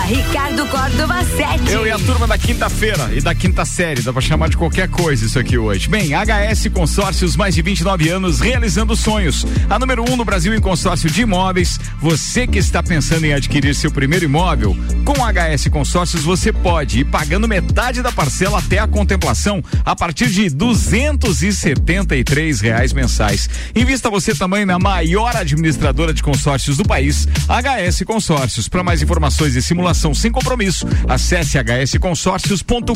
Ricardo 0.05 0.67
Córdova 0.67 1.23
7. 1.23 1.71
Eu 1.71 1.87
e 1.87 1.89
a 1.89 1.97
turma 1.97 2.27
da 2.27 2.37
quinta-feira 2.37 3.09
e 3.11 3.19
da 3.21 3.33
quinta 3.33 3.65
série, 3.65 4.03
dá 4.03 4.13
pra 4.13 4.21
chamar 4.21 4.49
de 4.49 4.55
qualquer 4.55 4.87
coisa 4.87 5.25
isso 5.25 5.39
aqui 5.39 5.57
hoje. 5.57 5.89
Bem, 5.89 6.11
HS 6.11 6.67
Consórcios, 6.71 7.35
mais 7.35 7.55
de 7.55 7.63
29 7.63 8.09
anos 8.09 8.39
realizando 8.39 8.95
sonhos. 8.95 9.47
A 9.67 9.79
número 9.79 10.05
um 10.07 10.15
no 10.15 10.23
Brasil 10.23 10.53
em 10.53 10.61
consórcio 10.61 11.09
de 11.09 11.23
imóveis. 11.23 11.79
Você 11.99 12.45
que 12.45 12.59
está 12.59 12.83
pensando 12.83 13.25
em 13.25 13.33
adquirir 13.33 13.73
seu 13.73 13.89
primeiro 13.89 14.25
imóvel, 14.25 14.77
com 15.03 15.13
HS 15.13 15.69
Consórcios 15.69 16.23
você 16.23 16.53
pode 16.53 16.99
ir 16.99 17.05
pagando 17.05 17.47
metade 17.47 18.03
da 18.03 18.11
parcela 18.11 18.59
até 18.59 18.77
a 18.77 18.87
contemplação 18.87 19.63
a 19.83 19.95
partir 19.95 20.27
de 20.27 20.51
duzentos 20.51 21.41
e 21.41 21.51
setenta 21.51 22.15
e 22.15 22.23
três 22.23 22.61
reais 22.61 22.93
mensais. 22.93 23.49
Invista 23.75 24.07
você 24.07 24.35
também 24.35 24.65
na 24.65 24.77
maior 24.77 25.35
administradora 25.35 26.13
de 26.13 26.21
consórcios 26.21 26.77
do 26.77 26.83
país, 26.83 27.27
HS 27.49 28.03
Consórcios. 28.05 28.69
Para 28.69 28.83
mais 28.83 29.01
informações 29.01 29.55
e 29.55 29.63
simulação 29.95 30.13
sem 30.13 30.31
compromisso, 30.31 30.85
acesse 31.07 31.57
hsconsórcios.com.br. 31.57 32.95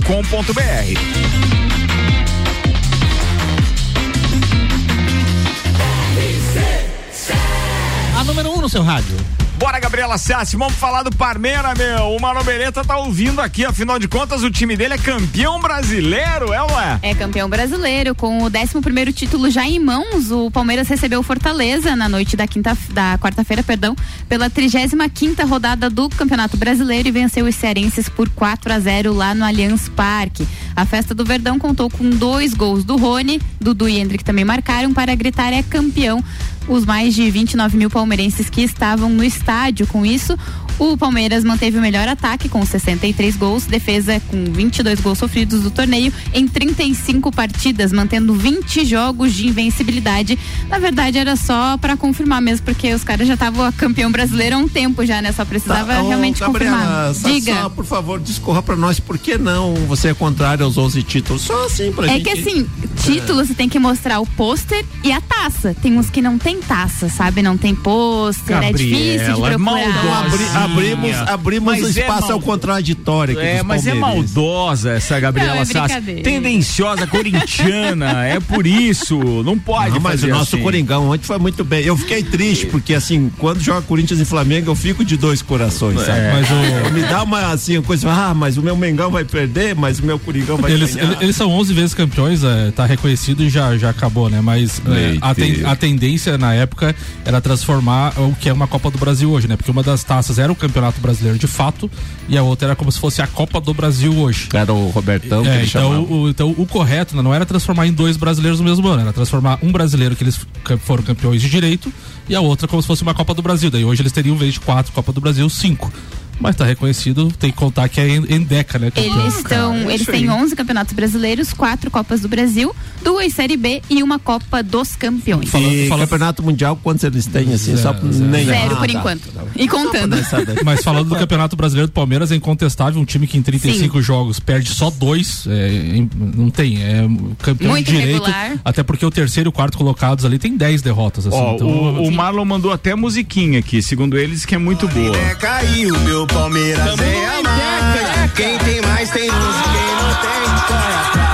A 8.20 8.24
número 8.26 8.52
1 8.52 8.58
um 8.58 8.62
no 8.62 8.70
seu 8.70 8.84
rádio. 8.84 9.16
Bora, 9.60 9.78
Gabriela 9.78 10.18
Sassi, 10.18 10.56
vamos 10.56 10.76
falar 10.76 11.04
do 11.04 11.14
Parmeira, 11.14 11.74
meu. 11.76 12.16
O 12.16 12.22
Mano 12.22 12.42
Beretta 12.46 12.82
tá 12.82 12.98
ouvindo 12.98 13.42
aqui, 13.42 13.66
afinal 13.66 14.00
de 14.00 14.08
contas, 14.08 14.42
o 14.42 14.50
time 14.50 14.78
dele 14.78 14.94
é 14.94 14.98
campeão 14.98 15.60
brasileiro, 15.60 16.54
é 16.54 16.64
ou 16.64 16.80
é? 16.80 17.00
É 17.02 17.14
campeão 17.14 17.50
brasileiro, 17.50 18.16
com 18.16 18.42
o 18.42 18.46
11 18.46 18.82
primeiro 18.82 19.12
título 19.12 19.50
já 19.50 19.66
em 19.66 19.78
mãos, 19.78 20.32
o 20.32 20.50
Palmeiras 20.50 20.88
recebeu 20.88 21.20
o 21.20 21.24
Fortaleza 21.24 21.94
na 21.94 22.08
noite 22.08 22.38
da 22.38 22.48
quinta, 22.48 22.76
da 22.92 23.18
quarta-feira, 23.18 23.62
perdão, 23.62 23.98
pela 24.30 24.50
35 24.50 25.10
quinta 25.10 25.44
rodada 25.44 25.90
do 25.90 26.08
Campeonato 26.08 26.56
Brasileiro 26.56 27.10
e 27.10 27.12
venceu 27.12 27.46
os 27.46 27.56
cearenses 27.56 28.08
por 28.08 28.30
4 28.30 28.72
a 28.72 28.80
0 28.80 29.14
lá 29.14 29.36
no 29.36 29.44
Allianz 29.44 29.90
Parque. 29.90 30.48
A 30.74 30.86
festa 30.86 31.14
do 31.14 31.26
Verdão 31.26 31.60
contou 31.60 31.90
com 31.90 32.10
dois 32.10 32.54
gols 32.54 32.86
do 32.86 32.96
Rony, 32.96 33.42
Dudu 33.60 33.90
e 33.90 34.00
Hendrick 34.00 34.24
também 34.24 34.46
marcaram 34.46 34.94
para 34.94 35.14
gritar 35.16 35.52
é 35.52 35.62
campeão 35.62 36.24
os 36.70 36.86
mais 36.86 37.14
de 37.16 37.30
29 37.30 37.76
mil 37.76 37.90
palmeirenses 37.90 38.50
que 38.50 38.62
estavam 38.62 39.10
no 39.10 39.24
estádio. 39.24 39.88
Com 39.88 40.06
isso, 40.06 40.38
o 40.80 40.98
Palmeiras 40.98 41.44
manteve 41.44 41.78
o 41.78 41.82
melhor 41.82 42.08
ataque 42.08 42.48
com 42.50 42.66
63 42.66 43.36
gols, 43.36 43.66
defesa 43.66 44.20
com 44.30 44.46
22 44.46 45.00
gols 45.02 45.18
sofridos 45.18 45.62
do 45.62 45.70
torneio 45.70 46.12
em 46.34 46.48
35 46.48 47.32
partidas, 47.32 47.92
mantendo 47.92 48.34
20 48.34 48.86
jogos 48.86 49.34
de 49.34 49.48
invencibilidade. 49.48 50.40
Na 50.70 50.80
verdade, 50.80 51.18
era 51.18 51.36
só 51.36 51.78
para 51.78 51.98
confirmar 51.98 52.42
mesmo, 52.42 52.66
porque 52.66 52.94
os 52.94 53.04
caras 53.04 53.28
já 53.28 53.34
estavam 53.34 53.70
campeão 53.74 54.12
brasileiro 54.12 54.56
há 54.56 54.60
um 54.60 54.68
tempo 54.70 55.06
já, 55.06 55.22
né? 55.22 55.32
Só 55.32 55.44
precisava 55.46 55.94
Tá, 55.96 56.02
ô, 56.04 56.08
realmente 56.08 56.40
Gabriela, 56.40 56.78
confirmar. 56.78 57.14
só- 57.16 57.30
Diga. 57.30 57.56
só, 57.64 57.70
por 57.70 57.86
favor, 57.86 58.20
discorra 58.20 58.62
pra 58.64 58.76
nós, 58.76 59.00
por 59.00 59.18
que 59.18 59.38
não 59.38 59.74
você 59.88 60.10
é 60.10 60.14
contrário 60.14 60.64
aos 60.66 60.78
11 60.78 61.04
títulos? 61.04 61.42
Só 61.42 61.66
assim 61.66 61.92
pra 61.92 62.06
É 62.08 62.10
gente. 62.14 62.24
que 62.24 62.30
assim, 62.40 62.66
título 63.04 63.46
você 63.46 63.54
tem 63.54 63.68
que 63.68 63.80
mostrar 63.80 64.20
o 64.20 64.26
pôster 64.26 64.86
e 65.04 65.12
a 65.12 65.20
taça. 65.20 65.76
Tem 65.82 65.98
uns 65.98 66.10
que 66.10 66.22
não 66.22 66.38
tem 66.38 66.60
taça, 66.62 67.10
sabe? 67.10 67.42
Não 67.42 67.58
tem 67.58 67.76
pôster, 67.76 68.56
é 68.64 68.72
difícil 68.72 69.36
de 69.36 69.42
Gabriela, 69.42 70.30
procurar. 70.30 70.69
Abrimos 70.74 71.16
abrimos 71.28 71.80
Mas 71.80 71.98
é 71.98 72.02
espaço 72.02 72.22
mal- 72.24 72.32
ao 72.34 72.42
contraditório 72.42 73.38
aqui 73.38 73.48
É, 73.48 73.58
dos 73.58 73.66
mas 73.68 73.88
é 73.88 73.94
maldosa 73.94 74.92
essa 74.92 75.20
Gabriela 75.20 75.56
Não, 75.56 75.62
é 75.62 75.66
Sassi. 75.66 76.22
Tendenciosa, 76.24 77.06
corintiana, 77.08 78.26
é 78.26 78.40
por 78.40 78.66
isso. 78.66 79.18
Não 79.44 79.58
pode 79.58 79.92
Não, 79.96 80.00
mas 80.00 80.24
o 80.24 80.28
nosso 80.28 80.56
assim. 80.56 80.64
Coringão 80.64 81.10
ontem 81.10 81.24
foi 81.26 81.38
muito 81.38 81.64
bem. 81.64 81.84
Eu 81.86 81.98
fiquei 81.98 82.24
triste, 82.24 82.66
porque 82.68 82.94
assim, 82.94 83.32
quando 83.38 83.60
joga 83.62 83.82
Corinthians 83.82 84.20
e 84.20 84.26
Flamengo, 84.26 84.70
eu 84.72 84.76
fico 84.76 85.04
de 85.04 85.18
dois 85.18 85.42
corações, 85.42 86.00
sabe? 86.02 86.20
É. 86.20 86.32
Mas 86.34 86.48
o- 86.50 86.94
Me 86.94 87.02
dá 87.04 87.24
uma 87.24 87.52
assim, 87.52 87.78
uma 87.78 87.84
coisa, 87.84 88.10
ah, 88.12 88.34
mas 88.34 88.58
o 88.58 88.62
meu 88.62 88.76
Mengão 88.76 89.10
vai 89.12 89.24
perder, 89.24 89.76
mas 89.76 90.00
o 90.00 90.06
meu 90.06 90.18
Coringão 90.20 90.58
vai 90.58 90.72
Eles, 90.72 90.96
ganhar. 90.96 91.14
ele- 91.14 91.24
eles 91.26 91.36
são 91.36 91.50
11 91.52 91.74
vezes 91.74 91.94
campeões, 91.94 92.44
é, 92.44 92.72
tá 92.72 92.86
reconhecido 92.86 93.44
e 93.44 93.50
já, 93.50 93.78
já 93.78 93.90
acabou, 93.90 94.30
né? 94.30 94.42
Mas 94.42 94.82
é, 94.86 95.18
a, 95.22 95.34
ten- 95.36 95.66
a 95.66 95.76
tendência 95.76 96.38
na 96.38 96.54
época 96.54 96.96
era 97.26 97.40
transformar 97.42 98.14
o 98.20 98.34
que 98.36 98.50
é 98.50 98.54
uma 98.54 98.68
Copa 98.68 98.90
do 98.92 98.98
Brasil 98.98 99.32
hoje, 99.32 99.48
né? 99.48 99.56
Porque 99.56 99.72
uma 99.72 99.84
das 99.84 100.04
taças 100.04 100.40
era 100.40 100.52
o 100.52 100.56
Campeonato 100.60 101.00
Brasileiro 101.02 101.40
de 101.40 101.48
fato 101.48 101.90
e 102.28 102.38
a 102.38 102.44
outra 102.44 102.68
era 102.70 102.76
como 102.76 102.92
se 102.92 103.00
fosse 103.00 103.22
a 103.22 103.28
Copa 103.28 103.60
do 103.60 103.74
Brasil 103.74 104.16
hoje. 104.18 104.50
Era 104.54 104.74
o 104.74 104.90
Robertão 104.90 105.42
que 105.44 105.50
É, 105.50 105.56
ele 105.56 105.66
então, 105.68 105.92
chamava. 105.92 106.14
o, 106.14 106.30
então 106.30 106.54
o 106.58 106.66
correto 106.66 107.16
né, 107.16 107.22
não 107.22 107.34
era 107.34 107.46
transformar 107.46 107.88
em 107.88 107.94
dois 107.94 108.18
brasileiros 108.18 108.60
no 108.60 108.66
mesmo 108.66 108.88
ano, 108.88 109.02
era 109.02 109.14
transformar 109.14 109.58
um 109.64 109.72
brasileiro 109.72 110.16
que 110.16 110.24
eles 110.24 110.40
foram 110.84 111.04
campeões 111.04 111.42
de 111.42 111.50
direito 111.50 111.92
e 112.28 112.36
a 112.36 112.42
outra 112.42 112.68
como 112.68 112.82
se 112.82 112.88
fosse 112.88 113.02
uma 113.02 113.14
Copa 113.14 113.34
do 113.34 113.42
Brasil. 113.42 113.72
Daí 113.72 113.84
hoje 113.86 114.02
eles 114.02 114.12
teriam, 114.12 114.36
em 114.36 114.40
vez 114.40 114.54
de 114.54 114.60
quatro 114.60 114.92
Copa 114.94 115.12
do 115.12 115.20
Brasil, 115.22 115.50
cinco. 115.50 115.92
Mas 116.40 116.56
tá 116.56 116.64
reconhecido, 116.66 117.32
tem 117.38 117.52
que 117.52 117.58
contar 117.58 117.90
que 117.90 118.00
é 118.00 118.08
en- 118.08 118.26
Endeca, 118.30 118.80
né? 118.80 118.90
campeão. 118.92 119.22
Eles 119.22 119.38
estão, 119.38 119.72
Cara, 119.74 119.92
é 119.92 119.94
eles 119.94 120.06
têm 120.08 120.30
aí. 120.30 120.30
11 120.30 120.56
campeonatos 120.56 120.94
brasileiros, 120.94 121.52
quatro 121.54 121.92
Copas 121.92 122.22
do 122.22 122.30
Brasil, 122.30 122.74
duas 123.04 123.34
Série 123.34 123.58
B 123.58 123.82
e 123.90 124.02
uma 124.02 124.18
Copa 124.20 124.64
dos 124.64 124.96
Campeões. 124.96 125.50
E 125.54 125.88
Campeonato 125.90 126.42
Mundial, 126.44 126.78
quantos 126.82 127.04
eles 127.04 127.26
têm, 127.26 127.54
assim? 127.54 127.76
só 127.78 127.94
nem 127.94 128.46
Zero 128.46 128.74
Ah, 128.76 128.78
por 128.78 128.88
tá. 128.88 128.94
enquanto. 128.94 129.30
E 129.56 129.68
contando. 129.68 130.16
Mas 130.64 130.84
falando 130.84 131.10
do 131.10 131.16
Campeonato 131.16 131.56
Brasileiro 131.56 131.88
do 131.88 131.94
Palmeiras, 131.94 132.32
é 132.32 132.36
incontestável 132.36 133.02
um 133.02 133.06
time 133.06 133.28
que 133.28 133.38
em 133.38 133.42
35 133.42 134.02
jogos 134.02 134.40
perde 134.40 134.70
só 134.74 134.90
dois. 134.90 135.46
é, 135.48 135.70
em- 135.98 136.10
não 136.36 136.50
tem. 136.50 136.82
É 136.82 137.08
campeão 137.42 137.72
Muito 137.72 137.86
de 137.86 137.92
direito. 137.92 138.24
irregular. 138.24 138.60
Até 138.64 138.84
porque 138.84 139.06
o 139.06 139.12
terceiro 139.12 139.48
e 139.48 139.52
o 139.52 139.52
quarto 139.52 139.78
colocados 139.78 140.26
ali 140.26 140.38
tem 140.40 140.56
10 140.56 140.82
derrotas. 140.82 141.28
Assim, 141.28 141.38
Ó, 141.38 141.56
então, 141.56 141.68
o, 141.68 142.08
o 142.08 142.12
Marlon 142.12 142.46
mandou 142.46 142.72
até 142.72 142.96
musiquinha 142.96 143.60
aqui, 143.60 143.82
segundo 143.82 144.18
eles, 144.18 144.46
que 144.46 144.56
é 144.56 144.58
muito 144.58 144.88
boa. 144.88 145.18
Caiu 145.40 145.98
meu 146.02 146.26
Palmeiras 146.34 147.00
é 147.00 147.26
a 147.28 147.42
mais. 147.44 148.32
Quem 148.34 148.58
tem 148.60 148.82
mais 148.82 149.10
tem 149.10 149.30
luz, 149.30 149.56
quem 149.62 149.96
não 149.96 150.16
tem 150.16 150.66
corre 150.68 150.94
atrás. 150.94 151.29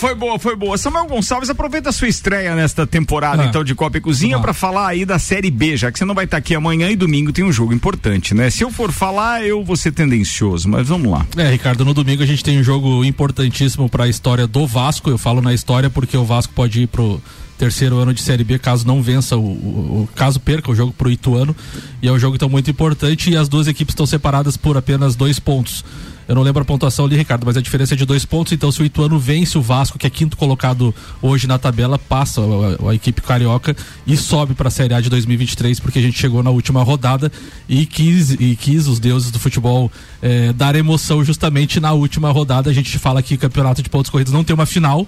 Foi 0.00 0.14
boa, 0.14 0.38
foi 0.38 0.56
boa. 0.56 0.76
Samuel 0.78 1.06
Gonçalves, 1.06 1.50
aproveita 1.50 1.90
a 1.90 1.92
sua 1.92 2.08
estreia 2.08 2.54
nesta 2.56 2.86
temporada, 2.86 3.42
Ah. 3.42 3.46
então, 3.46 3.62
de 3.62 3.74
Copa 3.74 3.98
e 3.98 4.00
Cozinha 4.00 4.38
pra 4.40 4.52
falar 4.54 4.88
aí 4.88 5.04
da 5.04 5.18
Série 5.18 5.50
B, 5.50 5.76
já 5.76 5.92
que 5.92 5.98
você 5.98 6.04
não 6.04 6.14
vai 6.14 6.24
estar 6.24 6.38
aqui 6.38 6.54
amanhã 6.54 6.88
e 6.90 6.96
domingo 6.96 7.32
tem 7.32 7.44
um 7.44 7.52
jogo 7.52 7.72
importante, 7.72 8.34
né? 8.34 8.48
Se 8.50 8.64
eu 8.64 8.70
for 8.72 8.90
falar, 8.90 9.44
eu 9.44 9.62
vou 9.62 9.76
ser 9.76 9.92
tendencioso, 9.92 10.68
mas 10.68 10.88
vamos 10.88 11.10
lá. 11.12 11.26
É, 11.36 11.48
Ricardo, 11.50 11.84
no 11.84 11.92
domingo 11.94 12.22
a 12.22 12.26
gente 12.26 12.42
tem 12.42 12.58
um 12.58 12.62
jogo 12.62 13.04
importantíssimo 13.04 13.88
para 13.88 14.04
a 14.04 14.08
história 14.08 14.46
do 14.46 14.66
Vasco. 14.66 15.10
Eu 15.10 15.18
falo 15.18 15.40
na 15.42 15.52
história 15.54 15.90
porque 15.90 16.16
o 16.16 16.24
Vasco 16.24 16.52
pode 16.54 16.82
ir 16.82 16.86
pro 16.86 17.20
terceiro 17.60 17.98
ano 17.98 18.14
de 18.14 18.22
Série 18.22 18.42
B 18.42 18.58
caso 18.58 18.86
não 18.86 19.02
vença 19.02 19.36
o, 19.36 19.40
o- 19.40 20.02
o- 20.04 20.08
caso 20.16 20.40
perca 20.40 20.70
o 20.70 20.74
jogo 20.74 20.94
pro 20.96 21.10
Ituano 21.10 21.54
e 22.00 22.08
é 22.08 22.12
um 22.12 22.18
jogo 22.18 22.34
então 22.34 22.48
muito 22.48 22.70
importante 22.70 23.30
e 23.30 23.36
as 23.36 23.50
duas 23.50 23.68
equipes 23.68 23.92
estão 23.92 24.06
separadas 24.06 24.56
por 24.56 24.78
apenas 24.78 25.14
dois 25.14 25.38
pontos. 25.38 25.84
Eu 26.26 26.34
não 26.36 26.42
lembro 26.42 26.62
a 26.62 26.64
pontuação 26.64 27.04
ali, 27.06 27.16
Ricardo, 27.16 27.44
mas 27.44 27.56
a 27.56 27.60
diferença 27.60 27.92
é 27.94 27.96
de 27.96 28.06
dois 28.06 28.24
pontos. 28.24 28.52
Então, 28.52 28.70
se 28.70 28.80
o 28.80 28.84
Ituano 28.84 29.18
vence 29.18 29.58
o 29.58 29.62
Vasco, 29.62 29.98
que 29.98 30.06
é 30.06 30.10
quinto 30.10 30.36
colocado 30.36 30.94
hoje 31.20 31.48
na 31.48 31.58
tabela, 31.58 31.98
passa 31.98 32.40
a, 32.40 32.86
a- 32.86 32.90
a 32.90 32.94
equipe 32.94 33.20
carioca 33.20 33.76
e 34.06 34.16
sobe 34.16 34.54
para 34.54 34.68
a 34.68 34.70
Série 34.70 34.94
A 34.94 35.00
de 35.00 35.10
2023, 35.10 35.80
porque 35.80 35.98
a 35.98 36.02
gente 36.02 36.16
chegou 36.18 36.40
na 36.42 36.50
última 36.50 36.82
rodada 36.84 37.30
e 37.68 37.84
quis, 37.84 38.30
e 38.30 38.56
quis 38.56 38.86
os 38.86 39.00
deuses 39.00 39.30
do 39.32 39.38
futebol 39.40 39.90
eh, 40.22 40.52
dar 40.54 40.76
emoção 40.76 41.22
justamente 41.24 41.80
na 41.80 41.92
última 41.92 42.30
rodada. 42.30 42.70
A 42.70 42.72
gente 42.72 42.96
fala 42.98 43.20
que 43.22 43.36
campeonato 43.36 43.82
de 43.82 43.90
pontos 43.90 44.08
corridos 44.10 44.32
não 44.32 44.44
tem 44.44 44.54
uma 44.54 44.66
final. 44.66 45.06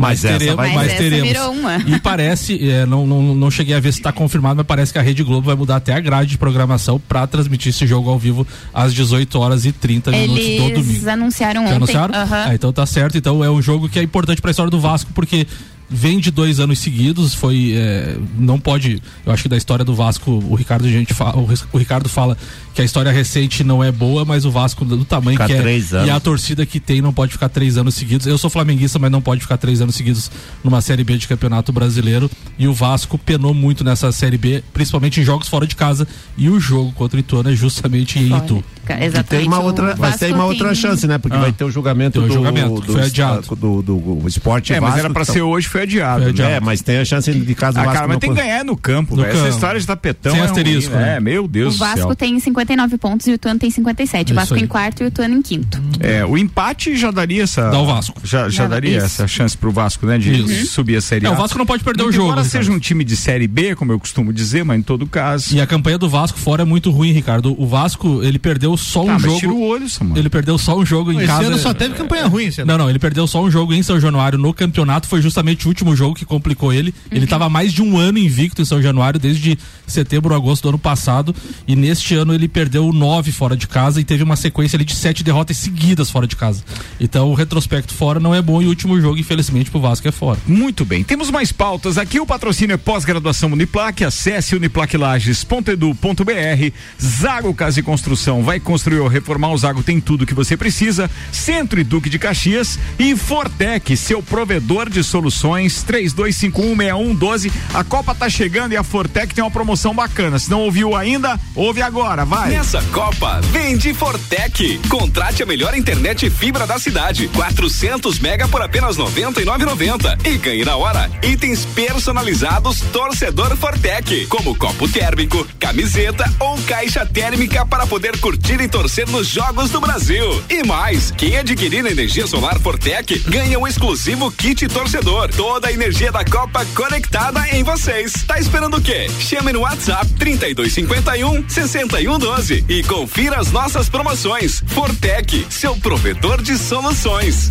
Mas 0.00 0.24
essa 0.24 0.38
teremos, 0.38 0.56
vai 0.56 0.68
mas 0.68 0.76
Mas 0.76 0.86
essa 0.92 0.96
teremos. 1.02 1.28
virou 1.28 1.52
uma. 1.52 1.76
E 1.86 2.00
parece, 2.00 2.70
é, 2.70 2.86
não, 2.86 3.06
não, 3.06 3.34
não 3.34 3.50
cheguei 3.50 3.74
a 3.74 3.80
ver 3.80 3.92
se 3.92 3.98
está 4.00 4.10
confirmado, 4.12 4.56
mas 4.56 4.66
parece 4.66 4.92
que 4.92 4.98
a 4.98 5.02
Rede 5.02 5.22
Globo 5.22 5.46
vai 5.46 5.54
mudar 5.54 5.76
até 5.76 5.92
a 5.92 6.00
grade 6.00 6.30
de 6.30 6.38
programação 6.38 6.98
para 6.98 7.26
transmitir 7.26 7.70
esse 7.70 7.86
jogo 7.86 8.08
ao 8.10 8.18
vivo 8.18 8.46
às 8.72 8.94
18 8.94 9.38
horas 9.38 9.64
e 9.64 9.72
30 9.72 10.10
minutos 10.10 10.44
do 10.44 10.56
domingo. 10.56 10.78
Eles 10.78 11.06
anunciaram 11.06 11.60
Já 11.62 11.66
ontem. 11.66 11.76
anunciaram? 11.76 12.14
Ah, 12.14 12.54
então 12.54 12.72
tá 12.72 12.86
certo. 12.86 13.18
Então 13.18 13.44
é 13.44 13.50
um 13.50 13.60
jogo 13.60 13.88
que 13.88 13.98
é 13.98 14.02
importante 14.02 14.40
para 14.40 14.50
a 14.50 14.52
história 14.52 14.70
do 14.70 14.80
Vasco, 14.80 15.10
porque 15.14 15.46
vem 15.92 16.20
de 16.20 16.30
dois 16.30 16.60
anos 16.60 16.78
seguidos, 16.78 17.34
foi 17.34 17.72
é, 17.74 18.16
não 18.38 18.60
pode, 18.60 19.02
eu 19.26 19.32
acho 19.32 19.42
que 19.42 19.48
da 19.48 19.56
história 19.56 19.84
do 19.84 19.92
Vasco, 19.92 20.30
o 20.30 20.54
Ricardo 20.54 20.88
gente 20.88 21.12
fala, 21.12 21.36
o 21.72 21.78
Ricardo 21.78 22.08
fala 22.08 22.38
que 22.74 22.80
a 22.80 22.84
história 22.84 23.10
recente 23.10 23.64
não 23.64 23.82
é 23.82 23.90
boa, 23.90 24.24
mas 24.24 24.44
o 24.44 24.50
Vasco 24.50 24.84
do 24.84 25.04
tamanho 25.04 25.36
Ficar 25.36 25.46
que 25.46 25.52
é 25.54 25.60
três 25.60 25.90
e 25.92 26.10
a 26.10 26.20
torcida 26.20 26.64
que 26.64 26.78
tem 26.78 27.00
não 27.02 27.12
pode 27.12 27.32
ficar 27.32 27.48
três 27.48 27.76
anos 27.76 27.94
seguidos. 27.94 28.26
Eu 28.26 28.38
sou 28.38 28.48
flamenguista, 28.48 28.98
mas 28.98 29.10
não 29.10 29.20
pode 29.20 29.40
ficar 29.40 29.56
três 29.56 29.80
anos 29.80 29.94
seguidos 29.94 30.30
numa 30.62 30.80
série 30.80 31.02
B 31.04 31.16
de 31.18 31.26
Campeonato 31.26 31.72
Brasileiro. 31.72 32.30
E 32.58 32.68
o 32.68 32.72
Vasco 32.72 33.18
penou 33.18 33.52
muito 33.52 33.82
nessa 33.82 34.12
série 34.12 34.38
B, 34.38 34.62
principalmente 34.72 35.20
em 35.20 35.24
jogos 35.24 35.48
fora 35.48 35.66
de 35.66 35.74
casa. 35.74 36.06
E 36.38 36.48
o 36.48 36.60
jogo 36.60 36.92
contra 36.92 37.16
o 37.16 37.20
Ituano 37.20 37.50
é 37.50 37.54
justamente 37.56 38.18
em 38.18 38.36
Itu. 38.36 38.62
E 38.88 39.22
tem 39.22 39.46
uma 39.46 39.60
outra, 39.60 39.94
mas 39.96 40.16
tem 40.16 40.32
uma 40.32 40.44
outra 40.44 40.74
chance, 40.74 41.06
né? 41.06 41.16
Porque 41.18 41.36
Ah. 41.36 41.40
vai 41.40 41.52
ter 41.52 41.64
o 41.64 41.70
julgamento 41.70 42.18
Tem 42.18 42.24
o 42.24 42.28
do, 42.28 42.34
julgamento, 42.34 42.80
do, 42.80 42.92
foi 42.92 43.02
adiado. 43.02 43.42
do, 43.54 43.82
do, 43.82 43.98
do 43.98 44.28
esporte 44.28 44.72
É, 44.72 44.80
mas 44.80 44.90
Vasco, 44.90 44.98
era 45.06 45.10
pra 45.14 45.22
então- 45.22 45.34
ser 45.34 45.42
hoje, 45.42 45.68
foi 45.68 45.82
adiado. 45.82 46.22
Foi 46.22 46.30
adiado. 46.30 46.50
né? 46.50 46.56
É, 46.56 46.60
mas 46.60 46.80
tem 46.82 46.98
a 46.98 47.04
chance 47.04 47.32
de 47.32 47.54
caso 47.54 47.76
o 47.78 47.80
Ah, 47.80 47.84
Vasco 47.84 47.94
cara, 47.96 48.08
mas 48.08 48.18
tem 48.18 48.30
que 48.34 48.36
ganhar 48.40 48.64
no 48.64 48.76
campo, 48.76 49.14
No 49.14 49.22
velho. 49.22 49.32
Essa 49.32 49.42
campo. 49.44 49.54
história 49.54 49.80
de 49.80 49.86
tapetão 49.86 50.32
Sem 50.32 50.40
é 50.40 50.44
asterisco, 50.44 50.92
ruim, 50.94 51.02
né? 51.02 51.16
É, 51.16 51.20
meu 51.20 51.46
Deus 51.46 51.74
O 51.76 51.78
do 51.78 51.84
céu. 51.84 51.94
Vasco 51.96 52.16
tem 52.16 52.34
59 52.60 52.98
pontos 52.98 53.26
e 53.26 53.30
o 53.30 53.34
Ituano 53.34 53.58
tem 53.58 53.70
57. 53.70 54.20
O 54.20 54.32
Isso 54.32 54.34
Vasco 54.34 54.56
em 54.56 54.66
quarto 54.66 55.00
e 55.02 55.04
o 55.04 55.08
Ituano 55.08 55.34
em 55.34 55.42
quinto. 55.42 55.80
É, 56.00 56.24
o 56.24 56.36
empate 56.36 56.94
já 56.96 57.10
daria 57.10 57.42
essa. 57.42 57.70
Dá 57.70 57.78
o 57.80 57.86
Vasco. 57.86 58.20
Já, 58.24 58.48
já 58.48 58.64
dá- 58.64 58.70
daria 58.74 58.96
isso. 58.98 59.06
essa 59.06 59.26
chance 59.28 59.56
pro 59.56 59.70
Vasco, 59.70 60.06
né? 60.06 60.18
De 60.18 60.30
Isso. 60.32 60.72
subir 60.72 60.96
a 60.96 61.00
Série 61.00 61.26
É, 61.26 61.28
A. 61.28 61.32
o 61.32 61.36
Vasco 61.36 61.56
não 61.58 61.66
pode 61.66 61.82
perder 61.82 62.02
o 62.02 62.06
Muito 62.06 62.16
jogo, 62.16 62.28
Embora 62.32 62.44
seja 62.44 62.70
um 62.70 62.78
time 62.78 63.04
de 63.04 63.16
Série 63.16 63.46
B, 63.48 63.74
como 63.74 63.92
eu 63.92 63.98
costumo 63.98 64.32
dizer, 64.32 64.64
mas 64.64 64.78
em 64.78 64.82
todo 64.82 65.06
caso. 65.06 65.54
E 65.54 65.60
a 65.60 65.66
campanha 65.66 65.98
do 65.98 66.08
Vasco 66.08 66.38
fora 66.38 66.62
é 66.62 66.64
muito 66.64 66.90
ruim, 66.90 67.12
Ricardo. 67.12 67.54
O 67.60 67.66
Vasco, 67.66 68.22
ele 68.22 68.38
perdeu 68.38 68.76
só 68.76 69.02
um 69.02 69.06
Tá, 69.06 69.12
mas 69.14 69.22
jogo. 69.22 69.38
tira 69.38 69.52
o 69.52 69.62
olho, 69.62 69.88
Samuel. 69.88 70.18
Ele 70.18 70.28
perdeu 70.28 70.58
só 70.58 70.78
um 70.78 70.84
jogo 70.84 71.12
em 71.12 71.18
Esse 71.18 71.26
casa. 71.26 71.46
ano 71.46 71.58
só 71.58 71.72
teve 71.74 71.94
campanha 71.94 72.26
ruim, 72.26 72.44
esse. 72.46 72.64
Não, 72.64 72.76
não, 72.78 72.88
ele 72.90 72.98
perdeu 72.98 73.26
só 73.26 73.42
um 73.42 73.50
jogo 73.50 73.72
em 73.72 73.82
São 73.82 73.98
Januário 74.00 74.38
no 74.38 74.52
campeonato. 74.52 75.06
Foi 75.08 75.20
justamente 75.22 75.66
o 75.66 75.68
último 75.68 75.94
jogo 75.96 76.14
que 76.14 76.24
complicou 76.24 76.72
ele. 76.72 76.94
Ele 77.10 77.24
estava 77.24 77.48
mais 77.48 77.72
de 77.72 77.82
um 77.82 77.96
ano 77.98 78.18
invicto 78.18 78.60
em 78.62 78.64
São 78.64 78.80
Januário, 78.82 79.18
desde 79.18 79.58
setembro, 79.86 80.34
agosto 80.34 80.62
do 80.64 80.68
ano 80.70 80.78
passado. 80.78 81.34
E 81.66 81.74
neste 81.76 82.14
ano 82.14 82.34
ele 82.34 82.48
perdeu 82.50 82.92
nove 82.92 83.32
fora 83.32 83.56
de 83.56 83.66
casa 83.66 84.00
e 84.00 84.04
teve 84.04 84.22
uma 84.22 84.36
sequência 84.36 84.76
ali 84.76 84.84
de 84.84 84.94
sete 84.94 85.24
derrotas 85.24 85.56
seguidas 85.56 86.10
fora 86.10 86.26
de 86.26 86.36
casa. 86.36 86.62
Então 86.98 87.30
o 87.30 87.34
retrospecto 87.34 87.94
fora 87.94 88.20
não 88.20 88.34
é 88.34 88.42
bom 88.42 88.60
e 88.60 88.66
o 88.66 88.68
último 88.68 89.00
jogo, 89.00 89.18
infelizmente, 89.18 89.70
pro 89.70 89.80
Vasco 89.80 90.06
é 90.06 90.12
fora. 90.12 90.38
Muito 90.46 90.84
bem, 90.84 91.02
temos 91.02 91.30
mais 91.30 91.52
pautas 91.52 91.96
aqui. 91.96 92.20
O 92.20 92.26
patrocínio 92.26 92.74
é 92.74 92.76
pós-graduação 92.76 93.52
Uniplac. 93.52 94.04
Acesse 94.04 94.56
uniplaclages.edu.br. 94.56 96.72
Zago 97.00 97.54
Casa 97.54 97.80
e 97.80 97.82
Construção 97.82 98.42
vai 98.42 98.60
construir 98.60 99.00
ou 99.00 99.08
reformar, 99.08 99.52
o 99.52 99.58
Zago 99.58 99.82
tem 99.82 100.00
tudo 100.00 100.26
que 100.26 100.34
você 100.34 100.56
precisa. 100.56 101.10
Centro 101.32 101.80
e 101.80 101.84
Duque 101.84 102.10
de 102.10 102.18
Caxias 102.18 102.78
e 102.98 103.16
Fortec, 103.16 103.96
seu 103.96 104.22
provedor 104.22 104.88
de 104.88 105.02
soluções 105.02 105.84
32516112. 105.84 107.52
A 107.74 107.84
Copa 107.84 108.14
tá 108.14 108.28
chegando 108.28 108.72
e 108.72 108.76
a 108.76 108.82
Fortec 108.82 109.34
tem 109.34 109.44
uma 109.44 109.50
promoção 109.50 109.94
bacana. 109.94 110.38
Se 110.38 110.50
não 110.50 110.62
ouviu 110.62 110.96
ainda, 110.96 111.38
ouve 111.54 111.82
agora, 111.82 112.24
vai. 112.24 112.39
Nessa 112.46 112.82
Copa, 112.92 113.40
vem 113.52 113.76
de 113.76 113.92
Fortec. 113.92 114.80
Contrate 114.88 115.42
a 115.42 115.46
melhor 115.46 115.74
internet 115.74 116.30
fibra 116.30 116.66
da 116.66 116.78
cidade. 116.78 117.28
400 117.28 118.18
mega 118.18 118.48
por 118.48 118.62
apenas 118.62 118.96
99,90 118.96 120.26
e 120.26 120.38
ganhe 120.38 120.64
na 120.64 120.76
hora 120.76 121.10
itens 121.22 121.66
personalizados 121.66 122.80
torcedor 122.92 123.56
Fortec, 123.56 124.26
como 124.26 124.56
copo 124.56 124.88
térmico, 124.88 125.46
camiseta 125.58 126.24
ou 126.38 126.56
caixa 126.62 127.04
térmica 127.04 127.66
para 127.66 127.86
poder 127.86 128.18
curtir 128.18 128.60
e 128.60 128.68
torcer 128.68 129.08
nos 129.08 129.26
jogos 129.26 129.70
do 129.70 129.80
Brasil. 129.80 130.42
E 130.48 130.64
mais, 130.64 131.10
quem 131.10 131.36
adquirir 131.36 131.84
energia 131.84 132.26
solar 132.26 132.58
Fortec 132.58 133.18
ganha 133.28 133.58
um 133.58 133.66
exclusivo 133.66 134.30
kit 134.30 134.66
torcedor. 134.68 135.28
Toda 135.34 135.68
a 135.68 135.72
energia 135.72 136.10
da 136.10 136.24
Copa 136.24 136.64
conectada 136.74 137.48
em 137.50 137.62
vocês. 137.62 138.12
Tá 138.26 138.38
esperando 138.38 138.78
o 138.78 138.80
quê? 138.80 139.08
Chame 139.18 139.52
no 139.52 139.60
WhatsApp 139.60 140.06
3251 140.18 141.48
6112 141.48 142.29
e 142.68 142.82
confira 142.84 143.40
as 143.40 143.50
nossas 143.50 143.88
promoções. 143.88 144.62
Fortec, 144.68 145.46
seu 145.50 145.74
provedor 145.76 146.40
de 146.40 146.56
soluções. 146.56 147.50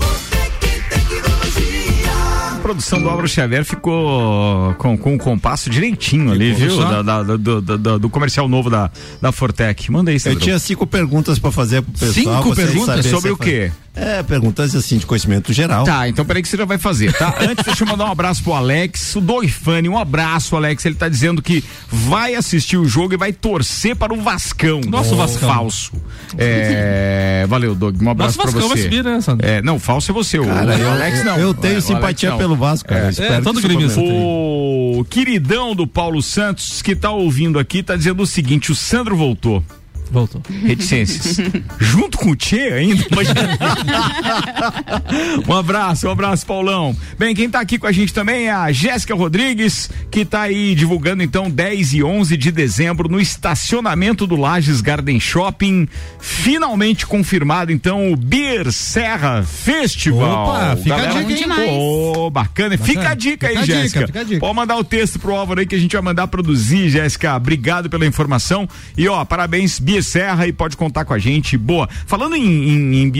A 2.56 2.60
produção 2.62 3.02
do 3.02 3.10
Álvaro 3.10 3.28
Xavier 3.28 3.66
ficou 3.66 4.74
com, 4.76 4.98
com 4.98 5.16
o 5.16 5.18
compasso 5.18 5.70
direitinho 5.70 6.32
ali, 6.32 6.54
Ficou 6.56 6.78
viu? 6.78 6.80
Da- 6.80 7.02
da- 7.02 7.24
do, 7.24 7.38
do- 7.62 7.78
do- 7.78 8.00
do 8.00 8.10
comercial 8.10 8.48
novo 8.48 8.70
da, 8.70 8.90
da 9.22 9.32
Fortec. 9.32 9.92
Manda 9.92 10.12
aí, 10.12 10.18
Eu 10.26 10.36
tinha 10.38 10.58
cinco 10.60 10.88
perguntas 10.88 11.40
pra 11.40 11.52
fazer 11.52 11.82
pro 11.82 11.92
pessoal. 11.92 12.44
Cinco 12.44 12.56
perguntas? 12.56 13.06
Sobre 13.06 13.32
o 13.32 13.38
quê? 13.38 13.72
É, 14.00 14.24
perguntas 14.24 14.74
assim 14.76 14.98
de 14.98 15.06
conhecimento 15.06 15.52
geral. 15.52 15.84
Tá, 15.84 16.08
então 16.08 16.24
peraí 16.26 16.42
que 16.42 16.48
você 16.48 16.56
já 16.58 16.66
vai 16.66 16.78
fazer, 16.78 17.12
tá? 17.14 17.36
Antes, 17.42 17.66
deixa 17.66 17.84
eu 17.84 17.88
mandar 17.88 18.06
um 18.06 18.12
abraço 18.12 18.42
pro 18.44 18.54
Alex, 18.54 19.16
o 19.16 19.22
Doifani, 19.22 19.90
um 19.90 19.98
abraço, 19.98 20.56
Alex. 20.56 20.86
Ele 20.86 20.96
tá 20.96 21.10
dizendo 21.10 21.42
que 21.42 21.64
vai 21.90 22.36
assistir 22.36 22.78
o 22.78 22.86
jogo 22.86 23.14
e 23.14 23.18
vai 23.18 23.34
torcer 23.34 23.96
para 23.96 24.14
o 24.14 24.22
Vascão. 24.22 24.82
Nossa, 24.88 25.14
o 25.14 25.18
Vascão. 25.18 25.50
Falso. 25.50 25.92
É, 26.38 27.46
valeu, 27.48 27.76
Doug. 27.76 28.02
Um 28.02 28.10
abraço 28.10 28.38
Nossa, 28.38 28.50
o 28.50 28.52
pra 28.54 28.62
Vascão 28.62 28.70
você. 28.70 28.84
vai 28.84 28.92
subir, 28.92 29.04
né, 29.04 29.22
Sandro? 29.22 29.46
É, 29.48 29.62
não, 29.62 29.80
falso 29.80 30.12
é 30.12 30.14
você, 30.14 30.40
o, 30.40 30.46
Cara, 30.46 30.76
o 30.76 30.80
eu- 30.80 30.92
Alex 30.92 31.26
não. 31.26 31.38
eu 31.38 31.54
tenho 31.54 31.76
É, 31.76 31.78
o 31.78 31.82
simpatia 31.82 32.30
Alex 32.30 32.42
pelo 32.44 32.56
Vasco, 32.56 32.88
cara. 32.88 33.06
Eu 33.06 33.10
espero 33.10 33.44
todo 33.44 33.62
gremista. 33.62 34.00
O 34.00 35.06
queridão 35.10 35.76
do 35.76 35.86
Paulo 35.88 36.22
Santos, 36.22 36.82
que 36.82 36.96
tá 36.96 37.12
ouvindo 37.12 37.60
aqui, 37.60 37.84
tá 37.84 37.96
dizendo 37.96 38.24
o 38.24 38.28
seguinte: 38.28 38.72
o 38.72 38.76
Sandro 38.76 39.16
voltou. 39.16 39.64
Voltou. 40.12 40.42
Reticências. 40.66 41.38
Junto 41.80 42.18
com 42.18 42.32
o 42.32 42.36
Tchê 42.36 42.74
ainda? 42.74 43.06
Imagina. 43.12 43.58
um 45.48 45.54
abraço, 45.54 46.08
um 46.08 46.12
abraço, 46.12 46.46
Paulão. 46.46 46.96
Bem, 47.18 47.36
quem 47.36 47.50
tá 47.50 47.60
aqui 47.60 47.78
com 47.78 47.86
a 47.86 47.92
gente 47.92 48.14
também 48.14 48.48
é 48.48 48.52
a 48.52 48.72
Jéssica 48.72 49.14
Rodrigues, 49.14 49.90
que 50.10 50.26
tá 50.26 50.42
aí 50.42 50.74
divulgando 50.74 51.22
então 51.22 51.50
10 51.50 51.94
e 51.94 52.04
11 52.04 52.36
de 52.38 52.52
dezembro 52.52 53.08
no 53.08 53.20
estacionamento 53.20 54.26
do 54.26 54.36
Lages 54.36 54.82
Garden 54.82 55.20
Shopping. 55.20 55.88
Finalmente 56.20 57.06
confirmado 57.06 57.72
então 57.72 58.12
o 58.12 58.16
Beer 58.16 58.72
Serra 58.72 59.44
Festival. 59.44 60.50
Opa, 60.50 60.76
fica 60.78 60.96
a 60.96 61.22
dica? 61.22 61.34
Demais. 61.36 61.72
Ô, 61.72 62.30
bacana. 62.30 62.78
Fica 62.78 63.10
a 63.10 63.14
dica 63.14 63.48
aí, 63.48 63.58
Fica 63.58 63.62
a 63.62 63.66
dica, 63.66 63.82
Jéssica. 63.82 64.08
fica 64.08 64.20
a 64.22 64.24
dica. 64.24 64.40
Pode 64.40 64.56
mandar 64.56 64.78
o 64.78 64.84
texto 64.84 65.20
pro 65.20 65.36
Álvaro 65.36 65.60
aí 65.60 65.68
que 65.68 65.76
a 65.76 65.80
gente 65.80 65.94
vai 65.94 66.02
mandar 66.02 66.28
produzir, 66.28 66.90
Jéssica. 66.90 67.36
Obrigado 67.36 67.90
pela 67.90 68.06
informação. 68.06 68.68
E 68.98 69.08
ó, 69.08 69.24
parabéns, 69.24 69.80
Bia 69.80 69.99
Serra, 70.04 70.48
e 70.48 70.52
pode 70.54 70.76
contar 70.78 71.06
com 71.06 71.14
a 71.14 71.20
gente. 71.20 71.58
Boa. 71.58 71.88
Falando 72.06 72.36
em, 72.36 72.44
em, 72.44 72.96
em 73.04 73.12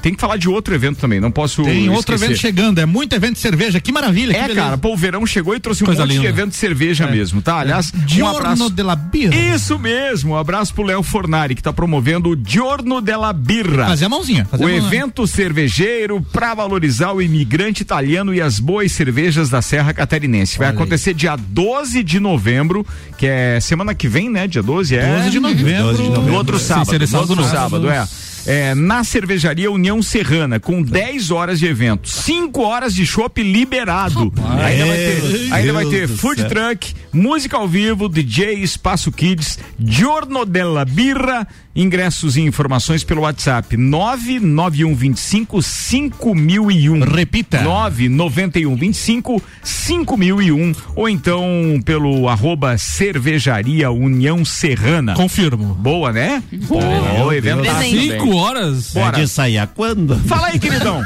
tem 0.00 0.14
que 0.14 0.20
falar 0.20 0.36
de 0.36 0.48
outro 0.48 0.74
evento 0.74 0.98
também. 0.98 1.20
Não 1.20 1.30
posso. 1.30 1.62
Tem 1.62 1.88
outro 1.88 2.14
esquecer. 2.14 2.24
evento 2.24 2.40
chegando, 2.40 2.78
é 2.78 2.86
muito 2.86 3.14
evento 3.14 3.34
de 3.34 3.40
cerveja, 3.40 3.80
que 3.80 3.92
maravilha. 3.92 4.32
que 4.32 4.38
É, 4.38 4.42
beleza. 4.42 4.60
cara, 4.60 4.78
pô, 4.78 4.92
o 4.92 4.96
verão 4.96 5.24
chegou 5.26 5.54
e 5.54 5.60
trouxe 5.60 5.82
um 5.82 5.86
Coisa 5.86 6.02
monte 6.02 6.12
de 6.12 6.16
linda. 6.18 6.28
evento 6.28 6.50
de 6.50 6.56
cerveja 6.56 7.06
mesmo, 7.06 7.40
tá? 7.42 7.58
Aliás, 7.60 7.92
um 7.94 8.08
Giorno 8.08 8.36
abraço. 8.38 8.70
della 8.70 8.96
Birra. 8.96 9.34
Isso 9.34 9.78
mesmo, 9.78 10.32
um 10.34 10.36
abraço 10.36 10.74
pro 10.74 10.82
Léo 10.84 11.02
Fornari, 11.02 11.54
que 11.54 11.62
tá 11.62 11.72
promovendo 11.72 12.30
o 12.30 12.36
Giorno 12.46 13.00
della 13.00 13.32
Birra. 13.32 13.86
Fazer 13.86 14.04
a 14.06 14.08
mãozinha. 14.08 14.44
Fazer 14.44 14.64
O 14.64 14.66
a 14.66 14.70
mãozinha. 14.70 14.88
evento 14.88 15.26
cervejeiro 15.26 16.20
para 16.32 16.54
valorizar 16.54 17.12
o 17.12 17.22
imigrante 17.22 17.82
italiano 17.82 18.34
e 18.34 18.40
as 18.40 18.58
boas 18.58 18.92
cervejas 18.92 19.48
da 19.48 19.62
Serra 19.62 19.92
Catarinense. 19.92 20.58
Vai 20.58 20.68
Olha 20.68 20.72
aí. 20.76 20.76
acontecer 20.82 21.14
dia 21.14 21.36
12 21.36 22.02
de 22.02 22.18
novembro, 22.20 22.86
que 23.16 23.26
é 23.26 23.58
semana 23.60 23.94
que 23.94 24.08
vem, 24.08 24.28
né? 24.30 24.46
Dia 24.46 24.62
12 24.62 24.96
é. 24.96 25.16
12 25.16 25.30
de 25.30 25.40
novembro. 25.40 25.82
12 25.84 26.02
de 26.02 26.10
novembro. 26.14 26.32
No 26.32 26.38
outro 26.38 26.58
sábado. 26.58 26.98
no 27.10 27.18
outro 27.18 27.44
sábado, 27.44 27.88
sábado, 27.88 27.90
é. 27.90 28.06
É, 28.46 28.74
na 28.74 29.02
cervejaria 29.02 29.70
União 29.70 30.02
Serrana, 30.02 30.60
com 30.60 30.82
10 30.82 31.30
horas 31.30 31.58
de 31.58 31.66
evento, 31.66 32.08
5 32.08 32.60
horas 32.60 32.94
de 32.94 33.06
chopp 33.06 33.42
liberado. 33.42 34.30
ainda 34.62 34.84
vai 34.86 34.96
ter, 34.96 35.52
ainda 35.52 35.72
vai 35.72 35.86
ter 35.86 36.08
food 36.08 36.42
céu. 36.42 36.50
truck, 36.50 36.94
música 37.10 37.56
ao 37.56 37.66
vivo, 37.66 38.06
DJ, 38.06 38.62
espaço 38.62 39.10
kids, 39.10 39.58
Giorno 39.78 40.44
della 40.44 40.84
Birra, 40.84 41.48
ingressos 41.76 42.36
e 42.36 42.40
informações 42.40 43.02
pelo 43.02 43.22
WhatsApp 43.22 43.76
99125 43.76 45.60
5001. 45.62 47.00
Repita. 47.04 47.62
99125 47.62 49.42
5001 49.62 50.72
ou 50.94 51.08
então 51.08 51.80
pelo 51.84 52.28
arroba 52.28 52.76
cervejaria 52.78 53.90
União 53.90 54.44
Serrana. 54.44 55.14
Confirmo. 55.14 55.74
Boa, 55.74 56.12
né? 56.12 56.42
Boa, 56.68 57.24
o 57.26 57.32
evento 57.32 57.64
tá. 57.64 57.82
Cinco 57.82 58.36
horas? 58.36 58.92
Bora. 58.92 59.18
É 59.18 59.20
de 59.22 59.28
sair 59.28 59.58
a 59.58 59.66
quando? 59.66 60.16
Fala 60.20 60.48
aí, 60.48 60.58
queridão. 60.58 61.02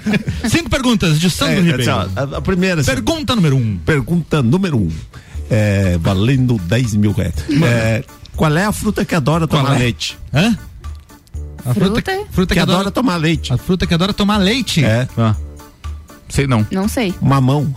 Cinco 0.48 0.68
perguntas 0.70 1.18
de 1.20 1.30
Sandro 1.30 1.54
É, 1.54 1.60
Ribeiro. 1.60 1.82
assim, 1.92 2.12
a, 2.16 2.22
a 2.36 2.40
primeira. 2.40 2.80
assim, 2.80 2.90
Pergunta 2.92 3.34
número 3.34 3.56
um. 3.56 3.78
Pergunta 3.84 4.42
número 4.42 4.76
um. 4.78 4.90
É, 5.50 5.98
valendo 6.00 6.58
10 6.58 6.94
mil 6.94 7.10
reais. 7.12 7.34
É, 7.64 8.04
qual 8.40 8.56
é 8.56 8.64
a 8.64 8.72
fruta 8.72 9.04
que 9.04 9.14
adora 9.14 9.46
tomar 9.46 9.74
é? 9.76 9.78
leite? 9.78 10.18
Hã? 10.32 10.56
A 11.66 11.74
fruta, 11.74 12.00
Fruta? 12.02 12.12
fruta 12.32 12.54
Que, 12.54 12.60
adora, 12.60 12.90
tomar 12.90 13.16
leite. 13.16 13.52
A 13.52 13.58
fruta 13.58 13.86
que 13.86 13.92
adora 13.92 14.14
tomar 14.14 14.38
leite. 14.38 14.82
É, 14.82 15.06
Ah, 15.18 15.36
sei 16.26 16.46
não. 16.46 16.66
Não 16.70 16.88
sei. 16.88 17.14
mamão. 17.20 17.70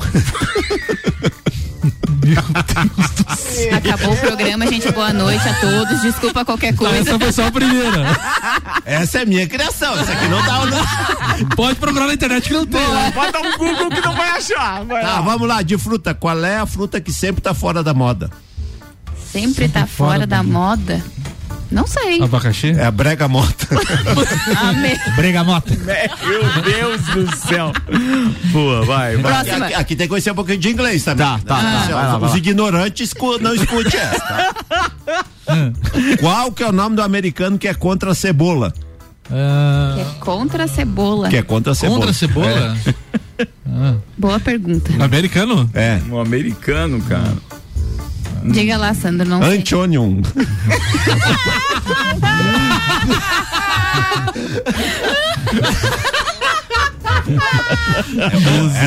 Acabou 3.75 4.13
o 4.13 4.17
programa, 4.17 4.65
gente. 4.67 4.89
Boa 4.93 5.11
noite 5.11 5.45
a 5.49 5.53
todos. 5.55 6.01
Desculpa 6.01 6.45
qualquer 6.45 6.73
coisa. 6.75 6.97
Essa 6.97 7.19
foi 7.19 7.31
só 7.33 7.47
a 7.47 7.51
primeira. 7.51 8.05
Essa 8.85 9.19
é 9.23 9.25
minha 9.25 9.45
criação. 9.47 9.93
Essa 9.99 10.13
aqui 10.13 10.27
não 10.29 10.41
tá. 10.45 10.65
Não. 10.65 11.49
Pode 11.57 11.77
procurar 11.77 12.07
na 12.07 12.13
internet 12.13 12.47
que 12.47 12.53
não 12.53 12.65
tem. 12.65 12.79
né? 12.79 13.11
Bota 13.13 13.39
um 13.39 13.57
Google 13.57 13.89
que 13.89 13.99
não 13.99 14.15
vai 14.15 14.29
achar. 14.29 14.85
Vai 14.85 15.01
Tá, 15.01 15.15
lá. 15.15 15.21
vamos 15.21 15.45
lá, 15.45 15.61
de 15.61 15.77
fruta. 15.77 16.13
Qual 16.13 16.41
é 16.45 16.57
a 16.57 16.65
fruta 16.65 17.01
que 17.01 17.11
sempre 17.11 17.41
tá 17.41 17.53
fora 17.53 17.83
da 17.83 17.93
moda? 17.93 18.29
Sempre 19.33 19.67
tá 19.67 19.87
fora 19.87 20.27
da 20.27 20.43
moda. 20.43 21.03
Não 21.71 21.87
sei. 21.87 22.21
Abacaxi? 22.21 22.69
É 22.69 22.85
a 22.85 22.91
brega 22.91 23.27
mota. 23.27 23.67
Amei. 24.61 24.95
Bregamota. 25.15 25.73
Meu 25.75 26.61
Deus 26.61 27.01
do 27.07 27.35
céu. 27.35 27.71
Boa, 28.51 28.85
vai, 28.85 29.17
vai. 29.17 29.33
Próxima. 29.33 29.65
Aqui, 29.65 29.73
aqui 29.73 29.95
tem 29.95 30.05
que 30.05 30.09
conhecer 30.09 30.31
um 30.31 30.35
pouquinho 30.35 30.59
de 30.59 30.69
inglês 30.69 31.03
também. 31.03 31.25
Tá, 31.25 31.39
tá, 31.39 31.55
tá. 31.55 31.85
Ó, 31.89 31.93
Vai 31.93 32.05
lá, 32.05 32.17
os 32.27 32.35
ignorantes 32.35 33.11
não 33.41 33.55
escute 33.55 33.97
essa. 33.97 34.19
tá? 34.19 34.53
Qual 36.21 36.51
que 36.51 36.61
é 36.61 36.69
o 36.69 36.71
nome 36.71 36.95
do 36.95 37.01
americano 37.01 37.57
que 37.57 37.67
é 37.67 37.73
contra 37.73 38.11
a 38.11 38.15
cebola? 38.15 38.71
Ah, 39.31 39.95
Que 39.95 40.01
é 40.01 40.05
contra 40.19 40.63
a 40.65 40.67
cebola. 40.67 41.29
Que 41.29 41.37
é 41.37 41.41
contra 41.41 41.71
a 41.71 41.75
cebola. 41.75 41.95
contra 41.97 42.11
a 42.11 42.13
cebola? 42.13 42.77
Boa 44.15 44.39
pergunta. 44.39 44.91
Americano? 45.03 45.67
É. 45.73 45.99
Um 46.07 46.19
americano, 46.19 47.01
cara. 47.01 47.33
Diga 48.51 48.77
lá, 48.77 48.93
Sandro, 48.93 49.27
não 49.27 49.41
sei. 49.41 49.57
Antonium. 49.59 50.21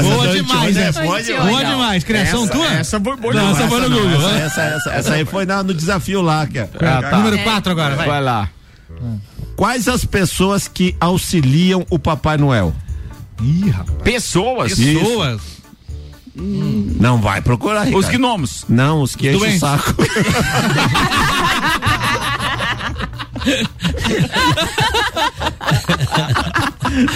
Boa 0.02 0.28
demais, 0.28 0.76
essa. 0.76 1.00
é 1.00 1.04
boa 1.04 1.22
demais. 1.22 1.48
Boa 1.50 1.64
demais. 1.64 2.04
Criação 2.04 2.44
essa, 2.44 2.52
tua? 2.52 2.66
Essa 2.72 3.00
foi 3.00 3.16
boa 3.16 3.34
Não, 3.34 3.40
demais. 3.52 3.58
essa 3.58 3.68
foi 3.68 3.80
no 3.80 3.90
Google. 3.90 4.28
essa, 4.30 4.38
essa, 4.38 4.60
essa- 4.62 4.90
essa 4.92 5.14
aí 5.14 5.24
foi 5.24 5.44
na- 5.46 5.62
no 5.62 5.74
desafio 5.74 6.22
lá. 6.22 6.46
Que 6.46 6.58
é. 6.60 6.68
Ah, 6.80 7.02
tá. 7.02 7.16
Número 7.18 7.38
4 7.42 7.72
agora, 7.72 7.96
vai. 7.96 8.06
Vai 8.06 8.20
lá. 8.22 8.48
Quais 9.56 9.88
as 9.88 10.04
pessoas 10.04 10.68
que 10.68 10.94
auxiliam 11.00 11.84
o 11.90 11.98
Papai 11.98 12.36
Noel? 12.36 12.74
Ih, 13.42 13.70
rapaz. 13.70 14.02
Pessoas. 14.02 14.74
Pessoas. 14.74 15.40
Não 16.38 17.20
vai 17.20 17.40
procurar, 17.40 17.82
Os 17.82 17.86
Ricardo. 18.06 18.18
gnomos. 18.18 18.64
Não, 18.68 19.00
os 19.02 19.16
que 19.16 19.30
enchem 19.32 19.56
o 19.56 19.58
saco. 19.58 19.94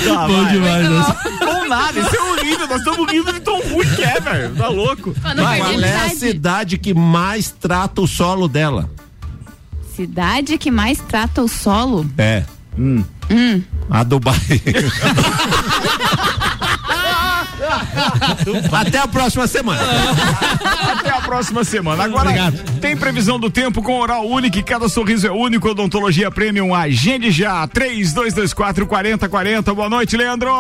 Tá, 0.04 0.26
Bom 0.26 0.42
vai. 0.42 0.52
demais. 0.52 0.86
essa. 0.86 1.16
Bom 1.44 1.68
nada, 1.68 2.00
isso 2.00 2.16
é 2.16 2.20
horrível. 2.22 2.66
Nós 2.68 2.78
estamos 2.78 3.12
rindo 3.12 3.32
de 3.32 3.40
tão 3.40 3.60
ruim 3.60 3.86
que 3.94 4.02
é, 4.02 4.20
velho. 4.20 4.54
Tá 4.56 4.68
louco. 4.68 5.14
Vai, 5.20 5.58
qual 5.60 5.80
é 5.80 6.06
a 6.06 6.10
cidade 6.10 6.78
que 6.78 6.94
mais 6.94 7.50
trata 7.50 8.00
o 8.00 8.06
solo 8.06 8.48
dela? 8.48 8.88
cidade 9.94 10.56
que 10.56 10.70
mais 10.70 10.98
trata 10.98 11.42
o 11.42 11.48
solo? 11.48 12.08
É. 12.16 12.42
Hum. 12.78 13.04
Hum. 13.30 13.62
A 13.90 14.02
Dubai. 14.02 14.34
Até 18.72 18.98
a 18.98 19.08
próxima 19.08 19.46
semana. 19.46 19.80
Até 20.92 21.10
a 21.10 21.20
próxima 21.20 21.64
semana. 21.64 22.04
Agora, 22.04 22.30
tem 22.80 22.96
previsão 22.96 23.38
do 23.38 23.50
tempo 23.50 23.82
com 23.82 23.98
oral 23.98 24.26
único 24.26 24.58
e 24.58 24.62
cada 24.62 24.88
sorriso 24.88 25.26
é 25.26 25.30
único. 25.30 25.68
Odontologia 25.68 26.30
Premium. 26.30 26.74
Agende 26.74 27.30
já. 27.30 27.66
3224 27.66 28.86
4040. 28.86 29.74
Boa 29.74 29.88
noite, 29.88 30.16
Leandro. 30.16 30.50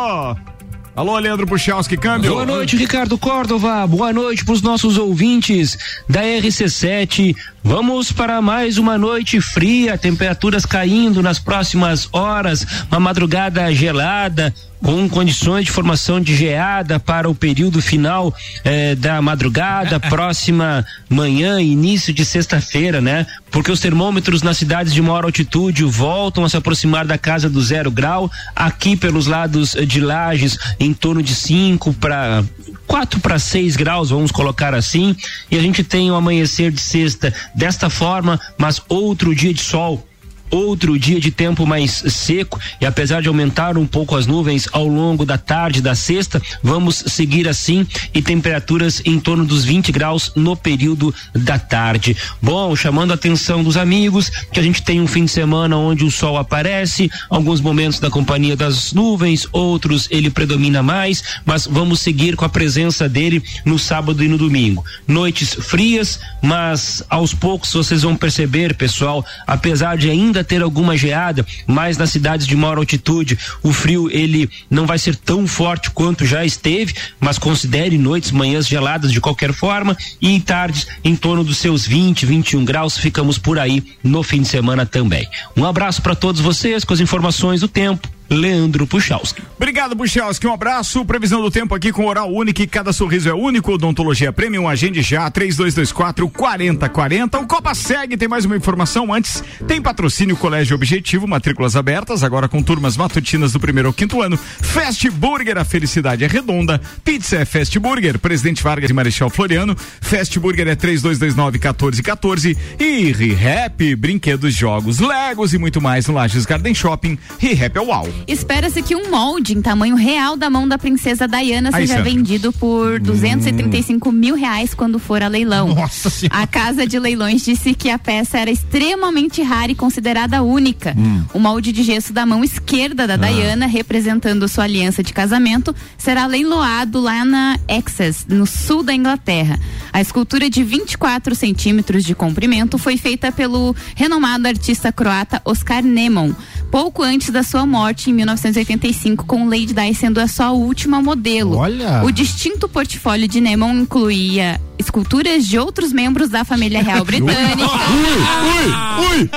Alô, 0.94 1.16
Leandro 1.18 1.46
Puchalski, 1.46 1.96
câmbio. 1.96 2.32
Boa 2.32 2.44
noite, 2.44 2.76
Ricardo 2.76 3.16
Córdova. 3.16 3.86
Boa 3.86 4.12
noite 4.12 4.44
para 4.44 4.54
os 4.54 4.60
nossos 4.60 4.98
ouvintes 4.98 5.78
da 6.08 6.20
RC7. 6.22 7.34
Vamos 7.62 8.10
para 8.10 8.42
mais 8.42 8.76
uma 8.76 8.98
noite 8.98 9.40
fria, 9.40 9.96
temperaturas 9.96 10.66
caindo 10.66 11.22
nas 11.22 11.38
próximas 11.38 12.08
horas, 12.12 12.66
uma 12.90 12.98
madrugada 12.98 13.72
gelada, 13.72 14.52
com 14.82 15.08
condições 15.08 15.66
de 15.66 15.70
formação 15.70 16.20
de 16.20 16.34
geada 16.34 16.98
para 16.98 17.28
o 17.28 17.34
período 17.34 17.80
final 17.82 18.34
eh, 18.64 18.94
da 18.94 19.20
madrugada, 19.20 20.00
próxima 20.08 20.84
manhã, 21.08 21.60
início 21.60 22.12
de 22.12 22.24
sexta-feira, 22.24 23.00
né? 23.00 23.26
Porque 23.50 23.70
os 23.70 23.80
termômetros 23.80 24.42
nas 24.42 24.56
cidades 24.56 24.92
de 24.92 25.02
maior 25.02 25.24
altitude 25.24 25.84
voltam 25.84 26.44
a 26.44 26.48
se 26.48 26.56
aproximar 26.56 27.06
da 27.06 27.18
casa 27.18 27.50
do 27.50 27.60
zero 27.60 27.90
grau. 27.90 28.30
Aqui 28.54 28.96
pelos 28.96 29.26
lados 29.26 29.76
de 29.86 30.00
Lages, 30.00 30.58
em 30.78 30.94
torno 30.94 31.22
de 31.22 31.34
5 31.34 31.92
para 31.94 32.44
4 32.86 33.20
para 33.20 33.38
6 33.38 33.76
graus, 33.76 34.10
vamos 34.10 34.30
colocar 34.30 34.74
assim. 34.74 35.14
E 35.50 35.58
a 35.58 35.62
gente 35.62 35.82
tem 35.84 36.10
o 36.10 36.14
amanhecer 36.14 36.70
de 36.70 36.80
sexta 36.80 37.32
desta 37.54 37.90
forma, 37.90 38.40
mas 38.56 38.80
outro 38.88 39.34
dia 39.34 39.52
de 39.52 39.62
sol 39.62 40.06
outro 40.50 40.98
dia 40.98 41.20
de 41.20 41.30
tempo 41.30 41.66
mais 41.66 42.02
seco 42.08 42.58
e 42.80 42.86
apesar 42.86 43.22
de 43.22 43.28
aumentar 43.28 43.76
um 43.78 43.86
pouco 43.86 44.16
as 44.16 44.26
nuvens 44.26 44.68
ao 44.72 44.86
longo 44.86 45.24
da 45.24 45.38
tarde 45.38 45.80
da 45.80 45.94
sexta, 45.94 46.40
vamos 46.62 47.04
seguir 47.06 47.48
assim 47.48 47.86
e 48.14 48.20
temperaturas 48.20 49.02
em 49.04 49.18
torno 49.18 49.44
dos 49.44 49.64
20 49.64 49.92
graus 49.92 50.32
no 50.34 50.56
período 50.56 51.14
da 51.34 51.58
tarde. 51.58 52.16
Bom, 52.40 52.74
chamando 52.74 53.12
a 53.12 53.14
atenção 53.14 53.62
dos 53.62 53.76
amigos 53.76 54.30
que 54.52 54.60
a 54.60 54.62
gente 54.62 54.82
tem 54.82 55.00
um 55.00 55.06
fim 55.06 55.24
de 55.24 55.30
semana 55.30 55.76
onde 55.76 56.04
o 56.04 56.10
sol 56.10 56.36
aparece, 56.36 57.10
alguns 57.28 57.60
momentos 57.60 58.00
da 58.00 58.10
companhia 58.10 58.56
das 58.56 58.92
nuvens, 58.92 59.46
outros 59.52 60.08
ele 60.10 60.30
predomina 60.30 60.82
mais, 60.82 61.22
mas 61.44 61.66
vamos 61.66 62.00
seguir 62.00 62.36
com 62.36 62.44
a 62.44 62.48
presença 62.48 63.08
dele 63.08 63.42
no 63.64 63.78
sábado 63.78 64.22
e 64.24 64.28
no 64.28 64.38
domingo. 64.38 64.84
Noites 65.06 65.54
frias, 65.54 66.20
mas 66.42 67.02
aos 67.08 67.34
poucos 67.34 67.72
vocês 67.72 68.02
vão 68.02 68.16
perceber, 68.16 68.74
pessoal, 68.74 69.24
apesar 69.46 69.96
de 69.96 70.10
ainda 70.10 70.39
ter 70.44 70.62
alguma 70.62 70.96
geada, 70.96 71.44
mas 71.66 71.96
nas 71.96 72.10
cidades 72.10 72.46
de 72.46 72.56
maior 72.56 72.78
altitude, 72.78 73.38
o 73.62 73.72
frio 73.72 74.10
ele 74.10 74.48
não 74.70 74.86
vai 74.86 74.98
ser 74.98 75.16
tão 75.16 75.46
forte 75.46 75.90
quanto 75.90 76.26
já 76.26 76.44
esteve, 76.44 76.94
mas 77.18 77.38
considere 77.38 77.98
noites, 77.98 78.30
manhãs 78.30 78.66
geladas 78.66 79.12
de 79.12 79.20
qualquer 79.20 79.52
forma 79.52 79.96
e 80.20 80.30
em 80.30 80.40
tardes 80.40 80.86
em 81.04 81.16
torno 81.16 81.44
dos 81.44 81.58
seus 81.58 81.86
20, 81.86 82.26
21 82.26 82.64
graus, 82.64 82.98
ficamos 82.98 83.38
por 83.38 83.58
aí 83.58 83.82
no 84.02 84.22
fim 84.22 84.42
de 84.42 84.48
semana 84.48 84.86
também. 84.86 85.28
Um 85.56 85.64
abraço 85.64 86.02
para 86.02 86.14
todos 86.14 86.40
vocês 86.40 86.84
com 86.84 86.94
as 86.94 87.00
informações 87.00 87.60
do 87.60 87.68
tempo. 87.68 88.19
Leandro 88.30 88.86
Puchalski. 88.86 89.42
Obrigado, 89.56 89.96
Buchalski. 89.96 90.46
Um 90.46 90.54
abraço. 90.54 91.04
Previsão 91.04 91.42
do 91.42 91.50
tempo 91.50 91.74
aqui 91.74 91.90
com 91.90 92.06
oral 92.06 92.32
único 92.32 92.64
cada 92.68 92.92
sorriso 92.92 93.28
é 93.28 93.34
único. 93.34 93.72
Odontologia 93.72 94.32
Premium. 94.32 94.68
Agende 94.68 95.02
já. 95.02 95.28
3224 95.28 96.28
4040. 96.28 97.40
O 97.40 97.46
Copa 97.46 97.74
segue. 97.74 98.16
Tem 98.16 98.28
mais 98.28 98.44
uma 98.44 98.56
informação 98.56 99.12
antes. 99.12 99.42
Tem 99.66 99.82
patrocínio 99.82 100.36
Colégio 100.36 100.76
Objetivo. 100.76 101.26
Matrículas 101.26 101.74
abertas. 101.74 102.22
Agora 102.22 102.48
com 102.48 102.62
turmas 102.62 102.96
matutinas 102.96 103.52
do 103.52 103.58
primeiro 103.58 103.88
ao 103.88 103.92
quinto 103.92 104.22
ano. 104.22 104.36
Fast 104.36 105.10
Burger. 105.10 105.58
A 105.58 105.64
felicidade 105.64 106.22
é 106.24 106.28
redonda. 106.28 106.80
Pizza 107.04 107.36
é 107.36 107.44
Fast 107.44 107.76
Burger. 107.80 108.18
Presidente 108.18 108.62
Vargas 108.62 108.90
e 108.90 108.92
Marechal 108.92 109.28
Floriano. 109.28 109.76
Fast 110.00 110.38
Burger 110.38 110.68
é 110.68 110.76
3229 110.76 111.58
1414. 111.58 112.56
E 112.78 113.12
ReHap. 113.12 113.96
Brinquedos, 113.96 114.54
jogos, 114.54 115.00
Legos 115.00 115.52
e 115.52 115.58
muito 115.58 115.80
mais 115.80 116.06
no 116.06 116.14
Lages 116.14 116.46
Garden 116.46 116.74
Shopping. 116.74 117.18
ReHap 117.38 117.76
é 117.76 117.80
uau. 117.80 118.19
Espera-se 118.26 118.82
que 118.82 118.94
um 118.94 119.10
molde 119.10 119.56
em 119.56 119.62
tamanho 119.62 119.96
real 119.96 120.36
da 120.36 120.48
mão 120.48 120.66
da 120.66 120.78
princesa 120.78 121.26
Diana 121.26 121.70
Aí, 121.72 121.86
seja 121.86 121.98
Sandra. 121.98 122.10
vendido 122.10 122.52
por 122.52 123.00
235 123.00 124.12
mil 124.12 124.34
reais 124.34 124.74
quando 124.74 124.98
for 124.98 125.22
a 125.22 125.28
leilão. 125.28 125.74
Nossa 125.74 126.10
A 126.30 126.46
casa 126.46 126.86
de 126.86 126.98
leilões 126.98 127.44
disse 127.44 127.74
que 127.74 127.88
a 127.90 127.98
peça 127.98 128.38
era 128.38 128.50
extremamente 128.50 129.42
rara 129.42 129.72
e 129.72 129.74
considerada 129.74 130.42
única. 130.42 130.94
Hum. 130.96 131.24
O 131.34 131.38
molde 131.38 131.72
de 131.72 131.82
gesso 131.82 132.12
da 132.12 132.26
mão 132.26 132.44
esquerda 132.44 133.06
da 133.06 133.16
Diana, 133.16 133.66
representando 133.66 134.48
sua 134.48 134.64
aliança 134.64 135.02
de 135.02 135.12
casamento, 135.12 135.74
será 135.96 136.26
leiloado 136.26 137.00
lá 137.00 137.24
na 137.24 137.58
Essex, 137.68 138.26
no 138.28 138.46
sul 138.46 138.82
da 138.82 138.94
Inglaterra. 138.94 139.58
A 139.92 140.00
escultura 140.00 140.48
de 140.48 140.62
24 140.62 141.34
centímetros 141.34 142.04
de 142.04 142.14
comprimento 142.14 142.78
foi 142.78 142.96
feita 142.96 143.32
pelo 143.32 143.74
renomado 143.94 144.46
artista 144.46 144.92
croata 144.92 145.40
Oscar 145.44 145.82
Nemon, 145.82 146.32
pouco 146.70 147.02
antes 147.02 147.30
da 147.30 147.42
sua 147.42 147.66
morte 147.66 148.09
em 148.10 148.14
1985, 148.14 149.24
com 149.24 149.48
Lady 149.48 149.72
Di 149.72 149.94
sendo 149.94 150.18
a 150.20 150.26
sua 150.28 150.50
última 150.52 151.00
modelo. 151.00 151.56
Olha! 151.56 152.02
O 152.04 152.10
distinto 152.10 152.68
portfólio 152.68 153.26
de 153.28 153.40
Nemon 153.40 153.72
incluía 153.80 154.60
esculturas 154.78 155.46
de 155.46 155.58
outros 155.58 155.92
membros 155.92 156.28
da 156.30 156.42
família 156.44 156.82
real 156.82 157.04
britânica. 157.06 157.70
ui, 157.70 159.20
ui, 159.20 159.30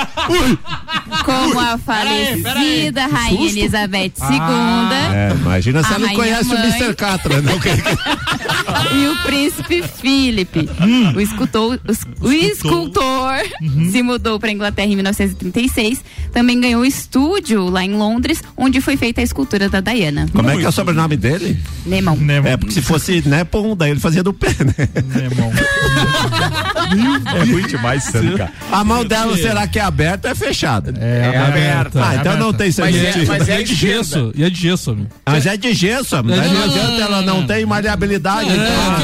ui. 0.49 0.59
Como 1.25 1.59
a 1.59 1.77
falecida 1.77 3.05
Rainha 3.07 3.49
Elizabeth 3.49 4.13
II. 4.19 4.39
É, 5.13 5.33
imagina 5.35 5.83
se 5.83 5.93
ela 5.93 6.07
não 6.07 6.15
conhece 6.15 6.45
mãe. 6.49 6.57
o 6.57 6.65
Mr. 6.65 6.95
Catra, 6.95 7.41
não 7.43 7.53
e 8.95 9.07
o 9.07 9.15
príncipe 9.23 9.83
Philip. 9.83 10.69
O 11.15 11.19
escultor, 11.21 11.79
os- 11.87 11.99
o 12.21 12.31
escultor 12.31 13.35
se 13.91 14.01
mudou 14.01 14.39
para 14.39 14.51
Inglaterra 14.51 14.87
em 14.87 14.95
1936. 14.95 16.03
Também 16.31 16.59
ganhou 16.59 16.83
estúdio 16.85 17.69
lá 17.69 17.83
em 17.83 17.93
Londres, 17.93 18.41
onde 18.63 18.81
foi 18.81 18.97
feita 18.97 19.21
a 19.21 19.23
escultura 19.23 19.69
da 19.69 19.81
Diana. 19.81 20.27
Como 20.31 20.49
é 20.49 20.57
que 20.57 20.65
é 20.65 20.69
o 20.69 20.71
sobrenome 20.71 21.17
dele? 21.17 21.59
Nemon. 21.85 22.17
É, 22.45 22.57
porque 22.57 22.73
se 22.73 22.81
fosse 22.81 23.21
Nepon, 23.27 23.75
daí 23.75 23.91
ele 23.91 23.99
fazia 23.99 24.23
do 24.23 24.33
pé, 24.33 24.55
né? 24.63 24.73
É 27.35 27.43
ruim 27.51 27.67
demais, 27.67 28.03
Sandro, 28.03 28.37
cara. 28.37 28.51
A 28.71 28.83
mão 28.83 29.03
dela, 29.05 29.35
será 29.37 29.67
que 29.67 29.79
é 29.79 29.81
aberta 29.81 30.27
ou 30.27 30.31
é 30.31 30.35
fechada? 30.35 30.93
É 30.99 31.37
aberta. 31.37 32.03
Ah, 32.03 32.15
então 32.15 32.37
não 32.37 32.53
tem 32.53 32.71
Mas 32.77 32.95
é- 32.95 33.11
sentido. 33.13 33.27
mas 33.27 33.49
é 33.49 33.61
de 33.63 33.73
gesso. 33.75 34.31
E 34.35 34.43
é 34.43 34.49
de 34.49 34.59
gesso, 34.61 34.91
amigo. 34.91 35.09
Mas 35.25 35.45
é 35.45 35.57
de 35.57 35.73
gesso, 35.73 36.15
É 36.15 36.21
de 36.21 36.27
não 36.27 36.35
gesso. 36.43 36.63
adianta, 36.63 37.01
ela 37.01 37.21
não 37.21 37.45
tem 37.45 37.65
maleabilidade. 37.65 38.49
É, 38.49 38.53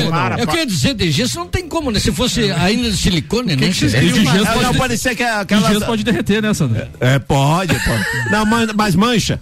então, 0.05 0.38
eu 0.39 0.47
queria 0.47 0.65
dizer, 0.65 0.93
de 0.93 1.11
gesso 1.11 1.39
não 1.39 1.47
tem 1.47 1.67
como, 1.67 1.91
né? 1.91 1.99
Se 1.99 2.11
fosse 2.11 2.51
ainda 2.51 2.89
de 2.89 2.97
silicone, 2.97 3.55
né? 3.55 3.67
que 3.69 3.73
vocês 3.73 3.93
queriam? 3.93 4.13
De 4.19 4.25
gesso 4.25 4.38
É, 4.47 4.53
pode 4.53 4.77
não, 4.80 4.88
de- 4.88 4.97
ser 4.97 5.09
que 5.15 5.23
De 5.23 5.30
aquela. 5.30 5.67
gesso 5.73 5.86
pode 5.86 6.03
derreter, 6.03 6.41
né, 6.41 6.53
Sandro? 6.53 6.82
É, 6.99 7.19
pode, 7.19 7.73
pode. 7.73 8.05
Não, 8.32 8.45
mas, 8.45 8.69
mas 8.73 8.95
mancha. 8.95 9.39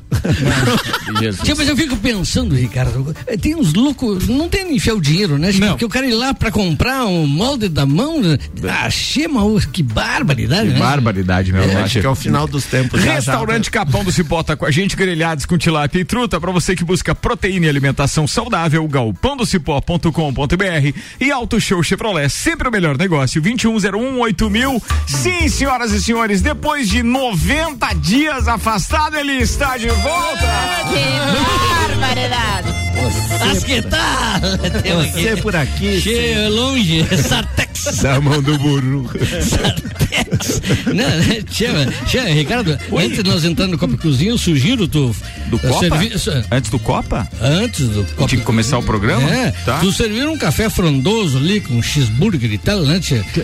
Tia, 1.43 1.55
mas 1.55 1.67
eu 1.67 1.75
fico 1.75 1.95
pensando, 1.97 2.55
Ricardo, 2.55 3.15
tem 3.41 3.55
uns 3.55 3.73
loucos, 3.73 4.27
não 4.27 4.49
tem 4.49 4.65
nem 4.65 4.75
enfiar 4.75 4.95
o 4.95 5.01
dinheiro, 5.01 5.37
né? 5.37 5.51
Porque 5.69 5.85
o 5.85 5.89
cara 5.89 6.05
ir 6.07 6.13
lá 6.13 6.33
pra 6.33 6.51
comprar 6.51 7.05
um 7.05 7.25
molde 7.27 7.67
da 7.69 7.85
mão, 7.85 8.21
né? 8.27 8.37
ah, 8.69 8.89
chema, 8.89 9.41
que 9.71 9.83
barbaridade, 9.83 10.69
né? 10.69 10.79
Barbaridade, 10.79 11.53
meu 11.53 11.63
É, 11.63 11.83
acho 11.83 11.99
que 11.99 12.05
é 12.05 12.09
o 12.09 12.15
final 12.15 12.47
dos 12.47 12.65
tempos. 12.65 13.01
Restaurante 13.03 13.71
Capão 13.71 14.03
do 14.03 14.11
Cipó 14.11 14.43
tá 14.43 14.55
com 14.55 14.65
a 14.65 14.71
gente, 14.71 14.95
grelhados 14.95 15.45
com 15.45 15.57
tilápia 15.57 15.99
e 15.99 16.05
truta, 16.05 16.39
pra 16.39 16.51
você 16.51 16.75
que 16.75 16.83
busca 16.83 17.13
proteína 17.15 17.65
e 17.65 17.69
alimentação 17.69 18.27
saudável, 18.27 18.85
galpãodocipó.com.br 18.87 20.97
e 21.19 21.31
Auto 21.31 21.59
Show 21.59 21.81
Chevrolet, 21.83 22.29
sempre 22.29 22.67
o 22.67 22.71
melhor 22.71 22.97
negócio, 22.97 23.41
2101 23.41 24.49
mil. 24.49 24.81
Sim, 25.05 25.47
senhoras 25.49 25.91
e 25.91 26.01
senhores, 26.01 26.41
depois 26.41 26.89
de 26.89 27.03
90 27.03 27.93
dias 27.95 28.47
afastado, 28.47 29.17
ele 29.17 29.33
está 29.33 29.77
de 29.77 29.89
volta. 29.89 30.47
Que 30.89 31.89
barbaridade! 31.89 32.77
Que 33.65 33.81
tal? 33.81 35.11
Você 35.11 35.35
por 35.37 35.55
aqui. 35.55 36.01
Che, 36.01 36.47
longe, 36.49 37.05
Sartex. 37.17 37.66
Da 38.01 38.19
mão 38.21 38.41
do 38.41 38.57
burro. 38.57 39.09
Não, 40.87 40.93
né? 40.95 41.41
Tia, 41.49 41.71
tia, 42.05 42.23
Ricardo, 42.25 42.77
antes 42.95 43.23
de 43.23 43.29
nós 43.29 43.43
entrar 43.45 43.67
no 43.67 43.77
Copa 43.77 43.93
e 43.93 43.97
Cozinha, 43.97 44.31
eu 44.31 44.37
sugiro 44.37 44.87
tu. 44.87 45.15
Do 45.47 45.55
eh, 45.57 45.59
Copa? 45.69 45.97
Antes 46.51 46.69
do 46.69 46.79
Copa? 46.79 47.27
Antes 47.41 47.87
do 47.89 48.03
Copa. 48.15 48.27
De 48.35 48.37
começar 48.43 48.77
o 48.77 48.83
programa? 48.83 49.29
É, 49.33 49.51
Tá. 49.65 49.79
tu 49.79 49.91
servir 49.91 50.27
um 50.27 50.37
café 50.37 50.69
frondoso 50.69 51.37
ali 51.37 51.59
com 51.61 51.75
um 51.75 51.81
cheeseburger 51.81 52.51
e 52.51 52.57
tal, 52.57 52.81
né? 52.81 52.99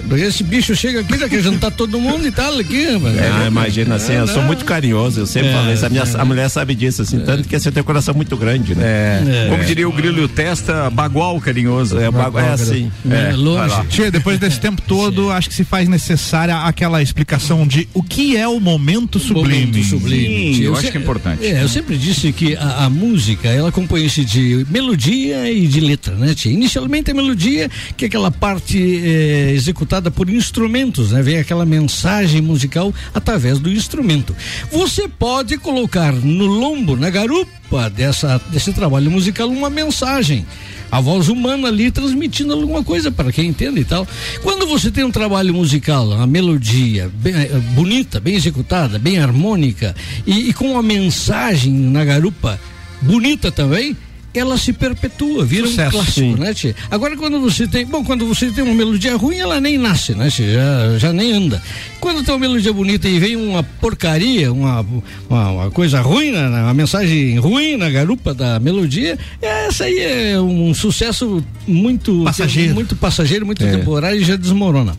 Porque 0.07 0.23
esse 0.23 0.43
bicho 0.43 0.75
chega 0.75 0.99
aqui, 1.01 1.17
já 1.17 1.27
quer 1.29 1.41
jantar 1.41 1.71
todo 1.71 1.99
mundo 1.99 2.25
e 2.27 2.31
tal 2.31 2.57
aqui, 2.59 2.85
rapaz. 2.91 3.15
Ah, 3.19 3.47
imagina 3.47 3.95
assim, 3.95 4.13
eu 4.13 4.27
sou 4.27 4.41
muito 4.43 4.65
carinhoso, 4.65 5.21
eu 5.21 5.25
sempre 5.27 5.49
É, 5.49 5.53
falei 5.53 5.73
isso. 5.73 5.85
A, 5.85 5.89
minha, 5.89 6.03
a 6.03 6.25
mulher 6.25 6.49
sabe 6.49 6.75
disso, 6.75 7.01
assim, 7.01 7.19
tanto 7.19 7.47
que 7.47 7.57
você 7.59 7.71
tem 7.71 7.81
um 7.81 7.85
coração 7.85 8.13
muito 8.13 8.35
grande, 8.37 8.75
né? 8.75 8.83
É. 8.83 9.45
É. 9.45 9.49
Como 9.49 9.63
diria 9.63 9.87
o 9.87 9.91
Grilo 9.91 10.19
e 10.19 10.23
o 10.23 10.27
Testa, 10.27 10.89
bagual 10.89 11.39
carinhoso. 11.39 11.97
É, 11.99 12.09
bagu- 12.11 12.39
é 12.39 12.49
assim. 12.49 12.91
É, 13.09 13.33
longe. 13.35 13.75
Tia, 13.89 14.11
depois 14.11 14.32
depois 14.33 14.39
desse 14.39 14.59
tempo 14.59 14.81
todo, 14.81 15.29
acho 15.31 15.49
que 15.49 15.55
se 15.55 15.63
faz 15.63 15.87
necessária 15.87 16.55
aquela 16.57 17.01
explicação 17.01 17.65
de 17.67 17.87
o 17.93 18.01
que 18.03 18.35
é 18.37 18.47
o 18.47 18.59
momento 18.59 19.19
sublime. 19.19 19.65
Momento 19.67 19.83
sublime. 19.87 20.55
Sim, 20.55 20.61
eu 20.61 20.65
Eu 20.65 20.73
acho 20.73 20.85
se- 20.85 20.91
que 20.91 20.97
é 20.97 21.01
importante. 21.01 21.45
É, 21.45 21.61
eu 21.63 21.69
sempre 21.69 21.97
disse 21.97 22.31
que 22.31 22.55
a, 22.55 22.85
a 22.85 22.89
música, 22.89 23.47
ela 23.49 23.71
compõe-se 23.71 24.23
de 24.25 24.65
melodia 24.69 25.51
e 25.51 25.67
de 25.67 25.79
letra, 25.79 26.15
né, 26.15 26.33
tia? 26.33 26.51
Inicialmente 26.51 27.11
a 27.11 27.13
melodia, 27.13 27.69
que 27.97 28.05
é 28.05 28.07
aquela 28.07 28.31
parte 28.31 28.77
eh, 28.77 29.51
executada 29.53 30.09
por 30.11 30.29
instrumentos, 30.29 31.11
né? 31.11 31.21
Vem 31.21 31.37
aquela 31.37 31.65
mensagem 31.65 32.41
musical 32.41 32.93
através 33.13 33.59
do 33.59 33.69
instrumento. 33.71 34.35
Você 34.71 35.07
pode 35.07 35.57
colocar 35.57 36.11
no 36.13 36.45
lombo, 36.45 36.95
na 36.95 37.09
garupa 37.09 37.89
dessa, 37.89 38.41
desse 38.51 38.71
trabalho 38.73 39.09
musical, 39.11 39.47
uma 39.49 39.69
mensagem. 39.69 40.45
A 40.91 41.01
voz 41.01 41.27
humana 41.27 41.69
ali 41.69 41.89
transmitindo 41.89 42.53
alguma 42.53 42.83
coisa 42.83 43.11
para 43.11 43.31
quem 43.31 43.47
entende 43.49 43.79
e 43.79 43.83
tal. 43.83 44.07
Quando 44.41 44.67
você 44.67 44.91
tem 44.91 45.03
um 45.03 45.11
trabalho 45.11 45.53
musical, 45.53 46.07
uma 46.07 46.27
melodia 46.27 47.09
bem, 47.13 47.33
eh, 47.33 47.49
bonita, 47.73 48.19
bem 48.19 48.35
executada, 48.35 48.99
bem 48.99 49.19
harmônica 49.19 49.95
e, 50.25 50.49
e 50.49 50.53
com 50.53 50.71
uma 50.71 50.83
mensagem 50.83 51.71
na 51.71 52.03
garupa 52.03 52.59
bonita 53.01 53.51
também, 53.51 53.95
ela 54.33 54.57
se 54.57 54.73
perpetua, 54.73 55.45
vira 55.45 55.67
Sucesso. 55.67 55.87
um 55.89 55.91
clássico, 55.91 56.19
Sim. 56.19 56.35
né, 56.35 56.53
tia? 56.53 56.75
Agora 56.89 57.15
quando 57.15 57.39
você 57.39 57.67
tem, 57.67 57.85
bom, 57.85 58.03
quando 58.03 58.25
você 58.25 58.49
tem 58.51 58.63
uma 58.63 58.73
melodia 58.73 59.15
ruim, 59.15 59.37
ela 59.37 59.59
nem 59.61 59.77
nasce, 59.77 60.13
né, 60.15 60.29
tia? 60.29 60.45
Já, 60.53 60.97
já 60.99 61.13
nem 61.13 61.31
anda. 61.33 61.61
Quando 61.99 62.23
tem 62.23 62.33
uma 62.33 62.39
melodia 62.39 62.73
bonita 62.73 63.07
e 63.07 63.19
vem 63.19 63.35
uma 63.35 63.63
porcaria, 63.63 64.51
uma, 64.51 64.85
uma, 65.29 65.49
uma 65.51 65.71
coisa 65.71 66.01
ruim, 66.01 66.31
na- 66.31 66.49
na- 66.49 66.63
uma 66.63 66.73
mensagem 66.73 67.37
ruim 67.39 67.77
na 67.77 67.89
garupa 67.89 68.33
da 68.33 68.59
melodia, 68.59 69.17
essa 69.41 69.85
aí 69.85 69.99
é 69.99 70.39
um 70.39 70.73
sucesso 70.73 71.43
muito 71.67 72.23
Passageiro. 72.23 72.73
muito 72.73 72.95
passageiro, 72.95 73.45
muito 73.45 73.63
É. 73.63 73.71
temporário 73.77 74.19
e 74.19 74.23
já 74.23 74.35
desmorona. 74.35 74.97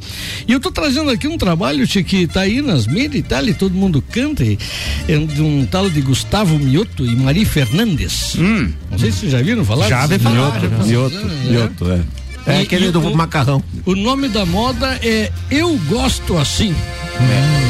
E 0.48 0.52
eu 0.52 0.60
tô 0.60 0.70
trazendo 0.70 1.10
aqui 1.10 1.26
um 1.28 1.36
trabalho 1.36 1.86
tia, 1.86 2.02
que 2.02 2.26
tá 2.26 2.42
aí 2.42 2.62
nas 2.62 2.86
mídias 2.86 3.16
e 3.16 3.22
tal, 3.22 3.44
e 3.46 3.52
todo 3.52 3.74
mundo 3.74 4.02
canta, 4.10 4.44
e, 4.44 4.56
é 5.08 5.16
de 5.18 5.42
um 5.42 5.66
tal 5.66 5.90
de 5.90 6.00
Gustavo 6.00 6.58
Mioto 6.58 7.04
e 7.04 7.14
Mari 7.16 7.44
Fernandes. 7.44 8.34
Não 8.90 8.98
sei 8.98 9.12
se 9.12 9.23
vocês 9.24 9.32
já 9.32 9.42
viram 9.42 9.64
falar. 9.64 9.88
Já 9.88 10.02
ouvi 10.02 10.18
falar, 10.18 10.34
Mioto, 10.34 10.60
já 10.60 10.84
Mioto? 10.84 11.16
Mioto, 11.50 11.90
é. 11.92 12.23
É 12.46 12.60
E- 12.60 12.62
aquele 12.62 12.88
e 12.88 12.90
do 12.90 13.00
o- 13.00 13.16
macarrão. 13.16 13.62
O 13.86 13.94
nome 13.94 14.28
da 14.28 14.44
moda 14.44 14.98
é 15.02 15.30
Eu 15.50 15.76
Gosto 15.88 16.36
Assim. 16.36 16.74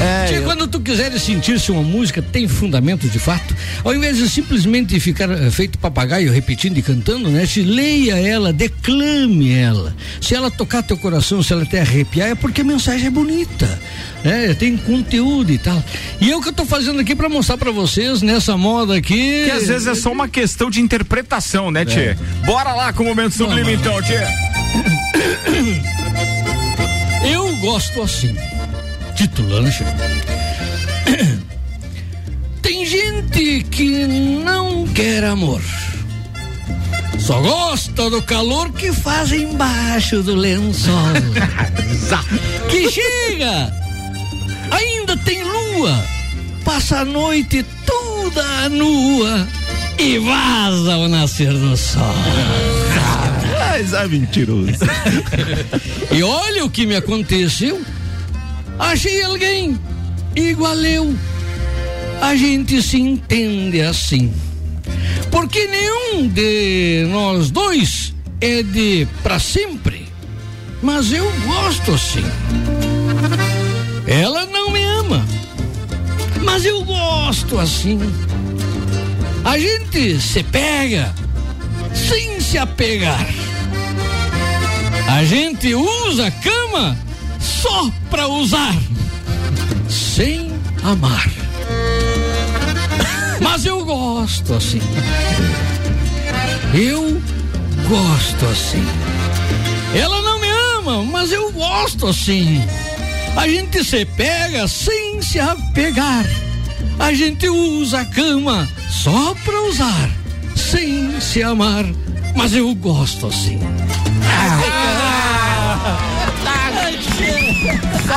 É, 0.00 0.26
Tia, 0.28 0.36
eu- 0.38 0.42
quando 0.44 0.66
tu 0.66 0.80
quiseres 0.80 1.20
sentir 1.22 1.60
se 1.60 1.70
uma 1.70 1.82
música 1.82 2.22
tem 2.22 2.48
fundamento 2.48 3.06
de 3.08 3.18
fato, 3.18 3.54
ao 3.84 3.94
invés 3.94 4.16
de 4.16 4.26
simplesmente 4.28 4.98
ficar 4.98 5.30
eh, 5.30 5.50
feito 5.50 5.76
papagaio 5.78 6.32
repetindo 6.32 6.78
e 6.78 6.82
cantando, 6.82 7.28
né? 7.28 7.44
Se 7.46 7.60
leia 7.62 8.14
ela, 8.18 8.52
declame 8.54 9.52
ela. 9.52 9.94
Se 10.20 10.34
ela 10.34 10.50
tocar 10.50 10.82
teu 10.82 10.96
coração, 10.96 11.42
se 11.42 11.52
ela 11.52 11.62
até 11.62 11.82
arrepiar, 11.82 12.30
é 12.30 12.34
porque 12.34 12.62
a 12.62 12.64
mensagem 12.64 13.06
é 13.06 13.10
bonita. 13.10 13.78
É, 14.24 14.54
tem 14.54 14.76
conteúdo 14.78 15.52
e 15.52 15.58
tal. 15.58 15.82
E 16.20 16.32
é 16.32 16.36
o 16.36 16.40
que 16.40 16.48
eu 16.48 16.52
tô 16.52 16.64
fazendo 16.64 16.98
aqui 17.00 17.14
pra 17.14 17.28
mostrar 17.28 17.58
pra 17.58 17.70
vocês 17.70 18.22
nessa 18.22 18.56
moda 18.56 18.96
aqui. 18.96 19.44
Que 19.44 19.50
às 19.50 19.66
vezes 19.66 19.86
é 19.86 19.94
só 19.94 20.10
uma 20.10 20.26
questão 20.26 20.70
de 20.70 20.80
interpretação, 20.80 21.70
né, 21.70 21.84
Tchê? 21.84 22.16
Bora 22.46 22.72
lá 22.72 22.92
com 22.94 23.02
o 23.02 23.06
momento 23.06 23.34
sublime, 23.34 23.74
então, 23.74 24.00
Tchê. 24.00 24.63
Eu 27.30 27.56
gosto 27.56 28.02
assim. 28.02 28.34
Chico? 29.70 29.90
Tem 32.62 32.84
gente 32.84 33.62
que 33.70 34.06
não 34.06 34.86
quer 34.88 35.24
amor. 35.24 35.62
Só 37.18 37.40
gosta 37.40 38.10
do 38.10 38.20
calor 38.22 38.72
que 38.72 38.92
faz 38.92 39.32
embaixo 39.32 40.22
do 40.22 40.34
lençol. 40.34 40.94
que 42.68 42.90
chega, 42.90 43.72
ainda 44.70 45.16
tem 45.18 45.42
lua, 45.42 46.04
passa 46.64 46.98
a 46.98 47.04
noite 47.04 47.64
toda 47.86 48.68
nua 48.68 49.46
e 49.98 50.18
vaza 50.18 50.94
ao 50.94 51.08
nascer 51.08 51.52
do 51.52 51.76
sol. 51.76 52.14
Mas 53.84 53.92
é 53.92 54.08
mentiroso. 54.08 54.78
E 56.10 56.22
olha 56.22 56.64
o 56.64 56.70
que 56.70 56.86
me 56.86 56.96
aconteceu. 56.96 57.82
Achei 58.78 59.22
alguém 59.22 59.78
igual 60.34 60.74
eu. 60.76 61.14
A 62.22 62.34
gente 62.34 62.80
se 62.80 62.98
entende 62.98 63.82
assim. 63.82 64.32
Porque 65.30 65.66
nenhum 65.66 66.26
de 66.28 67.06
nós 67.10 67.50
dois 67.50 68.14
é 68.40 68.62
de 68.62 69.06
pra 69.22 69.38
sempre. 69.38 70.06
Mas 70.80 71.12
eu 71.12 71.30
gosto 71.44 71.92
assim. 71.92 72.24
Ela 74.06 74.46
não 74.46 74.70
me 74.70 74.82
ama. 74.82 75.22
Mas 76.42 76.64
eu 76.64 76.82
gosto 76.84 77.58
assim. 77.58 78.00
A 79.44 79.58
gente 79.58 80.18
se 80.22 80.42
pega 80.42 81.14
sem 81.94 82.40
se 82.40 82.56
apegar. 82.56 83.43
A 85.14 85.24
gente 85.24 85.72
usa 85.72 86.26
a 86.26 86.30
cama 86.32 86.98
só 87.38 87.88
pra 88.10 88.26
usar, 88.26 88.74
sem 89.88 90.50
amar. 90.82 91.30
Mas 93.40 93.64
eu 93.64 93.84
gosto 93.84 94.54
assim. 94.54 94.80
Eu 96.74 97.22
gosto 97.88 98.46
assim. 98.46 98.84
Ela 99.94 100.20
não 100.20 100.40
me 100.40 100.48
ama, 100.78 101.04
mas 101.04 101.30
eu 101.30 101.52
gosto 101.52 102.08
assim. 102.08 102.60
A 103.36 103.46
gente 103.46 103.84
se 103.84 104.04
pega 104.04 104.66
sem 104.66 105.22
se 105.22 105.38
apegar. 105.38 106.26
A 106.98 107.14
gente 107.14 107.48
usa 107.48 108.00
a 108.00 108.04
cama 108.04 108.68
só 108.90 109.32
pra 109.44 109.62
usar, 109.62 110.10
sem 110.56 111.20
se 111.20 111.40
amar. 111.40 111.84
Mas 112.34 112.52
eu 112.52 112.74
gosto 112.74 113.28
assim. 113.28 113.60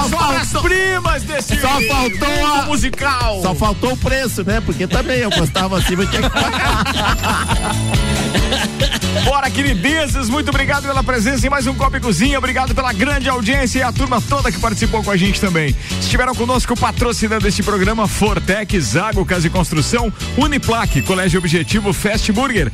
Só 0.09 0.31
as 0.31 0.61
primas 0.61 1.23
desse 1.23 1.59
Só 1.59 1.67
faltou 1.67 2.45
a- 2.45 2.65
musical. 2.65 3.41
Só 3.41 3.55
faltou 3.55 3.93
o 3.93 3.97
preço, 3.97 4.43
né? 4.43 4.61
Porque 4.65 4.85
também 4.87 5.19
eu 5.19 5.29
gostava 5.29 5.77
assim, 5.77 5.95
mas 5.95 6.09
tinha 6.09 6.21
que 6.23 6.29
pagar. 6.29 6.83
Bora, 9.23 9.49
queridezas, 9.49 10.29
muito 10.29 10.49
obrigado 10.49 10.83
pela 10.87 11.03
presença 11.03 11.45
em 11.45 11.49
mais 11.49 11.67
um 11.67 11.73
Copa 11.73 11.97
e 11.97 11.99
Cozinha, 11.99 12.37
obrigado 12.37 12.73
pela 12.73 12.93
grande 12.93 13.29
audiência 13.29 13.79
e 13.79 13.83
a 13.83 13.91
turma 13.91 14.21
toda 14.21 14.51
que 14.51 14.59
participou 14.59 15.03
com 15.03 15.11
a 15.11 15.17
gente 15.17 15.39
também. 15.39 15.75
Estiveram 15.99 16.33
conosco 16.33 16.75
patrocinando 16.75 17.47
este 17.47 17.61
programa 17.61 18.07
Fortec, 18.07 18.79
Zago 18.79 19.25
Casa 19.25 19.47
e 19.47 19.49
Construção, 19.49 20.11
Uniplaque, 20.37 21.01
Colégio 21.01 21.39
Objetivo, 21.39 21.93
Fast 21.93 22.31
Burger, 22.31 22.71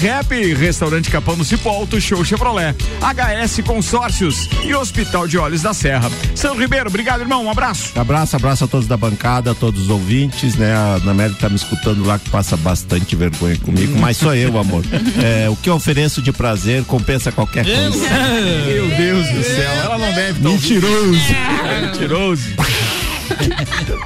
Rap, 0.00 0.54
Restaurante 0.54 1.10
Capão 1.10 1.36
do 1.36 1.44
Cipó, 1.44 1.86
Show 2.00 2.24
Chevrolet, 2.24 2.74
HS 3.00 3.60
Consórcios 3.64 4.48
e 4.64 4.74
Hospital 4.74 5.26
de 5.26 5.38
Olhos 5.38 5.62
da 5.62 5.72
Serra. 5.74 6.10
São 6.34 6.56
Ribeiro, 6.56 6.88
obrigado, 6.88 7.20
irmão, 7.20 7.44
um 7.44 7.50
abraço. 7.50 7.98
Abraço, 7.98 8.36
abraço 8.36 8.64
a 8.64 8.68
todos 8.68 8.86
da 8.86 8.96
bancada, 8.96 9.52
a 9.52 9.54
todos 9.54 9.82
os 9.82 9.90
ouvintes, 9.90 10.54
né? 10.56 10.74
A 10.74 10.94
Ana 10.96 11.10
Amélia 11.12 11.36
tá 11.38 11.48
me 11.48 11.56
escutando 11.56 12.04
lá 12.04 12.18
que 12.18 12.28
passa 12.30 12.56
bastante 12.56 13.16
vergonha 13.16 13.56
comigo, 13.58 13.98
mas 13.98 14.16
sou 14.16 14.34
eu, 14.34 14.58
amor. 14.58 14.84
É, 15.22 15.48
o 15.48 15.56
que 15.56 15.70
eu 15.70 15.78
ofereço 15.86 16.20
de 16.20 16.32
prazer 16.32 16.84
compensa 16.84 17.30
qualquer 17.30 17.64
coisa. 17.64 18.08
Meu 18.66 18.88
Deus 18.88 19.28
do 19.28 19.44
céu, 19.44 19.70
ela 19.84 19.96
não 19.96 20.12
deve 20.12 20.38
estar 20.38 20.48
Mentiroso. 20.48 21.20
Mentiroso. 21.80 22.48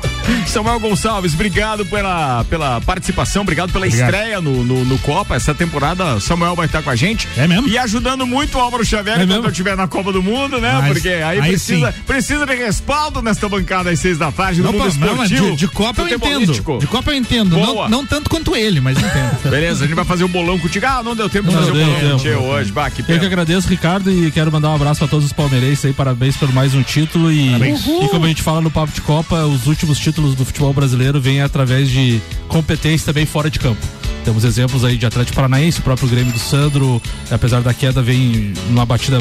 Samuel 0.47 0.81
Gonçalves, 0.81 1.35
obrigado 1.35 1.87
pela, 1.87 2.45
pela 2.45 2.81
participação, 2.81 3.43
obrigado 3.43 3.73
pela 3.73 3.87
Obrigado. 3.87 4.09
estreia 4.13 4.41
no, 4.41 4.65
no, 4.65 4.85
no 4.85 4.99
Copa. 4.99 5.35
Essa 5.37 5.55
temporada, 5.55 6.19
Samuel 6.21 6.55
vai 6.57 6.67
estar 6.67 6.83
com 6.83 6.91
a 6.91 6.97
gente. 6.97 7.29
É 7.37 7.47
mesmo? 7.47 7.69
E 7.69 7.79
ajudando 7.79 8.27
muito 8.27 8.59
o 8.59 8.61
Álvaro 8.61 8.85
Xavier 8.85 9.21
É 9.21 9.27
quando 9.27 9.45
eu 9.45 9.51
estiver 9.51 9.77
na 9.77 9.87
Copa 9.87 10.13
do 10.13 10.23
Mundo, 10.23 10.61
né? 10.61 10.73
Mas 10.81 10.93
Porque 10.93 11.09
aí, 11.09 11.41
aí 11.41 11.51
precisa, 11.51 11.93
sim. 11.93 11.99
precisa 12.07 12.47
de 12.47 12.55
respaldo 12.55 13.23
nesta 13.23 13.49
bancada 13.49 13.91
às 13.91 14.01
seis 14.01 14.19
da 14.19 14.33
tarde 14.33 14.61
no 14.61 14.73
mundo 14.73 14.93
pô, 14.93 14.99
não, 14.99 15.13
esportivo. 15.25 15.51
de, 15.51 15.57
de 15.57 15.69
Copa 15.69 16.03
eu 16.03 16.09
entendo. 16.09 16.53
De 16.79 16.87
Copa 16.87 17.11
eu 17.11 17.15
entendo. 17.15 17.57
Não, 17.57 17.89
não 17.89 18.07
tanto 18.07 18.29
quanto 18.29 18.57
ele, 18.57 18.81
mas 18.81 18.99
entendo. 18.99 19.39
Beleza, 19.51 19.85
a 19.85 19.87
gente 19.87 19.97
vai 19.97 20.05
fazer 20.05 20.25
um 20.25 20.29
bolão 20.29 20.59
contigo. 20.59 20.87
Ah, 20.87 21.03
não 21.03 21.15
deu 21.15 21.29
tempo 21.29 21.49
de 21.49 21.55
Não 21.55 21.63
fazer 21.63 21.73
deu 21.73 21.87
um 21.87 21.95
bolão 21.95 22.11
contigo 22.19 22.41
hoje. 22.43 22.73
Bah, 22.73 22.91
que 22.91 23.01
Eu 23.07 23.19
que 23.19 23.27
agradeço, 23.27 23.69
Ricardo, 23.69 24.11
e 24.11 24.31
quero 24.31 24.51
mandar 24.51 24.71
um 24.71 24.75
abraço 24.75 24.99
para 24.99 25.09
todos 25.09 25.27
os 25.27 25.33
palmeirenses 25.33 25.85
aí. 25.85 25.93
Parabéns 25.93 26.37
por 26.37 26.53
mais 26.53 26.75
um 26.75 26.83
título. 26.83 27.31
E, 27.33 27.55
e 27.55 28.09
como 28.09 28.25
a 28.25 28.29
gente 28.29 28.43
fala 28.43 28.61
no 28.61 28.71
Papo 28.71 28.93
de 28.93 29.01
Copa, 29.01 29.45
os 29.45 29.67
últimos 29.67 29.99
títulos 29.99 30.20
do 30.21 30.45
futebol 30.45 30.73
brasileiro 30.73 31.21
vêm 31.21 31.41
através 31.41 31.89
de 31.89 32.21
competência 32.49 33.07
também 33.07 33.27
fora 33.27 33.51
de 33.51 33.59
campo. 33.59 33.81
Temos 34.25 34.45
exemplos 34.45 34.85
aí 34.85 34.97
de 34.97 35.07
Atlético 35.07 35.37
Paranaense, 35.37 35.81
o 35.81 35.83
próprio 35.83 36.09
Grêmio 36.09 36.33
do 36.33 36.39
Sandro, 36.39 37.01
apesar 37.31 37.63
da 37.63 37.73
queda, 37.73 38.03
vem 38.03 38.53
numa 38.69 38.85
batida 38.85 39.21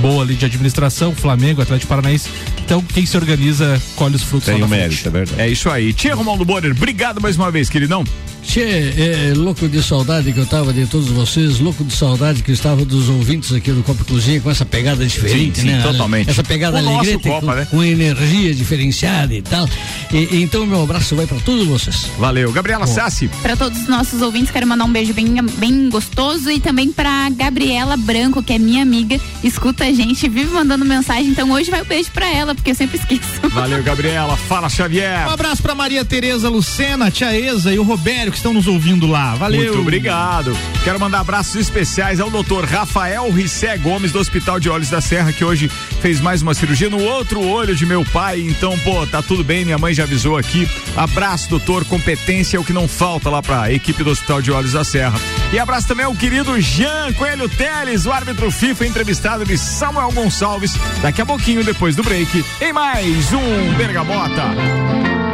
boa 0.00 0.22
ali 0.22 0.34
de 0.34 0.44
administração, 0.44 1.14
Flamengo, 1.14 1.62
Atlético 1.62 1.88
Paranaense. 1.88 2.28
Então, 2.64 2.80
quem 2.82 3.04
se 3.06 3.16
organiza 3.16 3.80
colhe 3.96 4.16
os 4.16 4.22
frutos 4.22 4.46
Tem 4.46 4.60
lá 4.60 4.66
o 4.66 4.68
mérito, 4.68 5.08
é 5.08 5.10
verdade. 5.10 5.40
É 5.40 5.48
isso 5.48 5.68
aí. 5.68 5.92
Tia 5.92 6.14
Romualdo 6.14 6.44
Borer, 6.44 6.70
obrigado 6.70 7.20
mais 7.20 7.36
uma 7.36 7.50
vez, 7.50 7.68
queridão. 7.68 8.04
Tchê, 8.46 8.62
é, 8.62 9.32
louco 9.34 9.68
de 9.68 9.82
saudade 9.82 10.32
que 10.32 10.38
eu 10.38 10.46
tava 10.46 10.72
de 10.72 10.86
todos 10.86 11.08
vocês, 11.08 11.58
louco 11.58 11.82
de 11.84 11.92
saudade 11.92 12.42
que 12.42 12.50
eu 12.50 12.54
estava 12.54 12.84
dos 12.84 13.08
ouvintes 13.08 13.52
aqui 13.52 13.72
do 13.72 13.82
Copa 13.82 14.04
Cozinha 14.04 14.40
com 14.40 14.48
essa 14.50 14.64
pegada 14.64 15.04
diferente, 15.04 15.60
Sim, 15.60 15.66
sim, 15.68 15.74
né? 15.74 15.82
totalmente. 15.82 16.30
Essa 16.30 16.44
pegada 16.44 16.80
Copa, 17.22 17.40
com, 17.40 17.52
né? 17.54 17.66
com 17.70 17.82
energia 17.84 18.54
diferenciada 18.54 19.34
e 19.34 19.42
tal. 19.42 19.68
E- 20.12 20.40
então 20.42 20.64
meu 20.64 20.82
abraço 20.82 21.16
vai 21.16 21.26
para 21.26 21.38
todos 21.40 21.66
vocês. 21.66 22.06
Valeu. 22.18 22.52
Gabriela 22.52 22.86
Sassi. 22.86 23.28
Para 23.42 23.56
todos 23.56 23.80
os 23.82 23.88
nossos 23.88 24.22
ouvintes, 24.22 24.50
quero 24.52 24.66
mandar 24.66 24.84
um 24.84 24.92
beijo 24.92 25.12
bem, 25.12 25.26
bem 25.58 25.90
gostoso 25.90 26.48
e 26.50 26.60
também 26.60 26.92
pra 26.92 27.28
Gabriela 27.30 27.96
Branco, 27.96 28.42
que 28.42 28.52
é 28.52 28.58
minha 28.58 28.82
amiga, 28.82 29.20
escuta 29.42 29.84
a 29.84 29.92
gente, 29.92 30.28
vive 30.28 30.50
mandando 30.52 30.84
mensagem, 30.84 31.26
então 31.28 31.50
hoje 31.50 31.70
vai 31.70 31.82
o 31.82 31.84
beijo 31.84 32.10
pra 32.12 32.28
ela, 32.32 32.54
porque 32.54 32.70
eu 32.70 32.74
sempre 32.76 32.96
esqueço. 32.98 33.22
Valeu, 33.50 33.82
Gabriela. 33.82 34.36
Fala, 34.36 34.68
Xavier. 34.68 35.26
Um 35.26 35.32
abraço 35.32 35.62
pra 35.62 35.74
Maria 35.74 36.04
Tereza 36.04 36.48
Lucena, 36.48 37.10
tia 37.10 37.36
Eza 37.38 37.74
e 37.74 37.78
o 37.78 37.82
Robério 37.82 38.35
que 38.36 38.40
estão 38.40 38.52
nos 38.52 38.66
ouvindo 38.66 39.06
lá. 39.06 39.34
Valeu. 39.34 39.64
Muito 39.64 39.80
obrigado. 39.80 40.56
Quero 40.84 41.00
mandar 41.00 41.20
abraços 41.20 41.56
especiais 41.56 42.20
ao 42.20 42.28
doutor 42.28 42.64
Rafael 42.64 43.30
Rissé 43.30 43.78
Gomes 43.78 44.12
do 44.12 44.18
Hospital 44.18 44.60
de 44.60 44.68
Olhos 44.68 44.90
da 44.90 45.00
Serra, 45.00 45.32
que 45.32 45.42
hoje 45.42 45.68
fez 46.02 46.20
mais 46.20 46.42
uma 46.42 46.52
cirurgia 46.52 46.90
no 46.90 47.02
outro 47.02 47.42
olho 47.42 47.74
de 47.74 47.86
meu 47.86 48.04
pai. 48.04 48.40
Então, 48.40 48.78
pô, 48.80 49.06
tá 49.06 49.22
tudo 49.22 49.42
bem, 49.42 49.64
minha 49.64 49.78
mãe 49.78 49.94
já 49.94 50.02
avisou 50.02 50.36
aqui. 50.36 50.68
Abraço, 50.94 51.48
doutor. 51.48 51.84
Competência 51.86 52.58
é 52.58 52.60
o 52.60 52.64
que 52.64 52.74
não 52.74 52.86
falta 52.86 53.30
lá 53.30 53.42
pra 53.42 53.72
equipe 53.72 54.04
do 54.04 54.10
Hospital 54.10 54.42
de 54.42 54.52
Olhos 54.52 54.72
da 54.72 54.84
Serra. 54.84 55.18
E 55.50 55.58
abraço 55.58 55.88
também 55.88 56.04
ao 56.04 56.14
querido 56.14 56.60
Jean 56.60 57.12
Coelho 57.14 57.48
Teles, 57.48 58.04
o 58.04 58.12
árbitro 58.12 58.50
FIFA 58.50 58.86
entrevistado 58.86 59.46
de 59.46 59.56
Samuel 59.56 60.12
Gonçalves. 60.12 60.74
Daqui 61.00 61.22
a 61.22 61.26
pouquinho, 61.26 61.64
depois 61.64 61.96
do 61.96 62.02
break, 62.02 62.44
em 62.60 62.72
mais 62.72 63.32
um 63.32 63.74
Bergamota. 63.76 65.25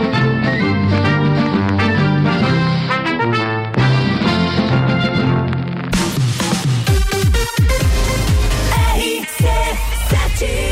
RC7 10.43 10.72